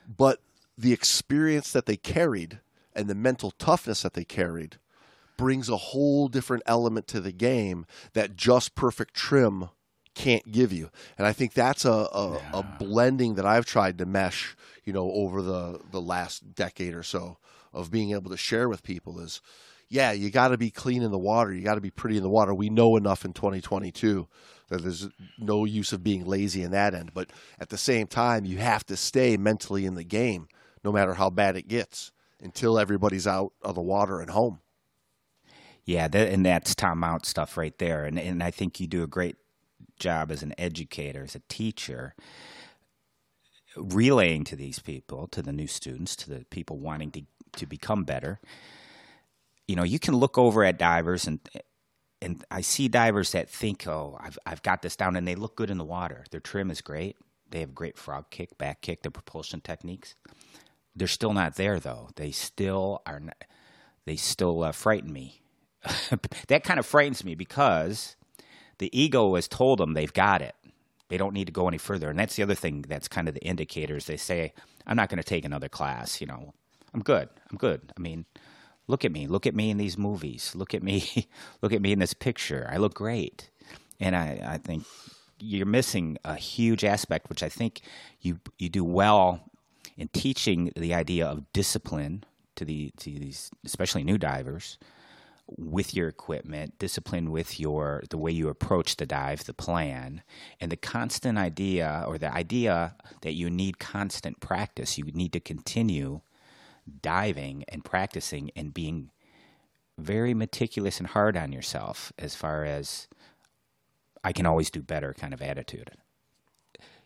But 0.06 0.40
the 0.76 0.92
experience 0.92 1.72
that 1.72 1.86
they 1.86 1.96
carried 1.96 2.60
and 2.98 3.08
the 3.08 3.14
mental 3.14 3.52
toughness 3.52 4.02
that 4.02 4.14
they 4.14 4.24
carried 4.24 4.76
brings 5.36 5.68
a 5.68 5.76
whole 5.76 6.28
different 6.28 6.64
element 6.66 7.06
to 7.06 7.20
the 7.20 7.32
game 7.32 7.86
that 8.12 8.36
just 8.36 8.74
perfect 8.74 9.14
trim 9.14 9.70
can't 10.14 10.50
give 10.50 10.72
you. 10.72 10.90
And 11.16 11.26
I 11.26 11.32
think 11.32 11.54
that's 11.54 11.84
a, 11.84 11.90
a, 11.90 12.32
yeah. 12.34 12.50
a 12.52 12.62
blending 12.62 13.36
that 13.36 13.46
I've 13.46 13.64
tried 13.64 13.98
to 13.98 14.06
mesh, 14.06 14.56
you 14.84 14.92
know, 14.92 15.10
over 15.12 15.40
the, 15.40 15.80
the 15.92 16.00
last 16.00 16.54
decade 16.54 16.94
or 16.94 17.04
so 17.04 17.38
of 17.72 17.90
being 17.90 18.10
able 18.10 18.30
to 18.30 18.36
share 18.36 18.68
with 18.68 18.82
people 18.82 19.20
is 19.20 19.40
yeah, 19.88 20.12
you 20.12 20.30
got 20.30 20.48
to 20.48 20.58
be 20.58 20.70
clean 20.70 21.02
in 21.02 21.10
the 21.10 21.18
water. 21.18 21.52
You 21.52 21.62
got 21.62 21.76
to 21.76 21.80
be 21.80 21.90
pretty 21.90 22.16
in 22.16 22.22
the 22.22 22.28
water. 22.28 22.52
We 22.52 22.68
know 22.68 22.96
enough 22.96 23.24
in 23.24 23.32
2022 23.32 24.28
that 24.68 24.82
there's 24.82 25.08
no 25.38 25.64
use 25.64 25.92
of 25.92 26.04
being 26.04 26.26
lazy 26.26 26.62
in 26.62 26.72
that 26.72 26.94
end. 26.94 27.12
But 27.14 27.30
at 27.58 27.70
the 27.70 27.78
same 27.78 28.06
time, 28.06 28.44
you 28.44 28.58
have 28.58 28.84
to 28.86 28.96
stay 28.96 29.36
mentally 29.38 29.86
in 29.86 29.94
the 29.94 30.04
game, 30.04 30.48
no 30.84 30.92
matter 30.92 31.14
how 31.14 31.30
bad 31.30 31.56
it 31.56 31.68
gets, 31.68 32.12
until 32.40 32.78
everybody's 32.78 33.26
out 33.26 33.52
of 33.62 33.74
the 33.74 33.80
water 33.82 34.20
and 34.20 34.30
home. 34.30 34.60
Yeah, 35.84 36.08
that, 36.08 36.28
and 36.28 36.44
that's 36.44 36.74
Tom 36.74 36.98
Mount 36.98 37.24
stuff 37.26 37.56
right 37.56 37.76
there. 37.78 38.04
And 38.04 38.18
and 38.18 38.42
I 38.42 38.50
think 38.50 38.78
you 38.80 38.86
do 38.86 39.02
a 39.02 39.06
great 39.06 39.36
job 39.98 40.30
as 40.30 40.42
an 40.42 40.54
educator, 40.58 41.22
as 41.24 41.34
a 41.34 41.42
teacher, 41.48 42.14
relaying 43.76 44.44
to 44.44 44.56
these 44.56 44.78
people, 44.78 45.26
to 45.28 45.42
the 45.42 45.52
new 45.52 45.66
students, 45.66 46.14
to 46.16 46.30
the 46.30 46.44
people 46.50 46.78
wanting 46.78 47.10
to 47.12 47.22
to 47.52 47.66
become 47.66 48.04
better 48.04 48.40
you 49.68 49.76
know, 49.76 49.84
you 49.84 49.98
can 49.98 50.16
look 50.16 50.38
over 50.38 50.64
at 50.64 50.78
divers 50.78 51.26
and 51.26 51.38
and 52.20 52.44
I 52.50 52.62
see 52.62 52.88
divers 52.88 53.30
that 53.32 53.48
think, 53.48 53.86
oh, 53.86 54.18
I've 54.20 54.38
I've 54.44 54.62
got 54.62 54.82
this 54.82 54.96
down, 54.96 55.14
and 55.14 55.28
they 55.28 55.36
look 55.36 55.54
good 55.54 55.70
in 55.70 55.78
the 55.78 55.84
water. 55.84 56.24
Their 56.32 56.40
trim 56.40 56.70
is 56.70 56.80
great. 56.80 57.16
They 57.50 57.60
have 57.60 57.74
great 57.74 57.96
frog 57.96 58.30
kick, 58.30 58.58
back 58.58 58.80
kick, 58.80 59.02
their 59.02 59.10
propulsion 59.12 59.60
techniques. 59.60 60.16
They're 60.98 61.08
still 61.08 61.32
not 61.32 61.56
there 61.56 61.78
though. 61.78 62.10
They 62.16 62.30
still 62.30 63.02
are. 63.06 63.20
Not, 63.20 63.44
they 64.04 64.16
still 64.16 64.64
uh, 64.64 64.72
frighten 64.72 65.12
me. 65.12 65.42
that 66.48 66.64
kind 66.64 66.78
of 66.78 66.86
frightens 66.86 67.24
me 67.24 67.34
because 67.34 68.16
the 68.78 68.98
ego 68.98 69.34
has 69.34 69.48
told 69.48 69.78
them 69.78 69.94
they've 69.94 70.12
got 70.12 70.42
it. 70.42 70.54
They 71.08 71.16
don't 71.16 71.34
need 71.34 71.46
to 71.46 71.52
go 71.52 71.68
any 71.68 71.78
further. 71.78 72.10
And 72.10 72.18
that's 72.18 72.36
the 72.36 72.42
other 72.42 72.54
thing 72.54 72.84
that's 72.88 73.08
kind 73.08 73.28
of 73.28 73.34
the 73.34 73.44
indicators. 73.44 74.06
They 74.06 74.16
say, 74.16 74.52
I'm 74.86 74.96
not 74.96 75.08
going 75.08 75.22
to 75.22 75.28
take 75.28 75.44
another 75.44 75.68
class. 75.68 76.20
You 76.20 76.26
know, 76.26 76.52
I'm 76.92 77.02
good. 77.02 77.28
I'm 77.50 77.56
good. 77.56 77.92
I 77.96 78.00
mean, 78.00 78.26
look 78.86 79.04
at 79.04 79.12
me. 79.12 79.26
Look 79.26 79.46
at 79.46 79.54
me 79.54 79.70
in 79.70 79.78
these 79.78 79.96
movies. 79.96 80.54
Look 80.54 80.74
at 80.74 80.82
me. 80.82 81.28
look 81.62 81.72
at 81.72 81.80
me 81.80 81.92
in 81.92 81.98
this 81.98 82.14
picture. 82.14 82.68
I 82.70 82.76
look 82.76 82.94
great. 82.94 83.50
And 84.00 84.14
I, 84.14 84.40
I 84.44 84.58
think 84.58 84.84
you're 85.40 85.66
missing 85.66 86.18
a 86.24 86.34
huge 86.34 86.84
aspect, 86.84 87.28
which 87.28 87.42
I 87.42 87.48
think 87.48 87.80
you 88.20 88.40
you 88.58 88.68
do 88.68 88.84
well 88.84 89.50
in 89.98 90.08
teaching 90.08 90.72
the 90.76 90.94
idea 90.94 91.26
of 91.26 91.52
discipline 91.52 92.24
to 92.54 92.64
the 92.64 92.92
to 92.98 93.10
these, 93.10 93.50
especially 93.66 94.04
new 94.04 94.16
divers, 94.16 94.78
with 95.56 95.94
your 95.94 96.08
equipment, 96.08 96.78
discipline 96.78 97.30
with 97.30 97.58
your 97.58 98.04
the 98.08 98.16
way 98.16 98.30
you 98.30 98.48
approach 98.48 98.96
the 98.96 99.06
dive, 99.06 99.44
the 99.44 99.52
plan, 99.52 100.22
and 100.60 100.70
the 100.70 100.76
constant 100.76 101.36
idea 101.36 102.04
or 102.06 102.16
the 102.16 102.32
idea 102.32 102.94
that 103.22 103.34
you 103.34 103.50
need 103.50 103.78
constant 103.78 104.40
practice. 104.40 104.96
You 104.96 105.04
need 105.04 105.32
to 105.32 105.40
continue 105.40 106.20
diving 107.02 107.64
and 107.68 107.84
practicing 107.84 108.50
and 108.56 108.72
being 108.72 109.10
very 109.98 110.32
meticulous 110.32 110.98
and 110.98 111.08
hard 111.08 111.36
on 111.36 111.52
yourself 111.52 112.12
as 112.18 112.36
far 112.36 112.64
as 112.64 113.08
I 114.22 114.32
can 114.32 114.46
always 114.46 114.70
do 114.70 114.80
better 114.80 115.12
kind 115.12 115.34
of 115.34 115.42
attitude. 115.42 115.90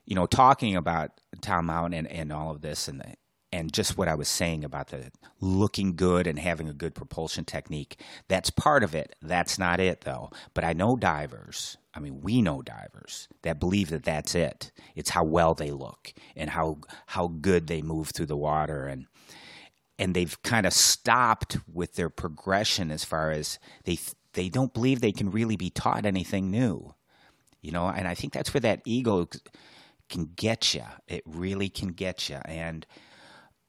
You 0.05 0.15
know, 0.17 0.27
talking 0.27 0.77
about 0.77 1.13
Tom 1.41 1.67
Mountain 1.67 2.07
and, 2.07 2.09
and 2.09 2.33
all 2.33 2.51
of 2.51 2.61
this 2.61 2.89
and 2.89 3.01
the, 3.01 3.15
and 3.53 3.73
just 3.73 3.99
what 3.99 4.09
I 4.09 4.15
was 4.15 4.29
saying 4.29 4.65
about 4.65 4.89
the 4.89 5.11
looking 5.41 5.95
good 5.95 6.27
and 6.27 6.39
having 6.39 6.69
a 6.69 6.75
good 6.75 6.95
propulsion 6.95 7.45
technique, 7.45 8.01
that's 8.27 8.49
part 8.51 8.83
of 8.83 8.95
it. 8.95 9.15
That's 9.21 9.59
not 9.59 9.79
it, 9.79 10.03
though. 10.03 10.31
But 10.55 10.65
I 10.65 10.73
know 10.73 10.97
divers, 10.97 11.77
I 11.95 12.01
mean, 12.01 12.23
we 12.23 12.41
know 12.41 12.63
divers 12.63 13.29
that 13.43 13.61
believe 13.61 13.91
that 13.91 14.05
that's 14.05 14.35
it. 14.35 14.73
It's 14.97 15.11
how 15.11 15.25
well 15.25 15.53
they 15.53 15.71
look 15.71 16.15
and 16.35 16.49
how, 16.51 16.79
how 17.07 17.29
good 17.29 17.67
they 17.67 17.83
move 17.83 18.09
through 18.09 18.27
the 18.27 18.37
water. 18.37 18.87
And, 18.87 19.05
and 19.99 20.15
they've 20.15 20.43
kind 20.43 20.65
of 20.65 20.73
stopped 20.73 21.59
with 21.71 21.95
their 21.95 22.09
progression 22.09 22.91
as 22.91 23.05
far 23.05 23.33
as 23.33 23.59
they, 23.85 23.99
they 24.33 24.49
don't 24.49 24.73
believe 24.73 25.01
they 25.01 25.13
can 25.13 25.31
really 25.31 25.57
be 25.57 25.69
taught 25.69 26.07
anything 26.07 26.51
new. 26.51 26.95
You 27.61 27.71
know, 27.71 27.87
and 27.87 28.09
I 28.09 28.15
think 28.15 28.33
that's 28.33 28.53
where 28.55 28.63
that 28.63 28.81
ego 28.87 29.29
can 30.13 30.31
get 30.37 30.75
you. 30.75 30.85
It 31.09 31.23
really 31.27 31.69
can 31.69 31.89
get 31.89 32.29
you. 32.29 32.39
And 32.45 32.87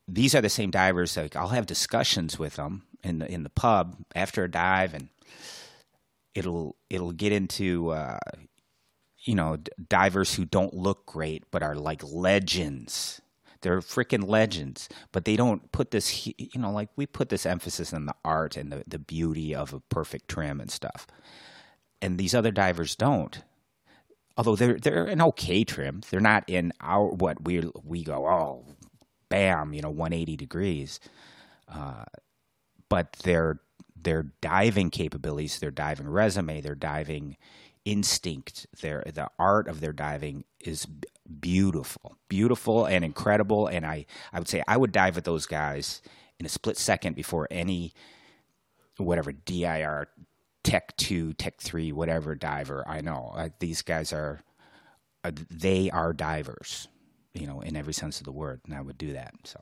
these 0.08 0.36
are 0.36 0.41
the 0.41 0.50
same 0.50 0.70
divers. 0.70 1.16
Like 1.18 1.36
I'll 1.36 1.48
have 1.48 1.66
discussions 1.66 2.38
with 2.38 2.58
them 2.58 2.84
in 3.04 3.20
the 3.20 3.32
in 3.32 3.44
the 3.44 3.50
pub 3.50 3.96
after 4.14 4.44
a 4.44 4.52
dive, 4.52 4.94
and 4.94 5.10
it'll 6.36 6.76
it'll 6.89 7.14
get 7.14 7.32
into 7.32 7.91
uh, 7.91 8.20
you 9.24 9.36
know 9.36 9.58
divers 9.89 10.36
who 10.36 10.46
don't 10.46 10.74
look 10.74 11.06
great 11.06 11.46
but 11.52 11.64
are 11.64 11.76
like 11.76 12.04
legends. 12.04 13.22
They're 13.62 13.80
freaking 13.80 14.28
legends, 14.28 14.89
but 15.14 15.24
they 15.24 15.38
don't 15.38 15.72
put 15.72 15.91
this, 15.91 16.28
you 16.28 16.60
know, 16.60 16.72
like 16.72 16.89
we 16.98 17.06
put 17.06 17.30
this 17.30 17.46
emphasis 17.46 17.94
on 17.94 18.08
the 18.08 18.16
art 18.26 18.58
and 18.58 18.70
the, 18.70 18.84
the 18.86 19.00
beauty 19.00 19.56
of 19.56 19.74
a 19.74 19.80
perfect 19.80 20.28
trim 20.28 20.60
and 20.60 20.70
stuff. 20.70 21.08
And 22.02 22.18
these 22.18 22.36
other 22.36 22.52
divers 22.52 22.94
don't 22.98 23.41
although 24.38 24.56
they're 24.56 24.80
they're 24.80 25.06
an 25.06 25.22
okay 25.22 25.64
trim. 25.64 26.02
They're 26.10 26.20
not 26.20 26.44
in 26.48 26.74
our 26.82 27.08
what 27.08 27.44
we 27.44 27.70
we 27.84 28.04
go 28.04 28.26
oh 28.28 28.66
bam, 29.30 29.74
you 29.74 29.82
know, 29.82 29.90
180 29.90 30.38
degrees. 30.38 31.00
Uh, 31.68 32.06
but 32.90 33.14
their 33.24 33.62
their 33.96 34.24
diving 34.42 34.90
capabilities, 34.90 35.60
their 35.60 35.72
diving 35.72 36.08
resume, 36.08 36.62
their 36.62 36.76
diving 36.76 37.38
instinct, 37.86 38.68
their 38.82 39.04
the 39.14 39.30
art 39.40 39.68
of 39.68 39.80
their 39.82 39.94
diving 39.94 40.44
is 40.60 40.88
beautiful, 41.40 42.18
beautiful 42.30 42.86
and 42.86 43.04
incredible. 43.04 43.68
And 43.68 43.86
I 43.86 44.06
I 44.32 44.40
would 44.40 44.48
say 44.48 44.64
I 44.68 44.78
would 44.78 44.92
dive 44.92 45.16
with 45.16 45.26
those 45.26 45.46
guys 45.46 46.02
in 46.40 46.46
a 46.46 46.50
split 46.50 46.78
second 46.78 47.16
before 47.16 47.48
any 47.50 47.94
whatever 48.98 49.32
DIR 49.32 50.08
Tech 50.64 50.95
Two, 50.97 51.34
Tech 51.34 51.59
Three, 51.59 51.91
whatever 51.91 52.36
diver 52.36 52.84
I 52.88 53.01
know. 53.01 53.34
Uh, 53.36 53.49
these 53.59 53.82
guys 53.82 54.14
are 54.14 54.41
uh, 55.24 55.32
they 55.49 55.89
are 55.91 56.14
divers 56.14 56.88
you 57.34 57.47
know, 57.47 57.61
in 57.61 57.76
every 57.76 57.93
sense 57.93 58.20
of 58.20 58.26
the 58.26 58.32
word, 58.32 58.61
and 58.66 58.76
I 58.76 58.82
would 58.82 58.97
do 58.97 59.14
that. 59.14 59.34
So, 59.43 59.61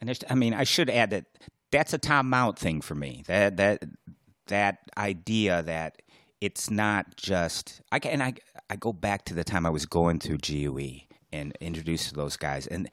and 0.00 0.08
there's, 0.08 0.20
I 0.30 0.34
mean, 0.34 0.54
I 0.54 0.64
should 0.64 0.88
add 0.88 1.10
that 1.10 1.26
that's 1.70 1.92
a 1.92 1.98
Tom 1.98 2.30
Mount 2.30 2.58
thing 2.58 2.80
for 2.80 2.94
me. 2.94 3.24
That 3.26 3.56
that 3.56 3.84
that 4.46 4.78
idea 4.96 5.62
that 5.62 6.00
it's 6.40 6.70
not 6.70 7.16
just 7.16 7.80
I 7.90 7.98
can, 7.98 8.12
and 8.12 8.22
I 8.22 8.34
I 8.70 8.76
go 8.76 8.92
back 8.92 9.24
to 9.26 9.34
the 9.34 9.44
time 9.44 9.66
I 9.66 9.70
was 9.70 9.86
going 9.86 10.20
through 10.20 10.38
GUE 10.38 11.00
and 11.32 11.56
introduced 11.60 12.10
to 12.10 12.14
those 12.14 12.36
guys 12.36 12.66
and 12.68 12.88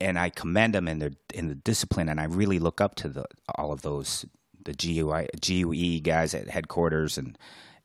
and 0.00 0.18
I 0.18 0.28
commend 0.28 0.74
them 0.74 0.88
in 0.88 0.98
their 0.98 1.12
in 1.32 1.48
the 1.48 1.54
discipline 1.54 2.08
and 2.08 2.20
I 2.20 2.24
really 2.24 2.58
look 2.58 2.80
up 2.80 2.96
to 2.96 3.08
the 3.08 3.26
all 3.54 3.72
of 3.72 3.82
those 3.82 4.26
the 4.64 4.72
GUI, 4.74 5.28
GUE 5.40 6.00
guys 6.00 6.34
at 6.34 6.48
headquarters 6.48 7.18
and 7.18 7.38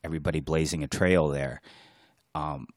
everybody 0.03 0.39
blazing 0.39 0.83
a 0.83 0.87
trail 0.87 1.27
there. 1.27 1.61
Um, 2.35 2.67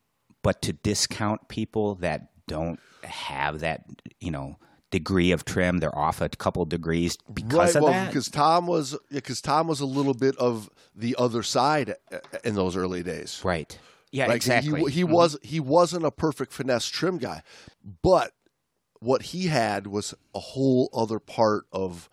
but 0.43 0.63
to 0.63 0.73
discount 0.73 1.49
people 1.49 1.95
that 1.97 2.29
don't 2.47 2.81
have 3.05 3.61
that, 3.61 3.85
you 4.21 4.31
know, 4.31 4.57
degree 4.93 5.33
of 5.33 5.45
trim. 5.45 5.79
They're 5.79 5.97
off 5.99 6.21
a 6.21 6.29
couple 6.29 6.65
degrees 6.65 7.19
because 7.33 7.75
right, 7.75 7.77
of 7.77 7.83
well, 7.83 7.93
that. 7.93 8.09
Because 8.09 8.29
Tom 8.29 8.69
was 8.69 8.97
because 9.11 9.41
Tom 9.41 9.67
was 9.67 9.81
a 9.81 9.87
little 9.87 10.15
bit 10.15 10.37
of 10.37 10.71
the 10.95 11.17
other 11.19 11.43
side 11.43 11.95
uh, 12.13 12.19
in 12.45 12.55
those 12.55 12.77
early 12.77 13.03
days. 13.03 13.41
Right. 13.43 13.77
Yeah, 14.13 14.27
like 14.27 14.37
exactly. 14.37 14.83
He, 14.85 15.01
he 15.01 15.05
Mhm. 15.05 15.11
was 15.11 15.39
he 15.43 15.59
wasn't 15.59 16.05
a 16.05 16.11
perfect 16.13 16.53
finesse 16.53 16.87
trim 16.87 17.19
guy, 17.19 17.43
but 18.03 18.33
what 19.01 19.23
he 19.23 19.47
had 19.47 19.89
was 19.89 20.15
a 20.35 20.39
whole 20.39 20.89
other 20.93 21.19
part 21.19 21.65
of 21.73 22.09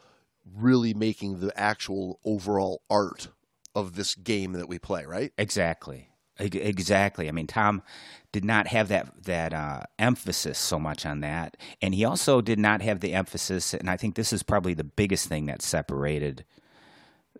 really 0.56 0.94
making 0.94 1.40
the 1.40 1.58
actual 1.60 2.20
overall 2.24 2.82
art 2.90 3.30
of 3.76 3.96
this 3.96 4.16
game 4.16 4.54
that 4.54 4.70
we 4.70 4.80
play. 4.80 5.06
Right. 5.06 5.32
Exactly. 5.38 6.10
Exactly. 6.40 7.28
I 7.28 7.32
mean, 7.34 7.48
Tom 7.48 7.84
did 8.32 8.46
not 8.46 8.68
have 8.68 8.88
that 8.88 9.24
that 9.24 9.54
uh, 9.54 9.82
emphasis 9.98 10.58
so 10.58 10.80
much 10.80 11.06
on 11.06 11.20
that, 11.20 11.58
and 11.82 11.94
he 11.94 12.06
also 12.06 12.40
did 12.40 12.60
not 12.60 12.82
have 12.82 13.02
the 13.02 13.14
emphasis. 13.14 13.74
And 13.74 13.90
I 13.90 13.98
think 13.98 14.16
this 14.16 14.32
is 14.32 14.42
probably 14.42 14.74
the 14.74 14.86
biggest 14.86 15.28
thing 15.28 15.48
that 15.48 15.62
separated 15.62 16.46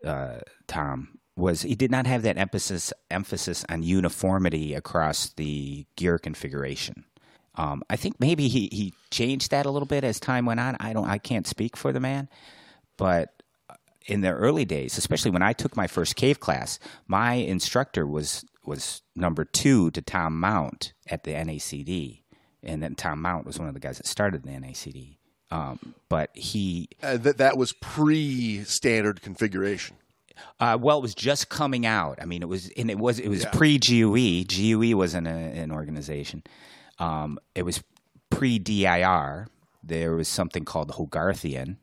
uh, 0.04 0.40
Tom 0.68 1.20
was 1.38 1.62
he 1.62 1.76
did 1.76 1.92
not 1.92 2.06
have 2.08 2.24
that 2.24 2.38
emphasis 2.38 2.92
emphasis 3.10 3.66
on 3.70 3.84
uniformity 3.84 4.74
across 4.74 5.30
the 5.30 5.86
gear 5.96 6.20
configuration. 6.20 7.06
Um, 7.56 7.84
I 7.90 7.96
think 7.96 8.20
maybe 8.20 8.48
he, 8.48 8.70
he 8.72 8.94
changed 9.12 9.52
that 9.52 9.66
a 9.66 9.72
little 9.72 9.88
bit 9.88 10.04
as 10.04 10.20
time 10.20 10.46
went 10.46 10.60
on. 10.60 10.76
I 10.80 10.94
don't 10.94 11.08
I 11.08 11.18
can't 11.18 11.48
speak 11.48 11.78
for 11.78 11.92
the 11.92 12.00
man, 12.00 12.30
but 13.00 13.42
in 14.06 14.22
the 14.22 14.30
early 14.32 14.66
days, 14.66 14.98
especially 14.98 15.32
when 15.32 15.42
I 15.42 15.54
took 15.54 15.76
my 15.76 15.88
first 15.88 16.16
cave 16.16 16.40
class, 16.40 16.78
my 17.08 17.34
instructor 17.34 18.06
was 18.06 18.46
was 18.66 19.02
number 19.16 19.44
two 19.46 19.90
to 19.92 20.02
Tom 20.02 20.40
Mount 20.40 20.94
at 21.08 21.24
the 21.24 21.32
NACD, 21.32 22.22
and 22.62 22.84
then 22.84 22.94
Tom 22.94 23.22
Mount 23.22 23.46
was 23.48 23.58
one 23.58 23.68
of 23.68 23.74
the 23.74 23.80
guys 23.80 23.98
that 23.98 24.06
started 24.06 24.44
the 24.44 24.50
NACD. 24.52 25.18
Um, 25.52 25.96
but 26.10 26.30
he, 26.36 26.90
Uh, 27.02 27.18
that 27.18 27.38
that 27.40 27.58
was 27.58 27.74
pre 27.74 28.64
standard 28.66 29.22
configuration. 29.24 29.96
uh, 30.60 30.78
well, 30.80 31.00
it 31.00 31.02
was 31.02 31.16
just 31.16 31.50
coming 31.50 31.86
out. 31.88 32.20
I 32.22 32.26
mean, 32.26 32.44
it 32.44 32.48
was 32.50 32.70
and 32.78 32.92
it 32.92 33.00
was 33.00 33.18
it 33.20 33.30
was 33.30 33.44
Yeah. 33.44 33.50
pre 33.52 33.80
GUE. 33.80 34.44
GUE 34.46 34.96
wasn't 34.96 35.26
a, 35.28 35.32
an 35.32 35.72
organization. 35.72 36.44
Um, 37.00 37.40
it 37.56 37.64
was 37.64 37.82
pre 38.30 38.60
DIR. 38.60 39.48
There 39.84 40.12
was 40.16 40.28
something 40.28 40.66
called 40.66 40.90
the 40.90 40.94
Hogarthian, 40.94 41.78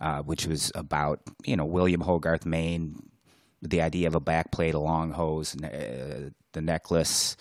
uh, 0.00 0.22
which 0.22 0.46
was 0.46 0.72
about 0.74 1.20
you 1.44 1.56
know 1.56 1.64
William 1.64 2.00
Hogarth, 2.00 2.46
Main, 2.46 3.02
the 3.60 3.82
idea 3.82 4.06
of 4.06 4.14
a 4.14 4.20
backplate, 4.20 4.74
a 4.74 4.78
long 4.78 5.12
hose, 5.12 5.56
uh, 5.62 6.30
the 6.52 6.60
necklace, 6.60 7.36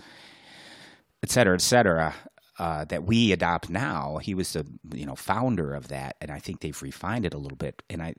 et 1.24 1.30
cetera, 1.30 1.56
et 1.56 1.62
cetera. 1.62 2.14
Uh, 2.60 2.86
that 2.86 3.06
we 3.06 3.32
adopt 3.32 3.70
now. 3.72 4.18
He 4.18 4.36
was 4.36 4.54
the 4.54 4.68
you 4.93 5.06
know 5.06 5.16
founder 5.16 5.74
of 5.74 5.88
that, 5.88 6.16
and 6.22 6.30
I 6.30 6.39
think 6.39 6.60
they've 6.60 6.82
refined 6.82 7.26
it 7.26 7.34
a 7.34 7.38
little 7.39 7.58
bit. 7.58 7.82
And 7.89 8.04
I, 8.04 8.14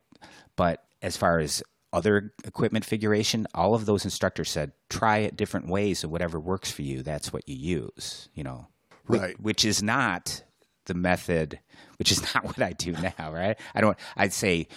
but 0.57 0.83
as 1.01 1.17
far 1.17 1.39
as 1.39 1.63
other 1.93 2.33
equipment 2.45 2.85
figuration, 2.85 3.47
all 3.55 3.75
of 3.75 3.87
those 3.87 4.05
instructors 4.05 4.51
said 4.51 4.73
try 4.89 5.19
it 5.19 5.37
different 5.37 5.69
ways, 5.69 6.03
and 6.03 6.11
whatever 6.11 6.41
works 6.41 6.73
for 6.73 6.83
you, 6.83 7.03
that's 7.03 7.33
what 7.33 7.49
you 7.49 7.55
use. 7.55 8.31
You 8.35 8.43
know, 8.43 8.67
Right. 9.09 9.39
Which 9.41 9.65
is 9.65 9.83
not 9.83 10.43
the 10.87 10.95
method. 10.95 11.61
Which 11.99 12.11
is 12.11 12.23
not 12.35 12.45
what 12.45 12.61
I 12.63 12.73
do 12.73 12.93
now, 12.93 13.33
right? 13.33 13.59
I 13.75 13.81
don't. 13.81 13.97
I'd 14.17 14.33
say 14.33 14.69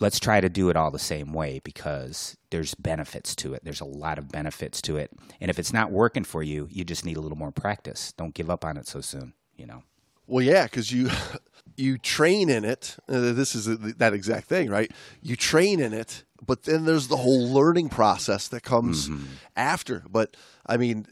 let's 0.00 0.18
try 0.18 0.40
to 0.40 0.48
do 0.48 0.68
it 0.70 0.76
all 0.76 0.90
the 0.90 0.98
same 0.98 1.32
way 1.32 1.60
because 1.64 2.36
there's 2.50 2.74
benefits 2.74 3.34
to 3.36 3.54
it. 3.54 3.64
There's 3.64 3.80
a 3.80 3.84
lot 3.86 4.18
of 4.18 4.28
benefits 4.30 4.82
to 4.82 4.96
it. 4.96 5.10
And 5.40 5.50
if 5.50 5.58
it's 5.58 5.72
not 5.72 5.92
working 5.92 6.24
for 6.24 6.42
you, 6.42 6.66
you 6.70 6.84
just 6.84 7.04
need 7.04 7.16
a 7.16 7.20
little 7.20 7.38
more 7.38 7.52
practice. 7.52 8.12
Don't 8.16 8.34
give 8.34 8.50
up 8.50 8.64
on 8.64 8.76
it 8.76 8.86
so 8.88 9.00
soon, 9.00 9.34
you 9.56 9.66
know. 9.66 9.82
Well, 10.26 10.42
yeah, 10.44 10.64
because 10.64 10.90
you 10.92 11.10
you 11.76 11.96
train 11.98 12.50
in 12.50 12.64
it. 12.64 12.96
Uh, 13.08 13.32
this 13.32 13.54
is 13.54 13.66
that 13.96 14.12
exact 14.12 14.48
thing, 14.48 14.68
right? 14.68 14.90
You 15.22 15.36
train 15.36 15.80
in 15.80 15.92
it, 15.92 16.24
but 16.44 16.64
then 16.64 16.84
there's 16.86 17.08
the 17.08 17.16
whole 17.18 17.48
learning 17.48 17.88
process 17.88 18.48
that 18.48 18.62
comes 18.62 19.08
Mm-hmm. 19.08 19.24
after. 19.56 20.02
But 20.10 20.36
I 20.66 20.76
mean, 20.76 21.06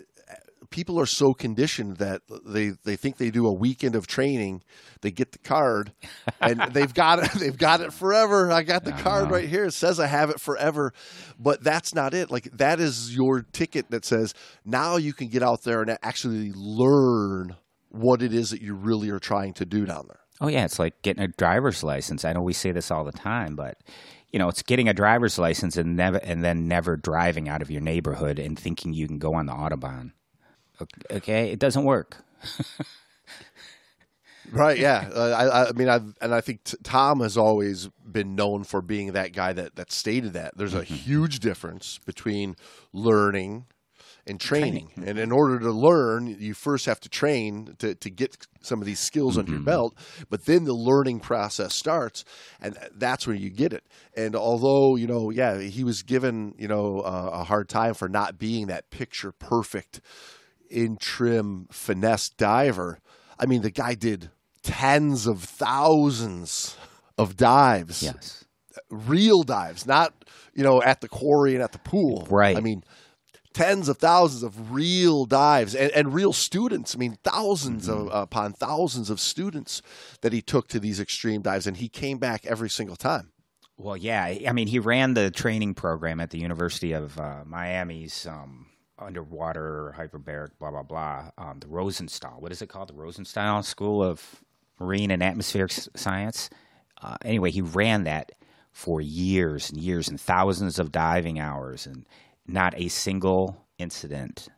people 0.73 0.99
are 0.99 1.07
so 1.07 1.33
conditioned 1.35 1.99
that 1.99 2.23
they, 2.45 2.71
they 2.85 2.97
think 2.97 3.19
they 3.19 3.31
do 3.31 3.47
a 3.47 3.53
weekend 3.53 3.95
of 3.95 4.07
training, 4.09 4.63
they 5.03 5.11
get 5.13 5.31
the 5.33 5.39
card, 5.39 5.93
and 6.41 6.61
they've 6.73 6.93
got 6.93 7.21
it. 7.21 7.31
They've 7.39 7.57
got 7.57 7.81
it 7.81 7.93
forever. 7.93 8.51
I 8.51 8.63
got 8.63 8.85
the 8.85 8.93
card 8.93 9.25
Uh-huh. 9.25 9.35
right 9.35 9.49
here. 9.49 9.65
It 9.67 9.73
says 9.73 10.01
I 10.01 10.07
have 10.07 10.31
it 10.31 10.41
forever, 10.41 10.93
but 11.39 11.63
that's 11.63 11.95
not 11.95 12.15
it. 12.15 12.31
Like 12.31 12.45
that 12.57 12.81
is 12.81 13.15
your 13.15 13.43
ticket 13.43 13.91
that 13.91 14.05
says 14.05 14.35
now 14.65 14.97
you 14.97 15.13
can 15.13 15.29
get 15.29 15.43
out 15.43 15.63
there 15.63 15.83
and 15.83 15.97
actually 16.03 16.53
learn 16.55 17.57
what 17.91 18.23
it 18.23 18.33
is 18.33 18.51
that 18.51 18.63
you 18.63 18.75
really 18.75 19.11
are 19.11 19.19
trying 19.19 19.53
to 19.55 19.65
do 19.67 19.85
down 19.87 20.07
there. 20.09 20.21
Oh 20.41 20.49
yeah, 20.49 20.65
it's 20.65 20.79
like 20.79 21.03
getting 21.03 21.23
a 21.23 21.29
driver's 21.29 21.85
license. 21.85 22.25
I 22.25 22.33
know 22.33 22.43
we 22.43 22.53
say 22.53 22.73
this 22.73 22.91
all 22.91 23.05
the 23.05 23.13
time, 23.13 23.55
but 23.55 23.79
you 24.33 24.39
know, 24.39 24.49
it's 24.49 24.63
getting 24.63 24.89
a 24.89 24.95
driver's 24.95 25.39
license 25.39 25.77
and 25.77 25.95
never 25.97 26.17
and 26.19 26.43
then 26.43 26.67
never 26.67 26.97
driving 26.97 27.49
out 27.49 27.61
of 27.63 27.71
your 27.71 27.83
neighborhood 27.83 28.39
and 28.39 28.59
thinking 28.59 28.93
you 28.95 29.07
can 29.07 29.19
go 29.19 29.35
on 29.35 29.47
the 29.47 29.53
autobahn. 29.53 30.13
Okay, 31.11 31.51
it 31.51 31.59
doesn't 31.59 31.85
work. 31.85 32.19
Right. 34.51 34.79
Yeah. 34.79 35.09
Uh, 35.15 35.31
I, 35.31 35.69
I 35.69 35.73
mean, 35.73 35.89
I 35.89 36.01
and 36.21 36.35
I 36.35 36.41
think 36.41 36.65
t- 36.65 36.77
Tom 36.83 37.21
has 37.21 37.37
always 37.39 37.89
been 38.05 38.35
known 38.35 38.65
for 38.65 38.83
being 38.83 39.13
that 39.13 39.33
guy 39.33 39.53
that 39.53 39.77
that 39.77 39.93
stated 39.93 40.33
that 40.35 40.57
there's 40.57 40.75
a 40.75 40.85
huge 40.85 41.41
difference 41.41 41.99
between 42.05 42.57
learning 42.93 43.67
and 44.27 44.39
training. 44.39 44.91
And 45.05 45.19
in 45.19 45.33
order 45.33 45.59
to 45.59 45.71
learn, 45.71 46.27
you 46.39 46.55
first 46.55 46.87
have 46.87 47.01
to 47.01 47.09
train 47.09 47.75
to, 47.79 47.95
to 47.95 48.11
get 48.11 48.47
some 48.61 48.81
of 48.81 48.87
these 48.87 49.01
skills 49.01 49.37
under 49.39 49.51
your 49.53 49.61
belt. 49.61 49.97
But 50.31 50.45
then 50.45 50.65
the 50.65 50.75
learning 50.75 51.21
process 51.21 51.75
starts, 51.75 52.25
and 52.61 52.77
that's 52.95 53.27
where 53.27 53.35
you 53.35 53.51
get 53.51 53.73
it. 53.73 53.85
And 54.17 54.37
although 54.37 54.97
you 54.97 55.07
know, 55.07 55.31
yeah, 55.31 55.61
he 55.61 55.83
was 55.85 56.03
given 56.03 56.55
you 56.59 56.69
know 56.69 57.01
uh, 57.01 57.31
a 57.33 57.45
hard 57.45 57.69
time 57.69 57.95
for 57.95 58.09
not 58.09 58.39
being 58.39 58.67
that 58.67 58.91
picture 58.91 59.33
perfect 59.33 60.01
in 60.73 60.97
trim 60.97 61.67
finesse 61.71 62.29
diver. 62.31 62.99
I 63.39 63.47
mean, 63.47 63.63
the 63.63 63.71
guy 63.71 63.95
did 63.95 64.31
tens 64.63 65.27
of 65.27 65.43
thousands 65.43 66.77
of 67.19 67.37
dives, 67.37 68.03
Yes. 68.03 68.45
real 68.91 69.43
dives, 69.43 69.87
not 69.87 70.13
you 70.55 70.63
know 70.63 70.83
at 70.83 71.01
the 71.01 71.09
quarry 71.09 71.55
and 71.55 71.63
at 71.63 71.73
the 71.73 71.79
pool. 71.79 72.27
Right. 72.31 72.57
I 72.57 72.61
mean, 72.61 72.83
tens 73.53 73.89
of 73.89 73.99
thousands 73.99 74.43
of 74.43 74.73
real 74.73 75.27
dives 75.27 75.75
and, 75.75 75.91
and 75.93 76.15
real 76.15 76.33
students. 76.33 76.95
I 76.95 76.99
mean, 76.99 77.19
1000s 77.25 77.89
of, 77.89 78.09
upon 78.13 78.53
thousands 78.55 79.11
of 79.11 79.21
students 79.21 79.83
that 80.23 80.33
he 80.33 80.41
took 80.41 80.69
to 80.69 80.81
these 80.81 81.01
extreme 81.01 81.43
dives, 81.43 81.67
and 81.67 81.77
he 81.77 81.89
came 81.89 82.19
back 82.19 82.47
every 82.47 82.71
single 82.71 82.97
time. 82.97 83.31
Well, 83.77 83.97
yeah. 83.97 84.25
I 84.49 84.53
mean, 84.53 84.69
he 84.69 84.79
ran 84.79 85.15
the 85.15 85.31
training 85.31 85.75
program 85.75 86.21
at 86.21 86.31
the 86.31 86.39
University 86.39 86.93
of 86.93 87.19
uh, 87.19 87.43
Miami's 87.45 88.27
um, 88.27 88.67
underwater 89.05 89.95
hyperbaric, 89.97 90.51
blah 90.59 90.71
blah 90.71 90.83
blah. 90.83 91.31
Um, 91.39 91.61
the 91.61 91.67
Rosenstiel. 91.67 92.41
What 92.41 92.53
is 92.53 92.63
it 92.63 92.69
called? 92.69 92.89
The 92.89 92.95
Rosenstiel 92.95 93.65
School 93.65 94.03
of 94.03 94.43
Marine 94.81 95.11
and 95.11 95.23
Atmospheric 95.23 95.73
Science. 95.73 96.51
Uh, 97.03 97.17
anyway, 97.25 97.51
he 97.51 97.61
ran 97.61 98.05
that 98.05 98.33
for 98.71 99.01
years 99.01 99.71
and 99.71 99.81
years 99.81 100.09
and 100.09 100.21
thousands 100.21 100.79
of 100.79 100.93
diving 100.93 101.39
hours, 101.39 101.87
and 101.87 102.07
not 102.47 102.75
a 102.77 102.89
single 102.89 103.67
incident. 103.79 104.49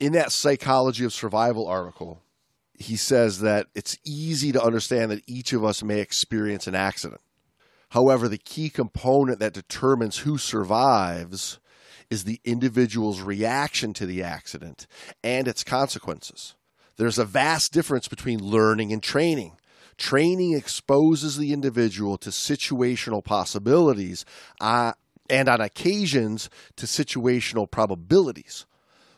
in 0.00 0.12
that 0.12 0.32
psychology 0.32 1.04
of 1.04 1.12
survival 1.12 1.66
article, 1.66 2.22
he 2.74 2.96
says 2.96 3.40
that 3.40 3.66
it's 3.74 3.96
easy 4.04 4.52
to 4.52 4.62
understand 4.62 5.10
that 5.10 5.22
each 5.26 5.52
of 5.52 5.64
us 5.64 5.82
may 5.82 6.00
experience 6.00 6.66
an 6.66 6.74
accident. 6.74 7.20
However, 7.90 8.28
the 8.28 8.38
key 8.38 8.68
component 8.68 9.38
that 9.38 9.54
determines 9.54 10.18
who 10.18 10.36
survives 10.38 11.58
is 12.10 12.24
the 12.24 12.40
individual's 12.44 13.20
reaction 13.20 13.92
to 13.94 14.06
the 14.06 14.22
accident 14.22 14.86
and 15.22 15.48
its 15.48 15.64
consequences. 15.64 16.54
There's 16.96 17.18
a 17.18 17.24
vast 17.24 17.72
difference 17.72 18.08
between 18.08 18.42
learning 18.42 18.92
and 18.92 19.02
training. 19.02 19.58
Training 19.98 20.54
exposes 20.54 21.36
the 21.36 21.52
individual 21.52 22.18
to 22.18 22.30
situational 22.30 23.24
possibilities 23.24 24.24
uh, 24.60 24.92
and, 25.28 25.48
on 25.48 25.60
occasions, 25.60 26.50
to 26.76 26.86
situational 26.86 27.70
probabilities. 27.70 28.66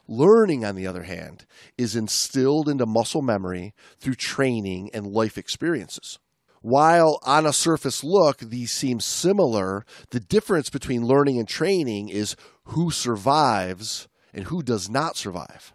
Learning, 0.06 0.64
on 0.64 0.74
the 0.74 0.86
other 0.86 1.02
hand, 1.02 1.44
is 1.76 1.94
instilled 1.94 2.68
into 2.68 2.86
muscle 2.86 3.22
memory 3.22 3.74
through 3.98 4.14
training 4.14 4.90
and 4.94 5.06
life 5.06 5.36
experiences. 5.36 6.18
While 6.60 7.20
on 7.24 7.46
a 7.46 7.52
surface 7.52 8.02
look, 8.02 8.38
these 8.38 8.72
seem 8.72 9.00
similar, 9.00 9.84
the 10.10 10.20
difference 10.20 10.70
between 10.70 11.06
learning 11.06 11.38
and 11.38 11.46
training 11.46 12.08
is 12.08 12.36
who 12.68 12.90
survives 12.90 14.08
and 14.32 14.44
who 14.46 14.62
does 14.62 14.88
not 14.88 15.16
survive. 15.16 15.72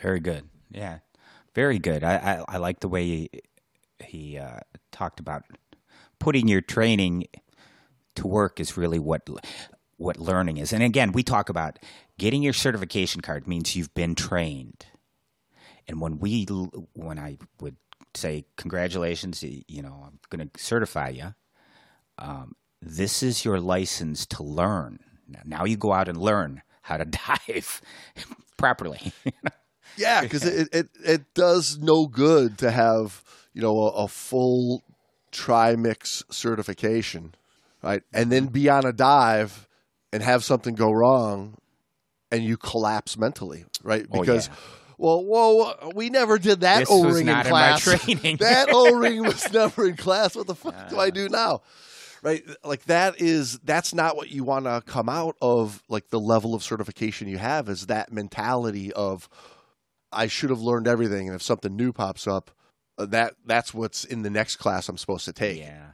Very 0.00 0.20
good. 0.20 0.48
Yeah, 0.70 0.98
very 1.54 1.78
good. 1.78 2.02
I 2.04 2.16
I, 2.48 2.54
I 2.54 2.56
like 2.58 2.80
the 2.80 2.88
way 2.88 3.04
he, 3.06 3.30
he 4.04 4.38
uh, 4.38 4.60
talked 4.90 5.20
about 5.20 5.44
putting 6.18 6.48
your 6.48 6.60
training 6.60 7.26
to 8.14 8.26
work 8.26 8.60
is 8.60 8.76
really 8.76 8.98
what 8.98 9.28
what 9.96 10.18
learning 10.18 10.56
is. 10.56 10.72
And 10.72 10.82
again, 10.82 11.12
we 11.12 11.22
talk 11.22 11.48
about 11.48 11.78
getting 12.18 12.42
your 12.42 12.52
certification 12.52 13.20
card 13.20 13.46
means 13.46 13.76
you've 13.76 13.94
been 13.94 14.14
trained. 14.14 14.86
And 15.88 16.00
when 16.00 16.18
we 16.18 16.44
when 16.94 17.18
I 17.18 17.38
would 17.60 17.76
say 18.14 18.44
congratulations, 18.56 19.42
you 19.42 19.82
know, 19.82 20.04
I'm 20.06 20.18
going 20.30 20.48
to 20.48 20.60
certify 20.62 21.08
you. 21.10 21.34
Um, 22.18 22.54
this 22.80 23.22
is 23.22 23.44
your 23.44 23.60
license 23.60 24.26
to 24.26 24.42
learn. 24.42 25.00
Now, 25.44 25.64
you 25.64 25.76
go 25.76 25.92
out 25.92 26.08
and 26.08 26.18
learn 26.18 26.62
how 26.82 26.96
to 26.96 27.04
dive 27.48 27.80
properly. 28.56 29.12
Yeah, 29.96 30.22
because 30.22 30.44
it, 30.44 30.68
it 30.72 30.88
it 31.04 31.34
does 31.34 31.78
no 31.78 32.06
good 32.06 32.58
to 32.58 32.70
have 32.70 33.22
you 33.52 33.60
know 33.60 33.78
a, 33.78 34.04
a 34.04 34.08
full 34.08 34.82
trimix 35.32 36.22
certification, 36.30 37.34
right, 37.82 38.02
and 38.12 38.30
then 38.32 38.46
be 38.46 38.68
on 38.68 38.84
a 38.86 38.92
dive 38.92 39.68
and 40.12 40.22
have 40.22 40.44
something 40.44 40.74
go 40.74 40.90
wrong, 40.92 41.56
and 42.30 42.42
you 42.44 42.56
collapse 42.56 43.18
mentally, 43.18 43.64
right? 43.82 44.06
Oh, 44.10 44.20
Because 44.20 44.48
yeah. 44.48 44.54
well, 44.98 45.24
whoa, 45.24 45.92
we 45.94 46.08
never 46.10 46.38
did 46.38 46.60
that 46.60 46.80
This 46.80 46.90
O 46.90 47.04
was 47.06 47.16
ring 47.16 47.26
not 47.26 47.46
in 47.46 47.46
in 47.46 47.50
class. 47.50 47.82
training. 47.82 48.36
that 48.40 48.68
O 48.72 48.94
ring 48.96 49.22
was 49.22 49.52
never 49.52 49.86
in 49.88 49.96
class. 49.96 50.34
What 50.36 50.46
the 50.46 50.54
fuck 50.54 50.88
do 50.88 50.98
I 50.98 51.08
uh. 51.08 51.10
do 51.10 51.28
now? 51.28 51.60
Right, 52.22 52.44
like 52.62 52.84
that 52.84 53.20
is 53.20 53.58
that's 53.60 53.92
not 53.92 54.16
what 54.16 54.30
you 54.30 54.44
want 54.44 54.66
to 54.66 54.80
come 54.86 55.08
out 55.08 55.36
of. 55.42 55.82
Like 55.88 56.10
the 56.10 56.20
level 56.20 56.54
of 56.54 56.62
certification 56.62 57.26
you 57.26 57.38
have 57.38 57.68
is 57.68 57.86
that 57.86 58.12
mentality 58.12 58.92
of 58.92 59.28
I 60.12 60.28
should 60.28 60.50
have 60.50 60.60
learned 60.60 60.86
everything, 60.86 61.26
and 61.26 61.34
if 61.34 61.42
something 61.42 61.74
new 61.74 61.92
pops 61.92 62.28
up, 62.28 62.52
uh, 62.96 63.06
that 63.06 63.34
that's 63.44 63.74
what's 63.74 64.04
in 64.04 64.22
the 64.22 64.30
next 64.30 64.56
class 64.56 64.88
I'm 64.88 64.98
supposed 64.98 65.24
to 65.24 65.32
take. 65.32 65.58
Yeah. 65.58 65.86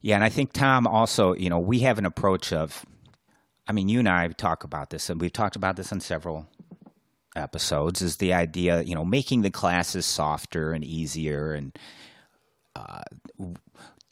Yeah, 0.00 0.16
and 0.16 0.24
I 0.24 0.28
think 0.28 0.52
Tom 0.52 0.86
also, 0.86 1.34
you 1.34 1.48
know, 1.48 1.58
we 1.58 1.80
have 1.80 1.98
an 1.98 2.06
approach 2.06 2.52
of 2.52 2.84
I 3.66 3.72
mean, 3.72 3.88
you 3.88 3.98
and 3.98 4.08
I 4.08 4.28
talk 4.28 4.64
about 4.64 4.90
this 4.90 5.10
and 5.10 5.20
we've 5.20 5.32
talked 5.32 5.56
about 5.56 5.76
this 5.76 5.92
on 5.92 6.00
several 6.00 6.46
episodes 7.36 8.02
is 8.02 8.18
the 8.18 8.32
idea, 8.32 8.82
you 8.82 8.94
know, 8.94 9.04
making 9.04 9.42
the 9.42 9.50
classes 9.50 10.06
softer 10.06 10.72
and 10.72 10.84
easier 10.84 11.52
and 11.52 11.76
uh, 12.76 13.02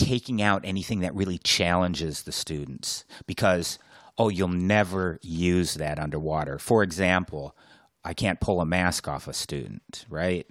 taking 0.02 0.42
out 0.42 0.62
anything 0.64 1.00
that 1.00 1.14
really 1.14 1.38
challenges 1.38 2.22
the 2.22 2.32
students 2.32 3.04
because 3.26 3.78
oh, 4.18 4.28
you'll 4.28 4.48
never 4.48 5.18
use 5.22 5.74
that 5.74 5.98
underwater. 5.98 6.58
For 6.58 6.82
example, 6.82 7.56
I 8.04 8.14
can't 8.14 8.40
pull 8.40 8.60
a 8.60 8.66
mask 8.66 9.08
off 9.08 9.26
a 9.26 9.32
student, 9.32 10.04
right? 10.08 10.46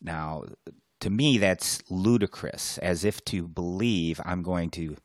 Now, 0.00 0.44
to 1.00 1.10
me, 1.10 1.38
that's 1.38 1.82
ludicrous, 1.90 2.78
as 2.78 3.04
if 3.04 3.24
to 3.26 3.46
believe 3.46 4.20
I'm 4.24 4.42
going 4.42 4.70
to 4.70 4.96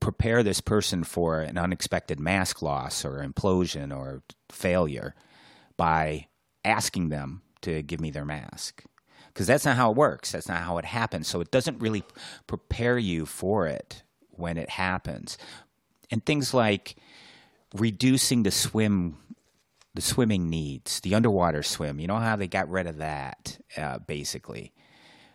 prepare 0.00 0.42
this 0.42 0.60
person 0.60 1.04
for 1.04 1.40
an 1.40 1.58
unexpected 1.58 2.18
mask 2.18 2.62
loss 2.62 3.04
or 3.04 3.22
implosion 3.22 3.94
or 3.94 4.22
failure 4.50 5.14
by 5.76 6.28
asking 6.64 7.10
them 7.10 7.42
to 7.62 7.82
give 7.82 8.00
me 8.00 8.10
their 8.10 8.24
mask. 8.24 8.84
Because 9.36 9.46
that's 9.46 9.66
not 9.66 9.76
how 9.76 9.90
it 9.90 9.98
works. 9.98 10.32
That's 10.32 10.48
not 10.48 10.62
how 10.62 10.78
it 10.78 10.86
happens. 10.86 11.28
So 11.28 11.42
it 11.42 11.50
doesn't 11.50 11.78
really 11.78 12.02
prepare 12.46 12.96
you 12.96 13.26
for 13.26 13.66
it 13.66 14.02
when 14.30 14.56
it 14.56 14.70
happens. 14.70 15.36
And 16.10 16.24
things 16.24 16.54
like 16.54 16.96
reducing 17.74 18.44
the 18.44 18.50
swim 18.50 19.18
the 19.92 20.00
swimming 20.00 20.48
needs, 20.48 21.00
the 21.00 21.14
underwater 21.14 21.62
swim. 21.62 22.00
You 22.00 22.06
know 22.06 22.16
how 22.16 22.34
they 22.36 22.48
got 22.48 22.70
rid 22.70 22.86
of 22.86 22.96
that, 22.96 23.58
uh, 23.76 23.98
basically. 23.98 24.72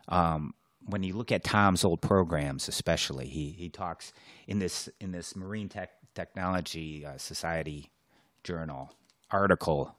Um, 0.07 0.55
when 0.87 1.03
you 1.03 1.13
look 1.13 1.31
at 1.31 1.43
Tom's 1.43 1.83
old 1.83 2.01
programs, 2.01 2.67
especially, 2.67 3.27
he 3.27 3.51
he 3.51 3.69
talks 3.69 4.13
in 4.47 4.57
this 4.57 4.89
in 4.99 5.11
this 5.11 5.35
Marine 5.35 5.69
Tech 5.69 5.91
Technology 6.15 7.05
uh, 7.05 7.19
Society 7.19 7.91
journal 8.43 8.95
article. 9.29 9.95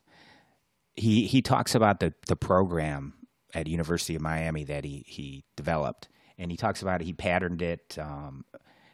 He 0.96 1.28
he 1.28 1.40
talks 1.40 1.76
about 1.76 2.00
the 2.00 2.14
the 2.26 2.36
program 2.36 3.14
at 3.54 3.66
University 3.66 4.14
of 4.14 4.22
Miami 4.22 4.64
that 4.64 4.84
he 4.84 5.04
he 5.06 5.44
developed, 5.56 6.08
and 6.38 6.50
he 6.50 6.56
talks 6.56 6.82
about 6.82 7.00
it. 7.00 7.04
He 7.04 7.12
patterned 7.12 7.62
it. 7.62 7.98
Um, 7.98 8.44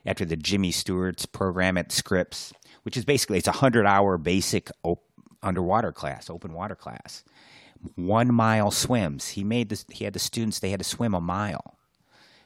after 0.07 0.25
the 0.25 0.37
Jimmy 0.37 0.71
Stewart's 0.71 1.27
program 1.27 1.77
at 1.77 1.93
Scripps, 1.93 2.53
which 2.83 2.97
is 2.97 3.05
basically 3.05 3.37
it's 3.39 3.49
a 3.49 3.53
hundred 3.53 3.85
hour 3.85 4.17
basic 4.17 4.71
op- 4.83 5.05
underwater 5.43 5.93
class, 5.93 6.31
open 6.31 6.55
water 6.55 6.75
class. 6.75 7.25
One 7.95 8.35
mile 8.35 8.71
swims. 8.71 9.29
He 9.29 9.45
made 9.45 9.69
this. 9.69 9.85
He 9.91 10.05
had 10.05 10.15
the 10.15 10.19
students. 10.19 10.59
They 10.59 10.71
had 10.71 10.81
to 10.81 10.85
swim 10.85 11.15
a 11.15 11.21
mile, 11.21 11.79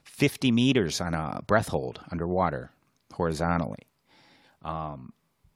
fifty 0.05 0.51
meters 0.51 1.01
on 1.01 1.15
a 1.15 1.41
breath 1.47 1.69
hold 1.69 2.01
underwater, 2.11 2.73
horizontally. 3.13 3.87
Um, 4.63 5.13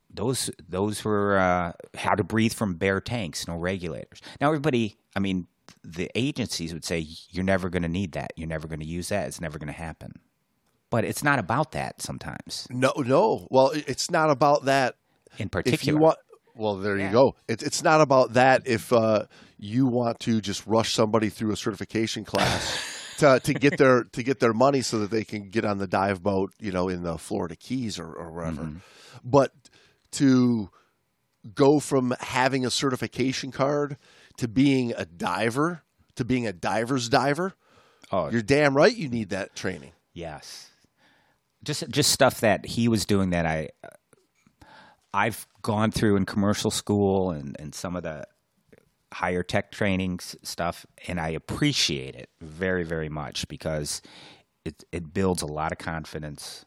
those 0.09 0.51
those 0.67 1.05
were 1.05 1.39
uh, 1.39 1.73
how 1.95 2.15
to 2.15 2.25
breathe 2.25 2.55
from 2.55 2.75
bare 2.75 3.01
tanks, 3.01 3.47
no 3.47 3.57
regulators. 3.57 4.23
Now 4.41 4.49
everybody, 4.49 4.97
I 5.15 5.19
mean, 5.19 5.47
the 5.85 6.11
agencies 6.14 6.73
would 6.73 6.85
say 6.85 7.07
you're 7.31 7.45
never 7.45 7.69
going 7.71 7.83
to 7.83 7.89
need 7.89 8.12
that. 8.12 8.33
You're 8.37 8.49
never 8.49 8.69
going 8.69 8.81
to 8.81 8.87
use 8.87 9.09
that. 9.09 9.27
It's 9.27 9.41
never 9.41 9.59
going 9.59 9.69
to 9.73 9.73
happen. 9.79 10.12
But 10.91 11.05
it's 11.05 11.23
not 11.25 11.39
about 11.39 11.73
that 11.73 12.01
sometimes. 12.01 12.67
No, 12.71 12.93
no. 12.97 13.49
Well, 13.51 13.73
it's 13.75 14.11
not 14.11 14.31
about 14.31 14.67
that. 14.67 14.97
In 15.39 15.47
If 15.47 15.51
particular, 15.53 15.99
you 15.99 16.03
want, 16.03 16.19
well, 16.55 16.77
there 16.77 16.97
Yeah. 16.97 17.07
you 17.09 17.12
go. 17.12 17.35
It's 17.49 17.62
it's 17.62 17.83
not 17.83 18.01
about 18.01 18.35
that. 18.35 18.62
If 18.67 18.93
uh, 18.93 19.27
you 19.59 19.87
want 19.87 20.21
to 20.21 20.41
just 20.41 20.67
rush 20.67 20.95
somebody 20.95 21.29
through 21.29 21.53
a 21.53 21.57
certification 21.57 22.25
class 22.25 22.79
to 23.19 23.41
to 23.41 23.53
get 23.53 23.77
their 23.79 24.05
to 24.05 24.23
get 24.23 24.39
their 24.41 24.55
money 24.55 24.81
so 24.81 25.01
that 25.01 25.11
they 25.11 25.25
can 25.25 25.51
get 25.51 25.64
on 25.64 25.79
the 25.79 25.87
dive 25.87 26.23
boat, 26.23 26.53
you 26.61 26.71
know, 26.73 26.89
in 26.89 27.03
the 27.03 27.19
Florida 27.19 27.57
Keys 27.57 27.99
or, 27.99 28.11
or 28.12 28.31
wherever, 28.31 28.62
Mm-hmm. 28.62 28.79
but 29.25 29.53
to 30.12 30.71
go 31.55 31.79
from 31.81 32.14
having 32.21 32.64
a 32.64 32.71
certification 32.71 33.51
card 33.53 33.97
to 34.39 34.49
being 34.49 34.93
a 34.97 35.05
diver 35.05 35.82
to 36.16 36.24
being 36.24 36.47
a 36.47 36.53
diver's 36.53 37.09
diver, 37.09 37.53
oh, 38.11 38.30
you're 38.30 38.43
damn 38.43 38.76
right 38.76 38.95
you 38.95 39.09
need 39.09 39.30
that 39.30 39.55
training. 39.55 39.93
Yes, 40.12 40.70
just 41.62 41.89
just 41.91 42.11
stuff 42.11 42.41
that 42.41 42.64
he 42.66 42.89
was 42.89 43.05
doing 43.05 43.30
that 43.30 43.47
I 43.47 43.70
I've 45.12 45.47
gone 45.62 45.91
through 45.91 46.16
in 46.16 46.26
commercial 46.26 46.70
school 46.70 47.30
and 47.30 47.57
and 47.59 47.74
some 47.74 47.97
of 47.97 48.03
the 48.03 48.26
higher 49.12 49.43
tech 49.43 49.72
training 49.72 50.18
s- 50.20 50.37
stuff, 50.43 50.84
and 51.07 51.20
I 51.20 51.30
appreciate 51.30 52.14
it 52.14 52.28
very 52.41 52.84
very 52.84 53.09
much 53.09 53.49
because 53.49 54.03
it 54.64 54.84
it 54.93 55.12
builds 55.12 55.43
a 55.43 55.47
lot 55.47 55.72
of 55.72 55.78
confidence, 55.78 56.64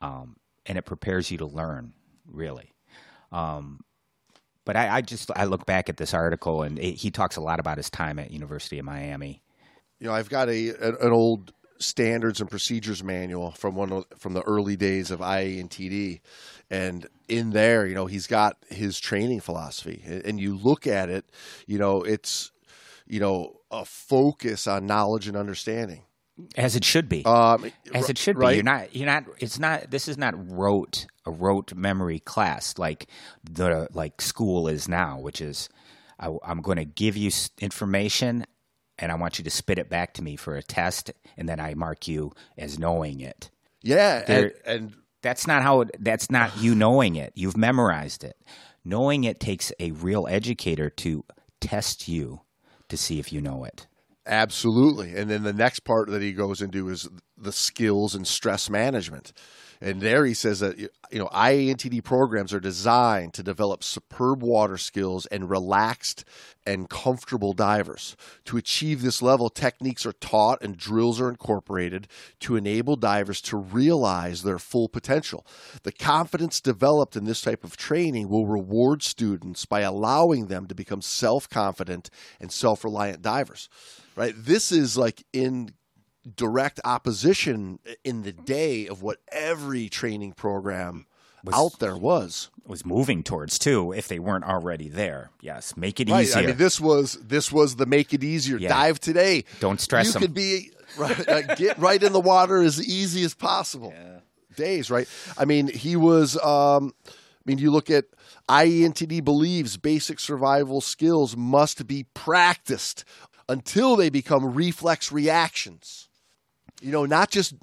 um, 0.00 0.36
and 0.66 0.76
it 0.76 0.82
prepares 0.82 1.30
you 1.30 1.38
to 1.38 1.46
learn 1.46 1.92
really. 2.26 2.72
Um, 3.32 3.80
but 4.66 4.76
I, 4.76 4.96
I 4.96 5.00
just 5.00 5.30
I 5.34 5.44
look 5.44 5.64
back 5.64 5.88
at 5.88 5.96
this 5.96 6.12
article 6.12 6.62
and 6.62 6.78
it, 6.78 6.96
he 6.96 7.10
talks 7.10 7.36
a 7.36 7.40
lot 7.40 7.58
about 7.58 7.78
his 7.78 7.88
time 7.88 8.18
at 8.18 8.30
University 8.30 8.78
of 8.78 8.84
Miami. 8.84 9.40
you 9.98 10.06
know, 10.06 10.12
I've 10.12 10.28
got 10.28 10.50
a 10.50 10.68
an, 10.68 10.96
an 11.00 11.12
old 11.12 11.54
standards 11.78 12.40
and 12.40 12.50
procedures 12.50 13.02
manual 13.02 13.52
from 13.52 13.74
one 13.74 13.92
of, 13.92 14.04
from 14.18 14.34
the 14.34 14.42
early 14.42 14.76
days 14.76 15.10
of 15.10 15.20
IANTD, 15.20 16.20
and 16.68 17.06
in 17.28 17.50
there, 17.50 17.86
you 17.86 17.94
know, 17.94 18.06
he's 18.06 18.26
got 18.26 18.56
his 18.68 18.98
training 18.98 19.40
philosophy, 19.40 20.02
and, 20.24 20.40
you 20.40 20.56
look 20.56 20.86
at 20.86 21.08
it, 21.08 21.24
you 21.66 21.78
know, 21.78 22.02
it's 22.02 22.50
you 23.06 23.20
know 23.20 23.60
a 23.70 23.84
focus 23.84 24.66
on 24.66 24.86
knowledge 24.86 25.28
and 25.28 25.36
understanding. 25.36 26.02
As 26.56 26.76
it 26.76 26.84
should 26.84 27.08
be. 27.08 27.24
Um, 27.24 27.72
as 27.94 28.10
it 28.10 28.18
should 28.18 28.38
be. 28.38 28.54
You're 28.54 28.62
not. 28.62 28.94
You're 28.94 29.06
not. 29.06 29.24
It's 29.38 29.58
not. 29.58 29.90
This 29.90 30.06
is 30.08 30.18
not 30.18 30.34
rote 30.50 31.06
a 31.26 31.30
rote 31.30 31.74
memory 31.74 32.20
class 32.20 32.78
like 32.78 33.06
the 33.44 33.88
like 33.92 34.20
school 34.20 34.68
is 34.68 34.88
now, 34.88 35.18
which 35.18 35.40
is 35.40 35.68
I, 36.18 36.34
I'm 36.44 36.62
going 36.62 36.78
to 36.78 36.84
give 36.84 37.16
you 37.16 37.30
information 37.60 38.46
and 38.98 39.12
I 39.12 39.16
want 39.16 39.38
you 39.38 39.44
to 39.44 39.50
spit 39.50 39.78
it 39.78 39.90
back 39.90 40.14
to 40.14 40.22
me 40.22 40.36
for 40.36 40.56
a 40.56 40.62
test, 40.62 41.10
and 41.36 41.48
then 41.48 41.60
I 41.60 41.74
mark 41.74 42.08
you 42.08 42.32
as 42.56 42.78
knowing 42.78 43.20
it. 43.20 43.50
yeah, 43.82 44.24
and, 44.26 44.52
and 44.64 44.94
That's 45.22 45.46
not 45.46 45.62
how. 45.62 45.82
It, 45.82 45.90
that's 45.98 46.30
not 46.30 46.56
you 46.58 46.74
knowing 46.74 47.16
it. 47.16 47.32
You've 47.34 47.56
memorized 47.56 48.24
it. 48.24 48.36
Knowing 48.84 49.24
it 49.24 49.40
takes 49.40 49.72
a 49.80 49.90
real 49.90 50.26
educator 50.28 50.88
to 50.88 51.24
test 51.60 52.08
you 52.08 52.40
to 52.88 52.96
see 52.96 53.18
if 53.18 53.32
you 53.32 53.40
know 53.40 53.64
it. 53.64 53.86
Absolutely. 54.26 55.16
And 55.16 55.30
then 55.30 55.42
the 55.42 55.52
next 55.52 55.80
part 55.80 56.08
that 56.10 56.22
he 56.22 56.32
goes 56.32 56.62
into 56.62 56.88
is 56.88 57.08
the 57.36 57.52
skills 57.52 58.14
and 58.14 58.26
stress 58.26 58.70
management. 58.70 59.32
And 59.80 60.00
there 60.00 60.24
he 60.24 60.34
says 60.34 60.60
that 60.60 60.78
you 60.78 60.88
know 61.12 61.28
IANTD 61.28 62.02
programs 62.04 62.52
are 62.52 62.60
designed 62.60 63.34
to 63.34 63.42
develop 63.42 63.84
superb 63.84 64.42
water 64.42 64.78
skills 64.78 65.26
and 65.26 65.50
relaxed 65.50 66.24
and 66.66 66.88
comfortable 66.88 67.52
divers. 67.52 68.16
To 68.46 68.56
achieve 68.56 69.02
this 69.02 69.22
level, 69.22 69.48
techniques 69.48 70.04
are 70.04 70.12
taught 70.12 70.62
and 70.62 70.76
drills 70.76 71.20
are 71.20 71.28
incorporated 71.28 72.08
to 72.40 72.56
enable 72.56 72.96
divers 72.96 73.40
to 73.42 73.56
realize 73.56 74.42
their 74.42 74.58
full 74.58 74.88
potential. 74.88 75.46
The 75.84 75.92
confidence 75.92 76.60
developed 76.60 77.16
in 77.16 77.24
this 77.24 77.40
type 77.40 77.62
of 77.62 77.76
training 77.76 78.28
will 78.28 78.46
reward 78.46 79.02
students 79.02 79.64
by 79.64 79.80
allowing 79.80 80.46
them 80.46 80.66
to 80.66 80.74
become 80.74 81.02
self-confident 81.02 82.10
and 82.40 82.50
self-reliant 82.50 83.22
divers. 83.22 83.68
Right? 84.16 84.34
This 84.36 84.72
is 84.72 84.96
like 84.96 85.24
in 85.32 85.70
direct 86.34 86.80
opposition 86.84 87.78
in 88.04 88.22
the 88.22 88.32
day 88.32 88.86
of 88.86 89.02
what 89.02 89.18
every 89.30 89.88
training 89.88 90.32
program 90.32 91.06
out 91.52 91.78
there 91.78 91.96
was. 91.96 92.50
Was 92.66 92.84
moving 92.84 93.22
towards 93.22 93.58
too, 93.58 93.92
if 93.92 94.08
they 94.08 94.18
weren't 94.18 94.44
already 94.44 94.88
there. 94.88 95.30
Yes, 95.40 95.76
make 95.76 96.00
it 96.00 96.10
Right. 96.10 96.24
easier. 96.26 96.42
I 96.42 96.46
mean, 96.46 96.56
this 96.56 96.80
was 96.80 97.16
this 97.22 97.52
was 97.52 97.76
the 97.76 97.86
make 97.86 98.12
it 98.12 98.24
easier 98.24 98.56
Yeah. 98.58 98.70
dive 98.70 98.98
today. 98.98 99.44
Don't 99.60 99.80
stress 99.80 100.12
You 100.14 100.20
could 100.20 100.34
be 100.34 100.72
right, 100.98 101.28
uh, 101.28 101.54
get 101.54 101.78
right 101.78 102.02
in 102.02 102.12
the 102.12 102.20
water 102.20 102.60
as 102.62 102.84
easy 102.84 103.22
as 103.22 103.34
possible. 103.34 103.94
Days, 104.56 104.90
right? 104.90 105.06
I 105.38 105.44
mean, 105.44 105.68
he 105.68 105.94
was. 105.96 106.36
Um, 106.38 106.94
I 107.06 107.10
mean, 107.44 107.58
you 107.58 107.70
look 107.70 107.90
at 107.90 108.06
IANTD 108.48 109.20
believes 109.24 109.76
basic 109.76 110.18
survival 110.18 110.80
skills 110.80 111.36
must 111.36 111.86
be 111.86 112.06
practiced 112.14 113.04
until 113.48 113.94
they 113.94 114.08
become 114.10 114.54
reflex 114.54 115.12
reactions. 115.12 116.08
You 116.80 116.92
know, 116.92 117.06
not 117.06 117.30
just 117.30 117.54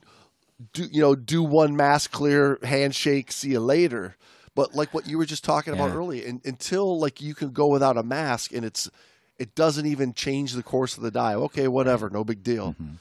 do 0.73 0.87
you 0.91 1.01
know 1.01 1.15
do 1.15 1.43
one 1.43 1.75
mask 1.75 2.11
clear 2.11 2.59
handshake, 2.63 3.31
see 3.31 3.51
you 3.51 3.59
later. 3.59 4.15
But 4.55 4.75
like 4.75 4.93
what 4.93 5.07
you 5.07 5.17
were 5.17 5.25
just 5.25 5.43
talking 5.43 5.73
about 5.73 5.91
earlier, 5.91 6.25
in, 6.25 6.39
until 6.45 6.99
like 6.99 7.21
you 7.21 7.33
can 7.33 7.51
go 7.51 7.67
without 7.67 7.97
a 7.97 8.03
mask 8.03 8.53
and 8.53 8.63
it's 8.63 8.89
it 9.37 9.55
doesn't 9.55 9.85
even 9.85 10.13
change 10.13 10.53
the 10.53 10.63
course 10.63 10.95
of 10.95 11.03
the 11.03 11.11
dive. 11.11 11.39
Okay, 11.39 11.67
whatever, 11.67 12.09
no 12.09 12.23
big 12.23 12.43
deal. 12.43 12.73
Mm-hmm. 12.73 12.93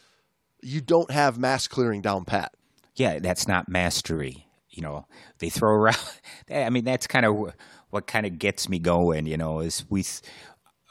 You 0.62 0.80
don't 0.80 1.10
have 1.10 1.38
mask 1.38 1.70
clearing 1.70 2.00
down 2.00 2.24
pat. 2.24 2.54
yeah, 2.94 3.18
that's 3.18 3.46
not 3.46 3.68
mastery. 3.68 4.46
You 4.70 4.82
know, 4.82 5.06
they 5.38 5.50
throw 5.50 5.74
around. 5.74 5.98
I 6.50 6.70
mean, 6.70 6.84
that's 6.84 7.06
kind 7.06 7.26
of 7.26 7.52
what 7.90 8.06
kind 8.06 8.24
of 8.24 8.38
gets 8.38 8.68
me 8.68 8.78
going. 8.78 9.26
You 9.26 9.36
know, 9.36 9.60
is 9.60 9.84
we 9.90 10.04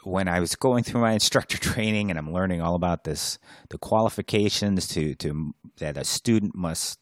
when 0.04 0.28
I 0.28 0.40
was 0.40 0.56
going 0.56 0.84
through 0.84 1.00
my 1.00 1.12
instructor 1.14 1.58
training 1.58 2.10
and 2.10 2.18
I'm 2.18 2.32
learning 2.32 2.60
all 2.60 2.74
about 2.74 3.04
this, 3.04 3.38
the 3.70 3.78
qualifications 3.78 4.88
to 4.88 5.14
to 5.16 5.54
that 5.78 5.96
a 5.96 6.04
student 6.04 6.54
must 6.54 7.00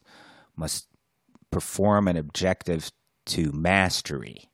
must 0.55 0.87
perform 1.51 2.07
an 2.07 2.17
objective 2.17 2.91
to 3.27 3.51
mastery, 3.51 4.49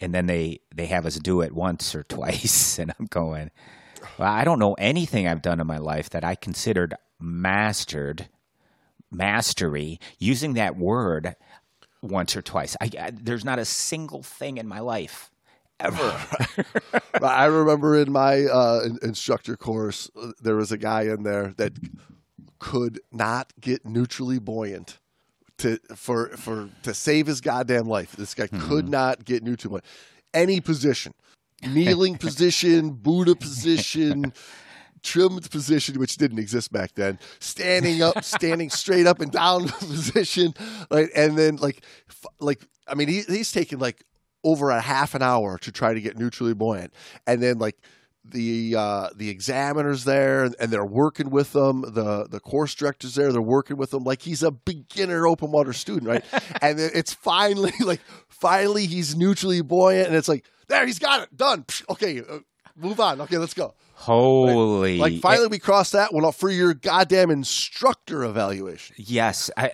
and 0.00 0.14
then 0.14 0.26
they 0.26 0.60
they 0.74 0.86
have 0.86 1.06
us 1.06 1.16
do 1.16 1.40
it 1.40 1.52
once 1.52 1.94
or 1.94 2.02
twice, 2.08 2.78
and 2.78 2.92
I'm 2.98 3.06
going. 3.06 3.50
Well, 4.16 4.32
I 4.32 4.44
don't 4.44 4.60
know 4.60 4.74
anything 4.74 5.26
I've 5.26 5.42
done 5.42 5.60
in 5.60 5.66
my 5.66 5.78
life 5.78 6.10
that 6.10 6.24
I 6.24 6.36
considered 6.36 6.94
mastered 7.18 8.28
mastery 9.10 9.98
using 10.18 10.54
that 10.54 10.76
word 10.76 11.34
once 12.00 12.36
or 12.36 12.42
twice. 12.42 12.76
I, 12.80 12.90
I, 12.98 13.10
there's 13.10 13.44
not 13.44 13.58
a 13.58 13.64
single 13.64 14.22
thing 14.22 14.56
in 14.58 14.68
my 14.68 14.78
life 14.78 15.32
ever. 15.80 16.20
I 17.22 17.46
remember 17.46 17.96
in 17.96 18.12
my 18.12 18.44
uh, 18.44 18.88
instructor 19.02 19.56
course, 19.56 20.10
uh, 20.20 20.32
there 20.40 20.56
was 20.56 20.72
a 20.72 20.78
guy 20.78 21.02
in 21.02 21.22
there 21.22 21.54
that 21.56 21.72
could 22.58 23.00
not 23.12 23.52
get 23.60 23.86
neutrally 23.86 24.38
buoyant 24.38 24.98
to 25.58 25.78
for 25.94 26.28
for 26.36 26.68
to 26.82 26.94
save 26.94 27.26
his 27.26 27.40
goddamn 27.40 27.86
life. 27.86 28.12
This 28.12 28.34
guy 28.34 28.46
could 28.46 28.88
not 28.88 29.24
get 29.24 29.42
neutrally 29.42 29.70
buoyant. 29.72 29.84
Any 30.34 30.60
position, 30.60 31.14
kneeling 31.62 32.16
position, 32.18 32.90
Buddha 32.90 33.34
position. 33.34 34.32
Trimmed 35.00 35.48
position, 35.52 36.00
which 36.00 36.16
didn't 36.16 36.40
exist 36.40 36.72
back 36.72 36.94
then, 36.96 37.20
standing 37.38 38.02
up, 38.02 38.24
standing 38.24 38.68
straight 38.68 39.06
up 39.06 39.20
and 39.20 39.30
down 39.30 39.68
position, 39.68 40.52
like, 40.90 41.12
and 41.14 41.38
then 41.38 41.54
like, 41.54 41.84
f- 42.10 42.26
like, 42.40 42.66
I 42.88 42.96
mean, 42.96 43.06
he, 43.06 43.22
he's 43.22 43.52
taking 43.52 43.78
like 43.78 44.02
over 44.44 44.70
a 44.70 44.80
half 44.80 45.14
an 45.14 45.22
hour 45.22 45.58
to 45.58 45.72
try 45.72 45.94
to 45.94 46.00
get 46.00 46.18
neutrally 46.18 46.54
buoyant, 46.54 46.92
and 47.26 47.42
then 47.42 47.58
like 47.58 47.76
the 48.24 48.74
uh, 48.76 49.08
the 49.16 49.30
examiners 49.30 50.04
there, 50.04 50.44
and 50.44 50.70
they're 50.70 50.84
working 50.84 51.30
with 51.30 51.52
them. 51.52 51.82
The 51.82 52.26
the 52.28 52.40
course 52.40 52.74
directors 52.74 53.14
there, 53.14 53.32
they're 53.32 53.40
working 53.40 53.76
with 53.76 53.92
him 53.94 54.04
like 54.04 54.22
he's 54.22 54.42
a 54.42 54.50
beginner 54.50 55.26
open 55.26 55.50
water 55.50 55.72
student, 55.72 56.06
right? 56.06 56.24
and 56.62 56.78
it's 56.78 57.14
finally 57.14 57.72
like 57.80 58.00
finally 58.28 58.86
he's 58.86 59.16
neutrally 59.16 59.62
buoyant, 59.62 60.08
and 60.08 60.16
it's 60.16 60.28
like 60.28 60.44
there 60.68 60.86
he's 60.86 60.98
got 60.98 61.22
it 61.22 61.36
done. 61.36 61.64
Okay, 61.88 62.20
uh, 62.20 62.40
move 62.76 63.00
on. 63.00 63.20
Okay, 63.22 63.38
let's 63.38 63.54
go. 63.54 63.74
Holy, 63.94 64.98
Like 64.98 65.20
finally 65.20 65.48
we 65.48 65.58
crossed 65.58 65.92
that 65.92 66.14
one 66.14 66.24
off 66.24 66.36
for 66.36 66.48
your 66.50 66.72
goddamn 66.72 67.30
instructor 67.30 68.22
evaluation. 68.22 68.94
yes. 68.96 69.50
I 69.56 69.72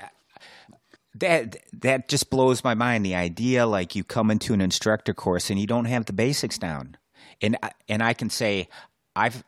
that 1.16 1.56
that 1.80 2.08
just 2.08 2.30
blows 2.30 2.64
my 2.64 2.74
mind. 2.74 3.04
The 3.04 3.14
idea, 3.14 3.66
like 3.66 3.94
you 3.94 4.04
come 4.04 4.30
into 4.30 4.52
an 4.54 4.60
instructor 4.60 5.14
course 5.14 5.50
and 5.50 5.58
you 5.58 5.66
don't 5.66 5.84
have 5.86 6.06
the 6.06 6.12
basics 6.12 6.58
down, 6.58 6.96
and 7.40 7.56
I- 7.62 7.72
and 7.88 8.02
I 8.02 8.14
can 8.14 8.30
say, 8.30 8.68
I've 9.14 9.44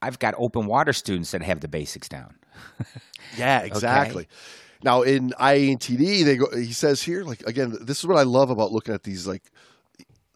I've 0.00 0.18
got 0.18 0.34
open 0.36 0.66
water 0.66 0.92
students 0.92 1.30
that 1.30 1.42
have 1.42 1.60
the 1.60 1.68
basics 1.68 2.08
down. 2.08 2.36
Yeah, 3.38 3.60
exactly. 3.60 4.28
Now 4.84 5.02
in 5.02 5.30
IANTD, 5.40 6.24
they 6.24 6.36
go. 6.36 6.46
He 6.54 6.72
says 6.72 7.00
here, 7.02 7.22
like 7.24 7.42
again, 7.46 7.74
this 7.80 8.00
is 8.00 8.06
what 8.06 8.18
I 8.18 8.24
love 8.24 8.50
about 8.50 8.72
looking 8.72 8.92
at 8.94 9.04
these 9.04 9.26
like 9.26 9.44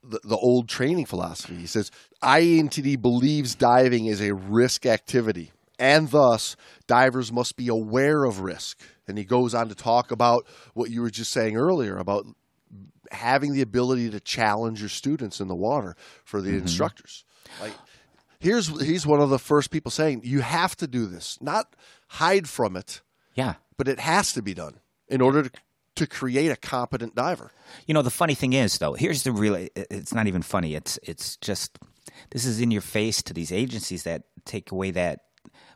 the, 0.03 0.21
the 0.25 0.37
old 0.37 0.69
training 0.69 1.05
philosophy. 1.05 1.57
He 1.57 1.67
says 1.67 1.91
IANTD 2.23 3.03
believes 3.03 3.55
diving 3.55 4.07
is 4.07 4.23
a 4.23 4.33
risk 4.35 4.87
activity, 4.87 5.51
and 5.79 6.09
thus 6.11 6.57
divers 6.87 7.31
must 7.33 7.57
be 7.57 7.69
aware 7.69 8.25
of 8.25 8.41
risk. 8.41 8.79
And 9.09 9.17
he 9.17 9.25
goes 9.25 9.55
on 9.55 9.69
to 9.69 9.75
talk 9.75 10.11
about 10.11 10.47
what 10.75 10.91
you 10.91 11.03
were 11.03 11.11
just 11.11 11.33
saying 11.33 11.57
earlier 11.57 11.97
about 11.97 12.27
having 13.13 13.53
the 13.53 13.63
ability 13.63 14.11
to 14.11 14.21
challenge 14.21 14.81
your 14.81 14.89
students 14.89 15.41
in 15.41 15.49
the 15.49 15.55
water 15.55 15.97
for 16.25 16.41
the 16.41 16.51
mm-hmm. 16.51 16.63
instructors. 16.63 17.25
Like 17.61 17.73
here's 18.41 18.69
he's 18.81 19.07
one 19.07 19.21
of 19.21 19.31
the 19.31 19.39
first 19.39 19.71
people 19.71 19.91
saying 19.91 20.23
you 20.25 20.41
have 20.41 20.77
to 20.77 20.87
do 20.87 21.07
this, 21.07 21.39
not 21.41 21.75
hide 22.09 22.49
from 22.49 22.77
it 22.77 23.01
Yeah. 23.35 23.55
but 23.77 23.89
it 23.89 24.01
has 24.01 24.33
to 24.35 24.43
be 24.43 24.55
done 24.55 24.81
in 25.09 25.21
order 25.21 25.45
to, 25.45 25.51
to 25.97 26.07
create 26.07 26.51
a 26.51 26.57
competent 26.57 27.15
diver. 27.15 27.53
You 27.87 27.95
know, 27.95 28.03
the 28.03 28.11
funny 28.11 28.35
thing 28.35 28.53
is, 28.53 28.79
though, 28.79 28.95
here's 28.95 29.23
the 29.23 29.33
real. 29.33 29.69
It's 29.75 30.15
not 30.15 30.27
even 30.27 30.43
funny. 30.43 30.75
It's 30.75 30.99
it's 31.03 31.37
just 31.39 31.79
this 32.31 32.45
is 32.45 32.61
in 32.61 32.71
your 32.71 32.83
face 32.83 33.23
to 33.23 33.35
these 33.35 33.53
agencies 33.53 34.03
that 34.03 34.23
take 34.45 34.71
away 34.71 34.91
that 34.93 35.21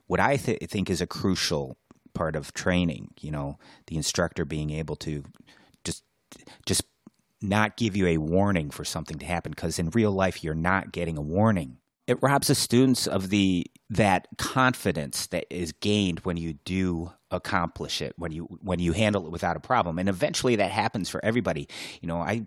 what 0.06 0.20
I 0.20 0.36
th- 0.36 0.58
think 0.68 0.90
is 0.90 1.00
a 1.00 1.06
crucial 1.06 1.78
part 2.14 2.36
of 2.36 2.52
training. 2.52 3.12
You 3.20 3.30
know, 3.30 3.58
the 3.86 3.96
instructor 3.96 4.44
being 4.44 4.70
able 4.70 4.96
to 4.96 5.24
just 5.84 6.04
just 6.66 6.84
not 7.42 7.76
give 7.76 7.96
you 7.96 8.06
a 8.06 8.18
warning 8.18 8.70
for 8.70 8.84
something 8.84 9.18
to 9.18 9.26
happen 9.26 9.50
because 9.50 9.78
in 9.78 9.90
real 9.90 10.12
life 10.12 10.44
you're 10.44 10.54
not 10.54 10.92
getting 10.92 11.16
a 11.16 11.22
warning. 11.22 11.78
It 12.06 12.18
robs 12.22 12.48
the 12.48 12.54
students 12.54 13.06
of 13.06 13.30
the 13.30 13.66
that 13.88 14.26
confidence 14.36 15.26
that 15.28 15.46
is 15.50 15.72
gained 15.72 16.20
when 16.20 16.36
you 16.36 16.54
do 16.64 17.12
accomplish 17.30 18.02
it, 18.02 18.14
when 18.16 18.32
you 18.32 18.44
when 18.62 18.78
you 18.78 18.92
handle 18.92 19.26
it 19.26 19.32
without 19.32 19.56
a 19.56 19.60
problem, 19.60 19.98
and 19.98 20.08
eventually 20.08 20.56
that 20.56 20.70
happens 20.70 21.08
for 21.08 21.24
everybody. 21.24 21.68
You 22.00 22.08
know, 22.08 22.18
I 22.18 22.46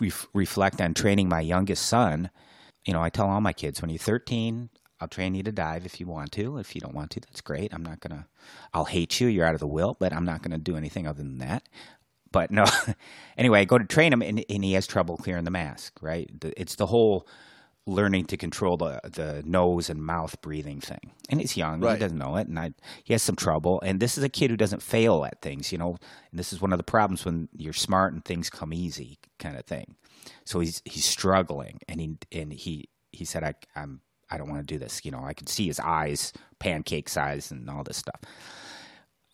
ref 0.00 0.26
reflect 0.34 0.80
on 0.80 0.94
training 0.94 1.28
my 1.28 1.40
youngest 1.40 1.86
son. 1.86 2.30
You 2.84 2.92
know, 2.92 3.02
I 3.02 3.08
tell 3.08 3.28
all 3.28 3.40
my 3.40 3.52
kids 3.52 3.80
when 3.80 3.90
you're 3.90 3.98
13, 3.98 4.68
I'll 5.04 5.08
train 5.08 5.34
you 5.34 5.42
to 5.42 5.52
dive 5.52 5.84
if 5.84 6.00
you 6.00 6.06
want 6.06 6.32
to. 6.32 6.56
If 6.56 6.74
you 6.74 6.80
don't 6.80 6.94
want 6.94 7.10
to, 7.10 7.20
that's 7.20 7.42
great. 7.42 7.74
I'm 7.74 7.82
not 7.82 8.00
gonna. 8.00 8.26
I'll 8.72 8.86
hate 8.86 9.20
you. 9.20 9.28
You're 9.28 9.44
out 9.44 9.52
of 9.52 9.60
the 9.60 9.66
will, 9.66 9.96
but 10.00 10.14
I'm 10.14 10.24
not 10.24 10.42
gonna 10.42 10.56
do 10.58 10.76
anything 10.78 11.06
other 11.06 11.22
than 11.22 11.38
that 11.38 11.68
but 12.32 12.50
no. 12.50 12.64
anyway, 13.38 13.60
I 13.60 13.64
go 13.64 13.78
to 13.78 13.84
train 13.84 14.12
him, 14.12 14.20
and, 14.20 14.44
and 14.48 14.64
he 14.64 14.72
has 14.72 14.86
trouble 14.88 15.16
clearing 15.16 15.44
the 15.44 15.50
mask. 15.52 16.02
Right? 16.02 16.28
The, 16.40 16.58
it's 16.60 16.74
the 16.74 16.86
whole 16.86 17.28
learning 17.86 18.24
to 18.24 18.36
control 18.36 18.76
the 18.76 19.00
the 19.04 19.42
nose 19.46 19.88
and 19.88 20.02
mouth 20.02 20.40
breathing 20.40 20.80
thing. 20.80 21.12
And 21.30 21.40
he's 21.40 21.56
young; 21.56 21.80
Right. 21.80 21.94
he 21.94 22.00
doesn't 22.00 22.18
know 22.18 22.36
it, 22.36 22.48
and 22.48 22.58
I, 22.58 22.72
he 23.04 23.12
has 23.12 23.22
some 23.22 23.36
trouble. 23.36 23.80
And 23.82 24.00
this 24.00 24.18
is 24.18 24.24
a 24.24 24.28
kid 24.28 24.50
who 24.50 24.56
doesn't 24.56 24.82
fail 24.82 25.24
at 25.24 25.40
things, 25.42 25.70
you 25.70 25.78
know. 25.78 25.96
And 26.30 26.38
this 26.38 26.52
is 26.52 26.60
one 26.60 26.72
of 26.72 26.78
the 26.78 26.82
problems 26.82 27.24
when 27.24 27.48
you're 27.56 27.72
smart 27.72 28.12
and 28.12 28.24
things 28.24 28.50
come 28.50 28.72
easy, 28.72 29.18
kind 29.38 29.56
of 29.56 29.64
thing. 29.64 29.94
So 30.44 30.60
he's 30.60 30.82
he's 30.84 31.04
struggling, 31.04 31.78
and 31.88 32.00
he 32.00 32.16
and 32.32 32.52
he 32.52 32.88
he 33.12 33.24
said, 33.24 33.44
"I 33.44 33.54
I'm." 33.76 34.00
I 34.30 34.38
don't 34.38 34.48
want 34.48 34.66
to 34.66 34.74
do 34.74 34.78
this. 34.78 35.04
You 35.04 35.10
know, 35.10 35.22
I 35.24 35.34
could 35.34 35.48
see 35.48 35.66
his 35.66 35.80
eyes, 35.80 36.32
pancake 36.58 37.08
size, 37.08 37.50
and 37.50 37.68
all 37.68 37.84
this 37.84 37.96
stuff 37.96 38.20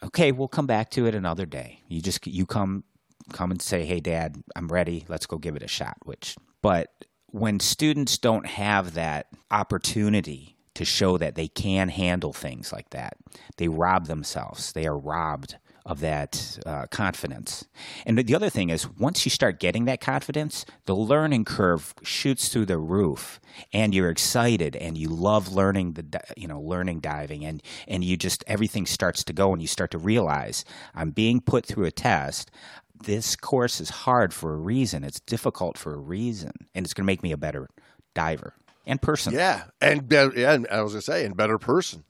okay, 0.02 0.32
we'll 0.32 0.48
come 0.48 0.66
back 0.66 0.90
to 0.90 1.06
it 1.06 1.14
another 1.14 1.46
day. 1.46 1.80
You 1.88 2.00
just 2.00 2.26
you 2.26 2.46
come 2.46 2.84
come 3.32 3.50
and 3.50 3.60
say, 3.62 3.84
"Hey 3.84 4.00
dad, 4.00 4.42
I'm 4.56 4.68
ready. 4.68 5.04
Let's 5.08 5.26
go 5.26 5.38
give 5.38 5.56
it 5.56 5.62
a 5.62 5.68
shot." 5.68 5.96
Which 6.04 6.36
but 6.62 7.04
when 7.26 7.60
students 7.60 8.18
don't 8.18 8.46
have 8.46 8.94
that 8.94 9.28
opportunity 9.50 10.56
to 10.74 10.84
show 10.84 11.18
that 11.18 11.34
they 11.34 11.48
can 11.48 11.88
handle 11.88 12.32
things 12.32 12.72
like 12.72 12.90
that, 12.90 13.16
they 13.56 13.68
rob 13.68 14.06
themselves. 14.06 14.72
They 14.72 14.86
are 14.86 14.98
robbed 14.98 15.56
of 15.86 16.00
that 16.00 16.58
uh, 16.66 16.86
confidence. 16.90 17.64
And 18.06 18.18
the 18.18 18.34
other 18.34 18.50
thing 18.50 18.70
is, 18.70 18.88
once 18.88 19.24
you 19.24 19.30
start 19.30 19.60
getting 19.60 19.84
that 19.86 20.00
confidence, 20.00 20.64
the 20.86 20.94
learning 20.94 21.44
curve 21.44 21.94
shoots 22.02 22.48
through 22.48 22.66
the 22.66 22.78
roof, 22.78 23.40
and 23.72 23.94
you're 23.94 24.10
excited 24.10 24.76
and 24.76 24.96
you 24.96 25.08
love 25.08 25.52
learning 25.52 25.94
the 25.94 26.20
you 26.36 26.46
know 26.48 26.60
learning 26.60 27.00
diving, 27.00 27.44
and 27.44 27.62
and 27.88 28.04
you 28.04 28.16
just 28.16 28.44
everything 28.46 28.86
starts 28.86 29.24
to 29.24 29.32
go, 29.32 29.52
and 29.52 29.62
you 29.62 29.68
start 29.68 29.90
to 29.92 29.98
realize 29.98 30.64
I'm 30.94 31.10
being 31.10 31.40
put 31.40 31.66
through 31.66 31.86
a 31.86 31.90
test. 31.90 32.50
This 33.02 33.34
course 33.34 33.80
is 33.80 33.88
hard 33.90 34.34
for 34.34 34.52
a 34.52 34.58
reason. 34.58 35.04
It's 35.04 35.20
difficult 35.20 35.78
for 35.78 35.94
a 35.94 35.98
reason, 35.98 36.52
and 36.74 36.84
it's 36.84 36.92
going 36.92 37.04
to 37.04 37.06
make 37.06 37.22
me 37.22 37.32
a 37.32 37.38
better 37.38 37.68
diver 38.14 38.54
and 38.86 39.00
person. 39.00 39.32
Yeah, 39.32 39.64
and 39.80 40.06
better, 40.06 40.32
yeah, 40.36 40.52
and 40.52 40.66
I 40.70 40.82
was 40.82 40.92
gonna 40.92 41.02
say, 41.02 41.24
and 41.24 41.36
better 41.36 41.58
person. 41.58 42.04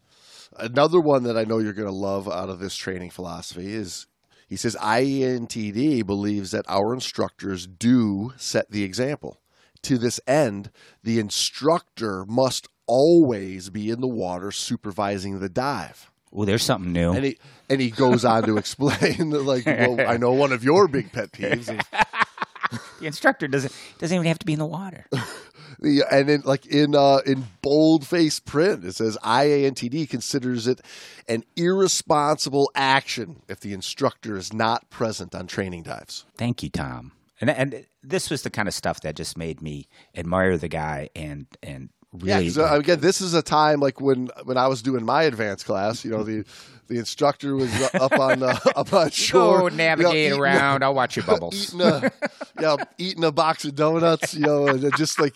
Another 0.60 1.00
one 1.00 1.22
that 1.24 1.36
I 1.36 1.44
know 1.44 1.58
you're 1.58 1.72
gonna 1.72 1.90
love 1.90 2.28
out 2.28 2.48
of 2.48 2.58
this 2.58 2.76
training 2.76 3.10
philosophy 3.10 3.72
is 3.72 4.06
he 4.48 4.56
says 4.56 4.76
IANTD 4.80 6.04
believes 6.04 6.50
that 6.50 6.64
our 6.68 6.92
instructors 6.92 7.66
do 7.66 8.32
set 8.36 8.70
the 8.70 8.82
example. 8.82 9.40
To 9.82 9.96
this 9.96 10.20
end, 10.26 10.70
the 11.02 11.18
instructor 11.18 12.24
must 12.26 12.68
always 12.86 13.70
be 13.70 13.90
in 13.90 14.00
the 14.00 14.08
water 14.08 14.50
supervising 14.50 15.38
the 15.38 15.48
dive. 15.48 16.10
Well, 16.32 16.46
there's 16.46 16.64
something 16.64 16.92
new. 16.92 17.12
And 17.12 17.24
he 17.24 17.38
and 17.68 17.80
he 17.80 17.90
goes 17.90 18.24
on 18.24 18.42
to 18.44 18.56
explain 18.56 19.30
that, 19.30 19.42
like, 19.42 19.66
well, 19.66 20.00
I 20.00 20.16
know 20.16 20.32
one 20.32 20.52
of 20.52 20.62
your 20.62 20.88
big 20.88 21.12
pet 21.12 21.32
peeves 21.32 21.70
is 21.70 21.80
the 23.00 23.06
instructor 23.06 23.48
doesn't 23.48 23.72
doesn't 23.98 24.14
even 24.14 24.26
have 24.26 24.38
to 24.40 24.46
be 24.46 24.52
in 24.52 24.58
the 24.58 24.66
water. 24.66 25.06
And 25.82 26.28
in 26.28 26.42
like 26.42 26.66
in 26.66 26.94
uh, 26.94 27.20
in 27.26 27.46
bold 27.62 28.06
face 28.06 28.38
print, 28.38 28.84
it 28.84 28.94
says 28.94 29.16
IANTD 29.24 30.08
considers 30.10 30.66
it 30.66 30.80
an 31.28 31.44
irresponsible 31.56 32.70
action 32.74 33.42
if 33.48 33.60
the 33.60 33.72
instructor 33.72 34.36
is 34.36 34.52
not 34.52 34.90
present 34.90 35.34
on 35.34 35.46
training 35.46 35.84
dives. 35.84 36.26
Thank 36.36 36.62
you, 36.62 36.68
Tom. 36.68 37.12
And 37.40 37.48
and 37.48 37.86
this 38.02 38.28
was 38.28 38.42
the 38.42 38.50
kind 38.50 38.68
of 38.68 38.74
stuff 38.74 39.00
that 39.00 39.16
just 39.16 39.38
made 39.38 39.62
me 39.62 39.88
admire 40.14 40.58
the 40.58 40.68
guy 40.68 41.08
and 41.16 41.46
and 41.62 41.88
really 42.12 42.46
'cause, 42.46 42.58
uh, 42.58 42.74
again, 42.78 43.00
this 43.00 43.20
is 43.20 43.34
a 43.34 43.42
time 43.42 43.80
like 43.80 44.00
when 44.00 44.30
when 44.44 44.56
I 44.56 44.66
was 44.68 44.82
doing 44.82 45.04
my 45.04 45.22
advanced 45.24 45.66
class. 45.66 46.04
You 46.04 46.10
know, 46.12 46.22
the 46.24 46.44
the 46.88 46.98
instructor 46.98 47.54
was 47.54 47.70
up 47.94 48.18
on 48.18 48.42
uh, 48.42 48.58
up 48.76 48.92
on 48.92 49.10
shore, 49.10 49.58
go 49.58 49.64
you 49.66 49.70
know, 49.70 49.76
navigate 49.76 50.14
eating 50.32 50.38
around. 50.40 50.82
I'll 50.82 50.94
watch 50.94 51.16
your 51.16 51.24
bubbles. 51.24 51.54
eating 51.74 51.80
a 51.82 52.12
yeah, 52.60 52.76
eating 52.98 53.22
a 53.24 53.30
box 53.32 53.64
of 53.64 53.74
donuts, 53.76 54.34
you 54.34 54.40
know, 54.44 54.66
and 54.66 54.96
just 54.96 55.20
like 55.20 55.34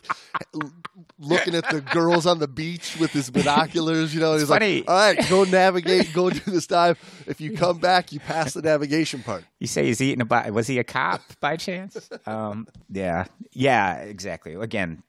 looking 1.18 1.54
at 1.54 1.68
the 1.70 1.80
girls 1.80 2.26
on 2.26 2.38
the 2.40 2.48
beach 2.48 2.96
with 2.98 3.12
his 3.12 3.30
binoculars, 3.30 4.12
you 4.14 4.20
know. 4.20 4.32
and 4.32 4.40
he's 4.40 4.48
funny. 4.48 4.78
like, 4.80 4.90
"All 4.90 4.96
right, 4.96 5.28
go 5.30 5.44
navigate, 5.44 6.12
go 6.12 6.28
do 6.30 6.40
this 6.50 6.66
dive. 6.66 6.98
If 7.26 7.40
you 7.40 7.52
come 7.56 7.78
back, 7.78 8.12
you 8.12 8.20
pass 8.20 8.54
the 8.54 8.62
navigation 8.62 9.22
part." 9.22 9.44
You 9.60 9.66
say 9.68 9.86
he's 9.86 10.00
eating 10.00 10.20
a 10.22 10.24
bi- 10.24 10.50
was 10.50 10.66
he 10.66 10.78
a 10.78 10.84
cop 10.84 11.22
by 11.40 11.56
chance? 11.56 12.10
Um, 12.26 12.66
yeah, 12.90 13.26
yeah, 13.52 13.96
exactly. 13.98 14.54
Again, 14.54 15.02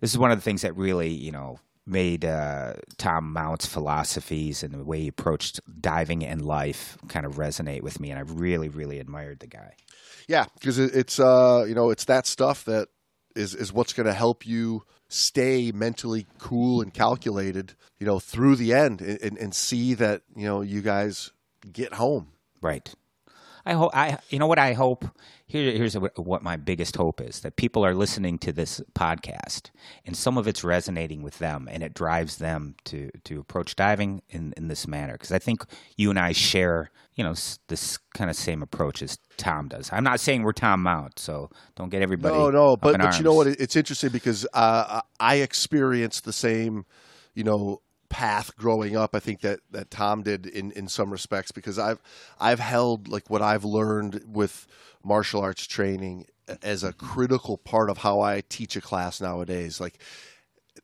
this 0.00 0.10
is 0.10 0.18
one 0.18 0.30
of 0.30 0.38
the 0.38 0.42
things 0.42 0.62
that 0.62 0.76
really 0.76 1.08
you 1.08 1.32
know 1.32 1.58
made 1.86 2.24
uh, 2.24 2.74
Tom 2.98 3.32
Mount's 3.32 3.66
philosophies 3.66 4.62
and 4.62 4.72
the 4.72 4.84
way 4.84 5.00
he 5.00 5.08
approached 5.08 5.60
diving 5.80 6.24
and 6.24 6.44
life 6.44 6.96
kind 7.08 7.26
of 7.26 7.34
resonate 7.34 7.82
with 7.82 8.00
me, 8.00 8.10
and 8.10 8.18
I 8.18 8.22
really, 8.22 8.68
really 8.68 9.00
admired 9.00 9.40
the 9.40 9.46
guy. 9.46 9.74
Yeah, 10.28 10.46
because 10.54 10.78
it's 10.78 11.18
uh, 11.18 11.64
you 11.66 11.74
know, 11.74 11.90
it's 11.90 12.04
that 12.04 12.26
stuff 12.26 12.64
that 12.64 12.88
is 13.34 13.54
is 13.54 13.72
what's 13.72 13.92
going 13.92 14.06
to 14.06 14.12
help 14.12 14.46
you 14.46 14.84
stay 15.08 15.72
mentally 15.72 16.26
cool 16.38 16.80
and 16.80 16.94
calculated, 16.94 17.74
you 17.98 18.06
know, 18.06 18.20
through 18.20 18.56
the 18.56 18.72
end, 18.72 19.00
and, 19.00 19.20
and, 19.20 19.38
and 19.38 19.54
see 19.54 19.94
that 19.94 20.22
you 20.36 20.46
know 20.46 20.60
you 20.60 20.82
guys 20.82 21.32
get 21.72 21.94
home. 21.94 22.28
Right. 22.62 22.92
I 23.64 23.74
hope. 23.74 23.90
I 23.94 24.18
you 24.30 24.38
know 24.38 24.46
what 24.46 24.58
I 24.58 24.72
hope. 24.72 25.04
Here, 25.46 25.72
here's 25.72 25.94
what, 25.94 26.42
my 26.44 26.56
biggest 26.56 26.96
hope 26.96 27.20
is 27.20 27.40
that 27.40 27.56
people 27.56 27.84
are 27.84 27.94
listening 27.94 28.38
to 28.38 28.52
this 28.52 28.80
podcast, 28.94 29.70
and 30.06 30.16
some 30.16 30.38
of 30.38 30.46
it's 30.46 30.62
resonating 30.62 31.22
with 31.22 31.38
them, 31.38 31.68
and 31.70 31.82
it 31.82 31.92
drives 31.92 32.36
them 32.36 32.76
to 32.84 33.10
to 33.24 33.40
approach 33.40 33.76
diving 33.76 34.22
in 34.28 34.54
in 34.56 34.68
this 34.68 34.86
manner. 34.86 35.14
Because 35.14 35.32
I 35.32 35.38
think 35.38 35.64
you 35.96 36.10
and 36.10 36.18
I 36.18 36.32
share, 36.32 36.90
you 37.14 37.24
know, 37.24 37.34
this 37.68 37.98
kind 38.14 38.30
of 38.30 38.36
same 38.36 38.62
approach 38.62 39.02
as 39.02 39.18
Tom 39.36 39.68
does. 39.68 39.90
I'm 39.92 40.04
not 40.04 40.20
saying 40.20 40.42
we're 40.42 40.52
Tom 40.52 40.82
Mount, 40.82 41.18
so 41.18 41.50
don't 41.74 41.90
get 41.90 42.02
everybody. 42.02 42.36
No, 42.36 42.50
no, 42.50 42.76
but 42.76 42.98
but 42.98 43.18
you 43.18 43.24
know 43.24 43.34
what? 43.34 43.48
It's 43.48 43.76
interesting 43.76 44.10
because 44.10 44.46
uh, 44.54 45.00
I 45.18 45.36
experienced 45.36 46.24
the 46.24 46.32
same, 46.32 46.84
you 47.34 47.44
know, 47.44 47.82
path 48.10 48.54
growing 48.56 48.94
up. 48.96 49.14
I 49.14 49.20
think 49.20 49.40
that 49.40 49.60
that 49.70 49.90
Tom 49.90 50.22
did 50.22 50.44
in 50.44 50.70
in 50.72 50.88
some 50.88 51.10
respects 51.10 51.50
because 51.52 51.78
I've 51.78 52.02
I've 52.38 52.60
held 52.60 53.08
like 53.08 53.30
what 53.30 53.40
I've 53.40 53.64
learned 53.64 54.22
with 54.26 54.66
martial 55.02 55.40
arts 55.40 55.66
training 55.66 56.26
as 56.62 56.82
a 56.84 56.92
critical 56.92 57.56
part 57.56 57.88
of 57.88 57.98
how 57.98 58.20
I 58.20 58.42
teach 58.48 58.76
a 58.76 58.80
class 58.80 59.20
nowadays. 59.20 59.80
Like 59.80 59.98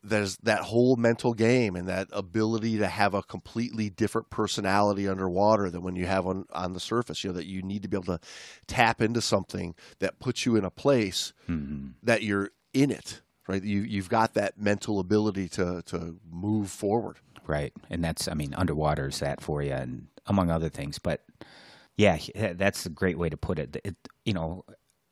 there's 0.02 0.36
that 0.38 0.60
whole 0.62 0.96
mental 0.96 1.34
game 1.34 1.74
and 1.74 1.88
that 1.88 2.08
ability 2.12 2.78
to 2.78 2.86
have 2.86 3.14
a 3.14 3.22
completely 3.22 3.90
different 3.90 4.30
personality 4.30 5.08
underwater 5.08 5.68
than 5.70 5.82
when 5.82 5.96
you 5.96 6.06
have 6.06 6.26
on 6.26 6.44
on 6.52 6.72
the 6.72 6.80
surface. 6.80 7.24
You 7.24 7.30
know 7.30 7.36
that 7.36 7.46
you 7.46 7.62
need 7.62 7.82
to 7.82 7.88
be 7.88 7.96
able 7.96 8.18
to 8.18 8.20
tap 8.66 9.00
into 9.02 9.20
something 9.20 9.74
that 9.98 10.18
puts 10.20 10.46
you 10.46 10.56
in 10.56 10.64
a 10.64 10.70
place 10.70 11.32
Mm-hmm. 11.48 11.88
that 12.02 12.22
you're 12.22 12.50
in 12.72 12.90
it. 12.90 13.20
Right, 13.48 13.62
you 13.62 13.82
you've 13.82 14.08
got 14.08 14.34
that 14.34 14.58
mental 14.58 14.98
ability 14.98 15.48
to 15.50 15.82
to 15.86 16.16
move 16.30 16.70
forward. 16.70 17.18
Right. 17.46 17.72
And 17.90 18.02
that's, 18.02 18.26
I 18.28 18.34
mean, 18.34 18.54
underwater 18.54 19.08
is 19.08 19.20
that 19.20 19.40
for 19.40 19.62
you, 19.62 19.72
and 19.72 20.08
among 20.26 20.50
other 20.50 20.68
things. 20.68 20.98
But 20.98 21.24
yeah, 21.96 22.18
that's 22.54 22.86
a 22.86 22.90
great 22.90 23.18
way 23.18 23.28
to 23.28 23.36
put 23.36 23.58
it. 23.58 23.76
it 23.84 23.96
you 24.24 24.32
know, 24.32 24.64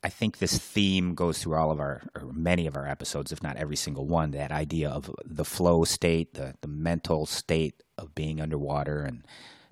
I 0.02 0.08
think 0.08 0.38
this 0.38 0.58
theme 0.58 1.14
goes 1.14 1.38
through 1.38 1.54
all 1.54 1.70
of 1.70 1.80
our, 1.80 2.02
or 2.14 2.32
many 2.32 2.66
of 2.66 2.76
our 2.76 2.86
episodes, 2.86 3.32
if 3.32 3.42
not 3.42 3.56
every 3.56 3.76
single 3.76 4.06
one. 4.06 4.32
That 4.32 4.50
idea 4.50 4.90
of 4.90 5.10
the 5.24 5.44
flow 5.44 5.84
state, 5.84 6.34
the, 6.34 6.54
the 6.60 6.68
mental 6.68 7.24
state 7.24 7.82
of 7.96 8.14
being 8.14 8.40
underwater, 8.40 9.02
and 9.02 9.24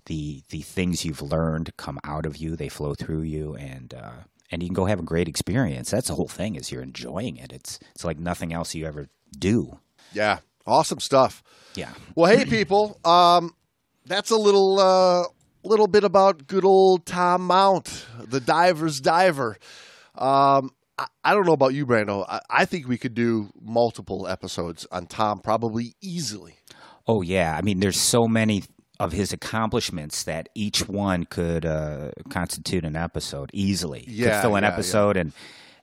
the 0.07 0.43
the 0.51 0.63
things 0.63 1.05
you've 1.05 1.23
learned 1.23 1.77
come 1.77 1.99
out 2.05 2.27
of 2.27 2.37
you, 2.37 2.57
they 2.57 2.69
flow 2.69 2.95
through 2.95 3.23
you, 3.23 3.57
and 3.57 3.93
uh, 3.93 4.13
and 4.53 4.63
you 4.63 4.69
can 4.69 4.75
go 4.75 4.85
have 4.85 5.01
a 5.01 5.05
great 5.05 5.27
experience. 5.27 5.91
That's 5.91 6.09
the 6.09 6.15
whole 6.15 6.29
thing 6.29 6.55
is 6.55 6.71
you're 6.71 6.83
enjoying 6.83 7.39
it. 7.39 7.53
It's 7.53 7.81
it's 7.95 8.05
like 8.05 8.19
nothing 8.19 8.53
else 8.53 8.75
you 8.75 8.87
ever 8.87 9.09
do. 9.37 9.81
Yeah, 10.13 10.39
awesome 10.67 11.01
stuff. 11.01 11.43
Yeah. 11.75 11.91
Well, 12.15 12.31
hey 12.31 12.45
people, 12.45 13.01
um, 13.05 13.55
that's 14.07 14.31
a 14.31 14.37
little 14.37 14.79
uh, 14.79 15.25
little 15.65 15.89
bit 15.89 16.05
about 16.05 16.47
good 16.47 16.65
old 16.65 17.07
Tom 17.07 17.47
Mount, 17.47 18.07
the 18.25 18.41
diver's 18.41 19.01
diver. 19.01 19.57
Um, 20.15 20.71
I, 20.99 21.07
I 21.25 21.35
don't 21.35 21.47
know 21.47 21.55
about 21.55 21.73
you, 21.73 21.87
Brando. 21.87 22.27
I, 22.29 22.41
I 22.51 22.65
think 22.67 22.87
we 22.87 22.99
could 22.99 23.15
do 23.15 23.51
multiple 23.61 24.29
episodes 24.29 24.87
on 24.93 25.07
Tom, 25.07 25.41
probably 25.41 25.95
easily. 26.03 26.57
Oh 27.07 27.23
yeah, 27.23 27.57
I 27.57 27.63
mean, 27.63 27.81
there's 27.81 27.99
so 27.99 28.29
many 28.29 28.65
of 29.03 29.13
his 29.13 29.33
accomplishments 29.33 30.23
that 30.25 30.49
each 30.55 30.89
one 30.89 31.25
could 31.25 31.67
uh, 31.67 32.13
constitute 32.31 32.85
an 32.85 32.97
episode 32.97 33.51
easily. 33.53 34.05
Yeah, 34.07 34.37
could 34.37 34.43
fill 34.43 34.57
an 34.57 34.63
yeah, 34.63 34.69
yeah. 34.69 34.75
episode, 34.75 35.17
and 35.17 35.33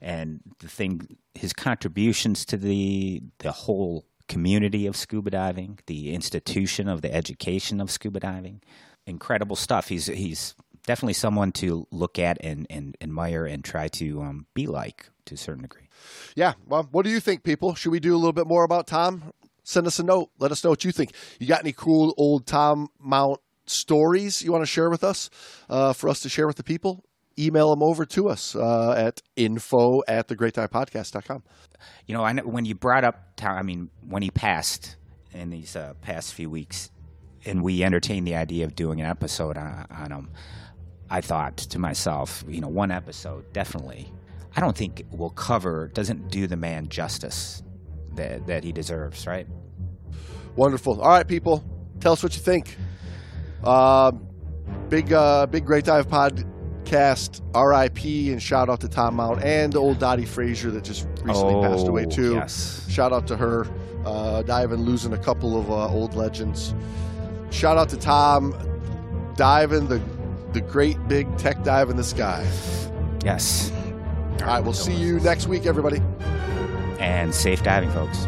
and 0.00 0.40
the 0.60 0.68
thing, 0.68 1.18
his 1.34 1.52
contributions 1.52 2.44
to 2.46 2.56
the 2.56 3.22
the 3.38 3.52
whole 3.52 4.06
community 4.28 4.86
of 4.86 4.96
scuba 4.96 5.30
diving, 5.30 5.78
the 5.86 6.14
institution 6.14 6.88
of 6.88 7.02
the 7.02 7.12
education 7.12 7.80
of 7.80 7.90
scuba 7.90 8.20
diving, 8.20 8.62
incredible 9.06 9.56
stuff. 9.56 9.88
He's 9.88 10.06
he's 10.06 10.54
definitely 10.86 11.12
someone 11.12 11.52
to 11.52 11.86
look 11.90 12.18
at 12.18 12.38
and, 12.40 12.66
and 12.70 12.96
admire 13.00 13.44
and 13.44 13.62
try 13.62 13.88
to 13.88 14.22
um, 14.22 14.46
be 14.54 14.66
like 14.66 15.10
to 15.26 15.34
a 15.34 15.38
certain 15.38 15.62
degree. 15.62 15.88
Yeah. 16.34 16.54
Well, 16.66 16.88
what 16.90 17.04
do 17.04 17.10
you 17.10 17.20
think, 17.20 17.42
people? 17.42 17.74
Should 17.74 17.92
we 17.92 18.00
do 18.00 18.14
a 18.14 18.18
little 18.18 18.32
bit 18.32 18.46
more 18.46 18.64
about 18.64 18.86
Tom? 18.86 19.32
Send 19.70 19.86
us 19.86 20.00
a 20.00 20.02
note. 20.02 20.30
Let 20.40 20.50
us 20.50 20.64
know 20.64 20.70
what 20.70 20.84
you 20.84 20.90
think. 20.90 21.12
You 21.38 21.46
got 21.46 21.60
any 21.60 21.72
cool 21.72 22.12
old 22.16 22.44
Tom 22.44 22.88
Mount 22.98 23.40
stories 23.66 24.42
you 24.42 24.50
want 24.50 24.62
to 24.62 24.66
share 24.66 24.90
with 24.90 25.04
us 25.04 25.30
uh, 25.68 25.92
for 25.92 26.08
us 26.08 26.18
to 26.20 26.28
share 26.28 26.48
with 26.48 26.56
the 26.56 26.64
people? 26.64 27.04
Email 27.38 27.70
them 27.70 27.80
over 27.80 28.04
to 28.04 28.28
us 28.28 28.56
uh, 28.56 28.94
at 28.96 29.22
info 29.36 30.02
at 30.08 30.26
thegreatdivepodcast.com. 30.26 31.44
You 32.04 32.14
know, 32.14 32.24
I 32.24 32.32
know 32.32 32.42
when 32.42 32.64
you 32.64 32.74
brought 32.74 33.04
up 33.04 33.36
Tom, 33.36 33.56
I 33.56 33.62
mean, 33.62 33.90
when 34.08 34.22
he 34.22 34.30
passed 34.30 34.96
in 35.32 35.50
these 35.50 35.76
uh, 35.76 35.94
past 36.00 36.34
few 36.34 36.50
weeks, 36.50 36.90
and 37.46 37.62
we 37.62 37.84
entertained 37.84 38.26
the 38.26 38.34
idea 38.34 38.64
of 38.64 38.74
doing 38.74 39.00
an 39.00 39.06
episode 39.06 39.56
on, 39.56 39.86
on 39.88 40.10
him, 40.10 40.30
I 41.08 41.20
thought 41.20 41.56
to 41.58 41.78
myself, 41.78 42.42
you 42.48 42.60
know, 42.60 42.68
one 42.68 42.90
episode 42.90 43.52
definitely. 43.52 44.12
I 44.56 44.60
don't 44.60 44.76
think 44.76 45.04
will 45.12 45.30
cover 45.30 45.92
doesn't 45.94 46.28
do 46.28 46.48
the 46.48 46.56
man 46.56 46.88
justice 46.88 47.62
that 48.16 48.48
that 48.48 48.64
he 48.64 48.72
deserves, 48.72 49.28
right? 49.28 49.46
Wonderful. 50.56 51.00
All 51.00 51.08
right, 51.08 51.26
people, 51.26 51.64
tell 52.00 52.12
us 52.12 52.22
what 52.22 52.34
you 52.36 52.42
think. 52.42 52.76
Um, 53.64 54.26
big, 54.88 55.12
uh, 55.12 55.46
big 55.46 55.64
Great 55.64 55.84
Dive 55.84 56.08
Podcast, 56.08 57.40
RIP, 57.54 58.32
and 58.32 58.42
shout 58.42 58.68
out 58.68 58.80
to 58.80 58.88
Tom 58.88 59.16
Mount 59.16 59.42
and 59.42 59.74
old 59.76 59.98
Dottie 59.98 60.24
Frazier 60.26 60.70
that 60.72 60.84
just 60.84 61.06
recently 61.22 61.60
passed 61.66 61.86
away, 61.86 62.04
Oh, 62.06 62.10
too. 62.10 62.34
Yes. 62.34 62.86
Shout 62.88 63.12
out 63.12 63.26
to 63.28 63.36
her, 63.36 63.66
uh, 64.04 64.42
diving, 64.42 64.80
losing 64.80 65.12
a 65.12 65.18
couple 65.18 65.58
of 65.58 65.70
uh, 65.70 65.88
old 65.88 66.14
legends. 66.14 66.74
Shout 67.50 67.76
out 67.76 67.88
to 67.90 67.96
Tom, 67.96 68.54
diving 69.36 69.86
the 69.88 70.00
the 70.52 70.60
great 70.60 70.96
big 71.06 71.36
tech 71.38 71.62
dive 71.62 71.90
in 71.90 71.96
the 71.96 72.02
sky. 72.02 72.44
Yes. 73.24 73.70
All 74.40 74.46
right, 74.48 74.58
we'll 74.60 74.72
see 74.72 74.92
you 74.94 75.20
next 75.20 75.46
week, 75.46 75.64
everybody. 75.64 76.00
And 76.98 77.32
safe 77.32 77.62
diving, 77.62 77.90
folks. 77.92 78.26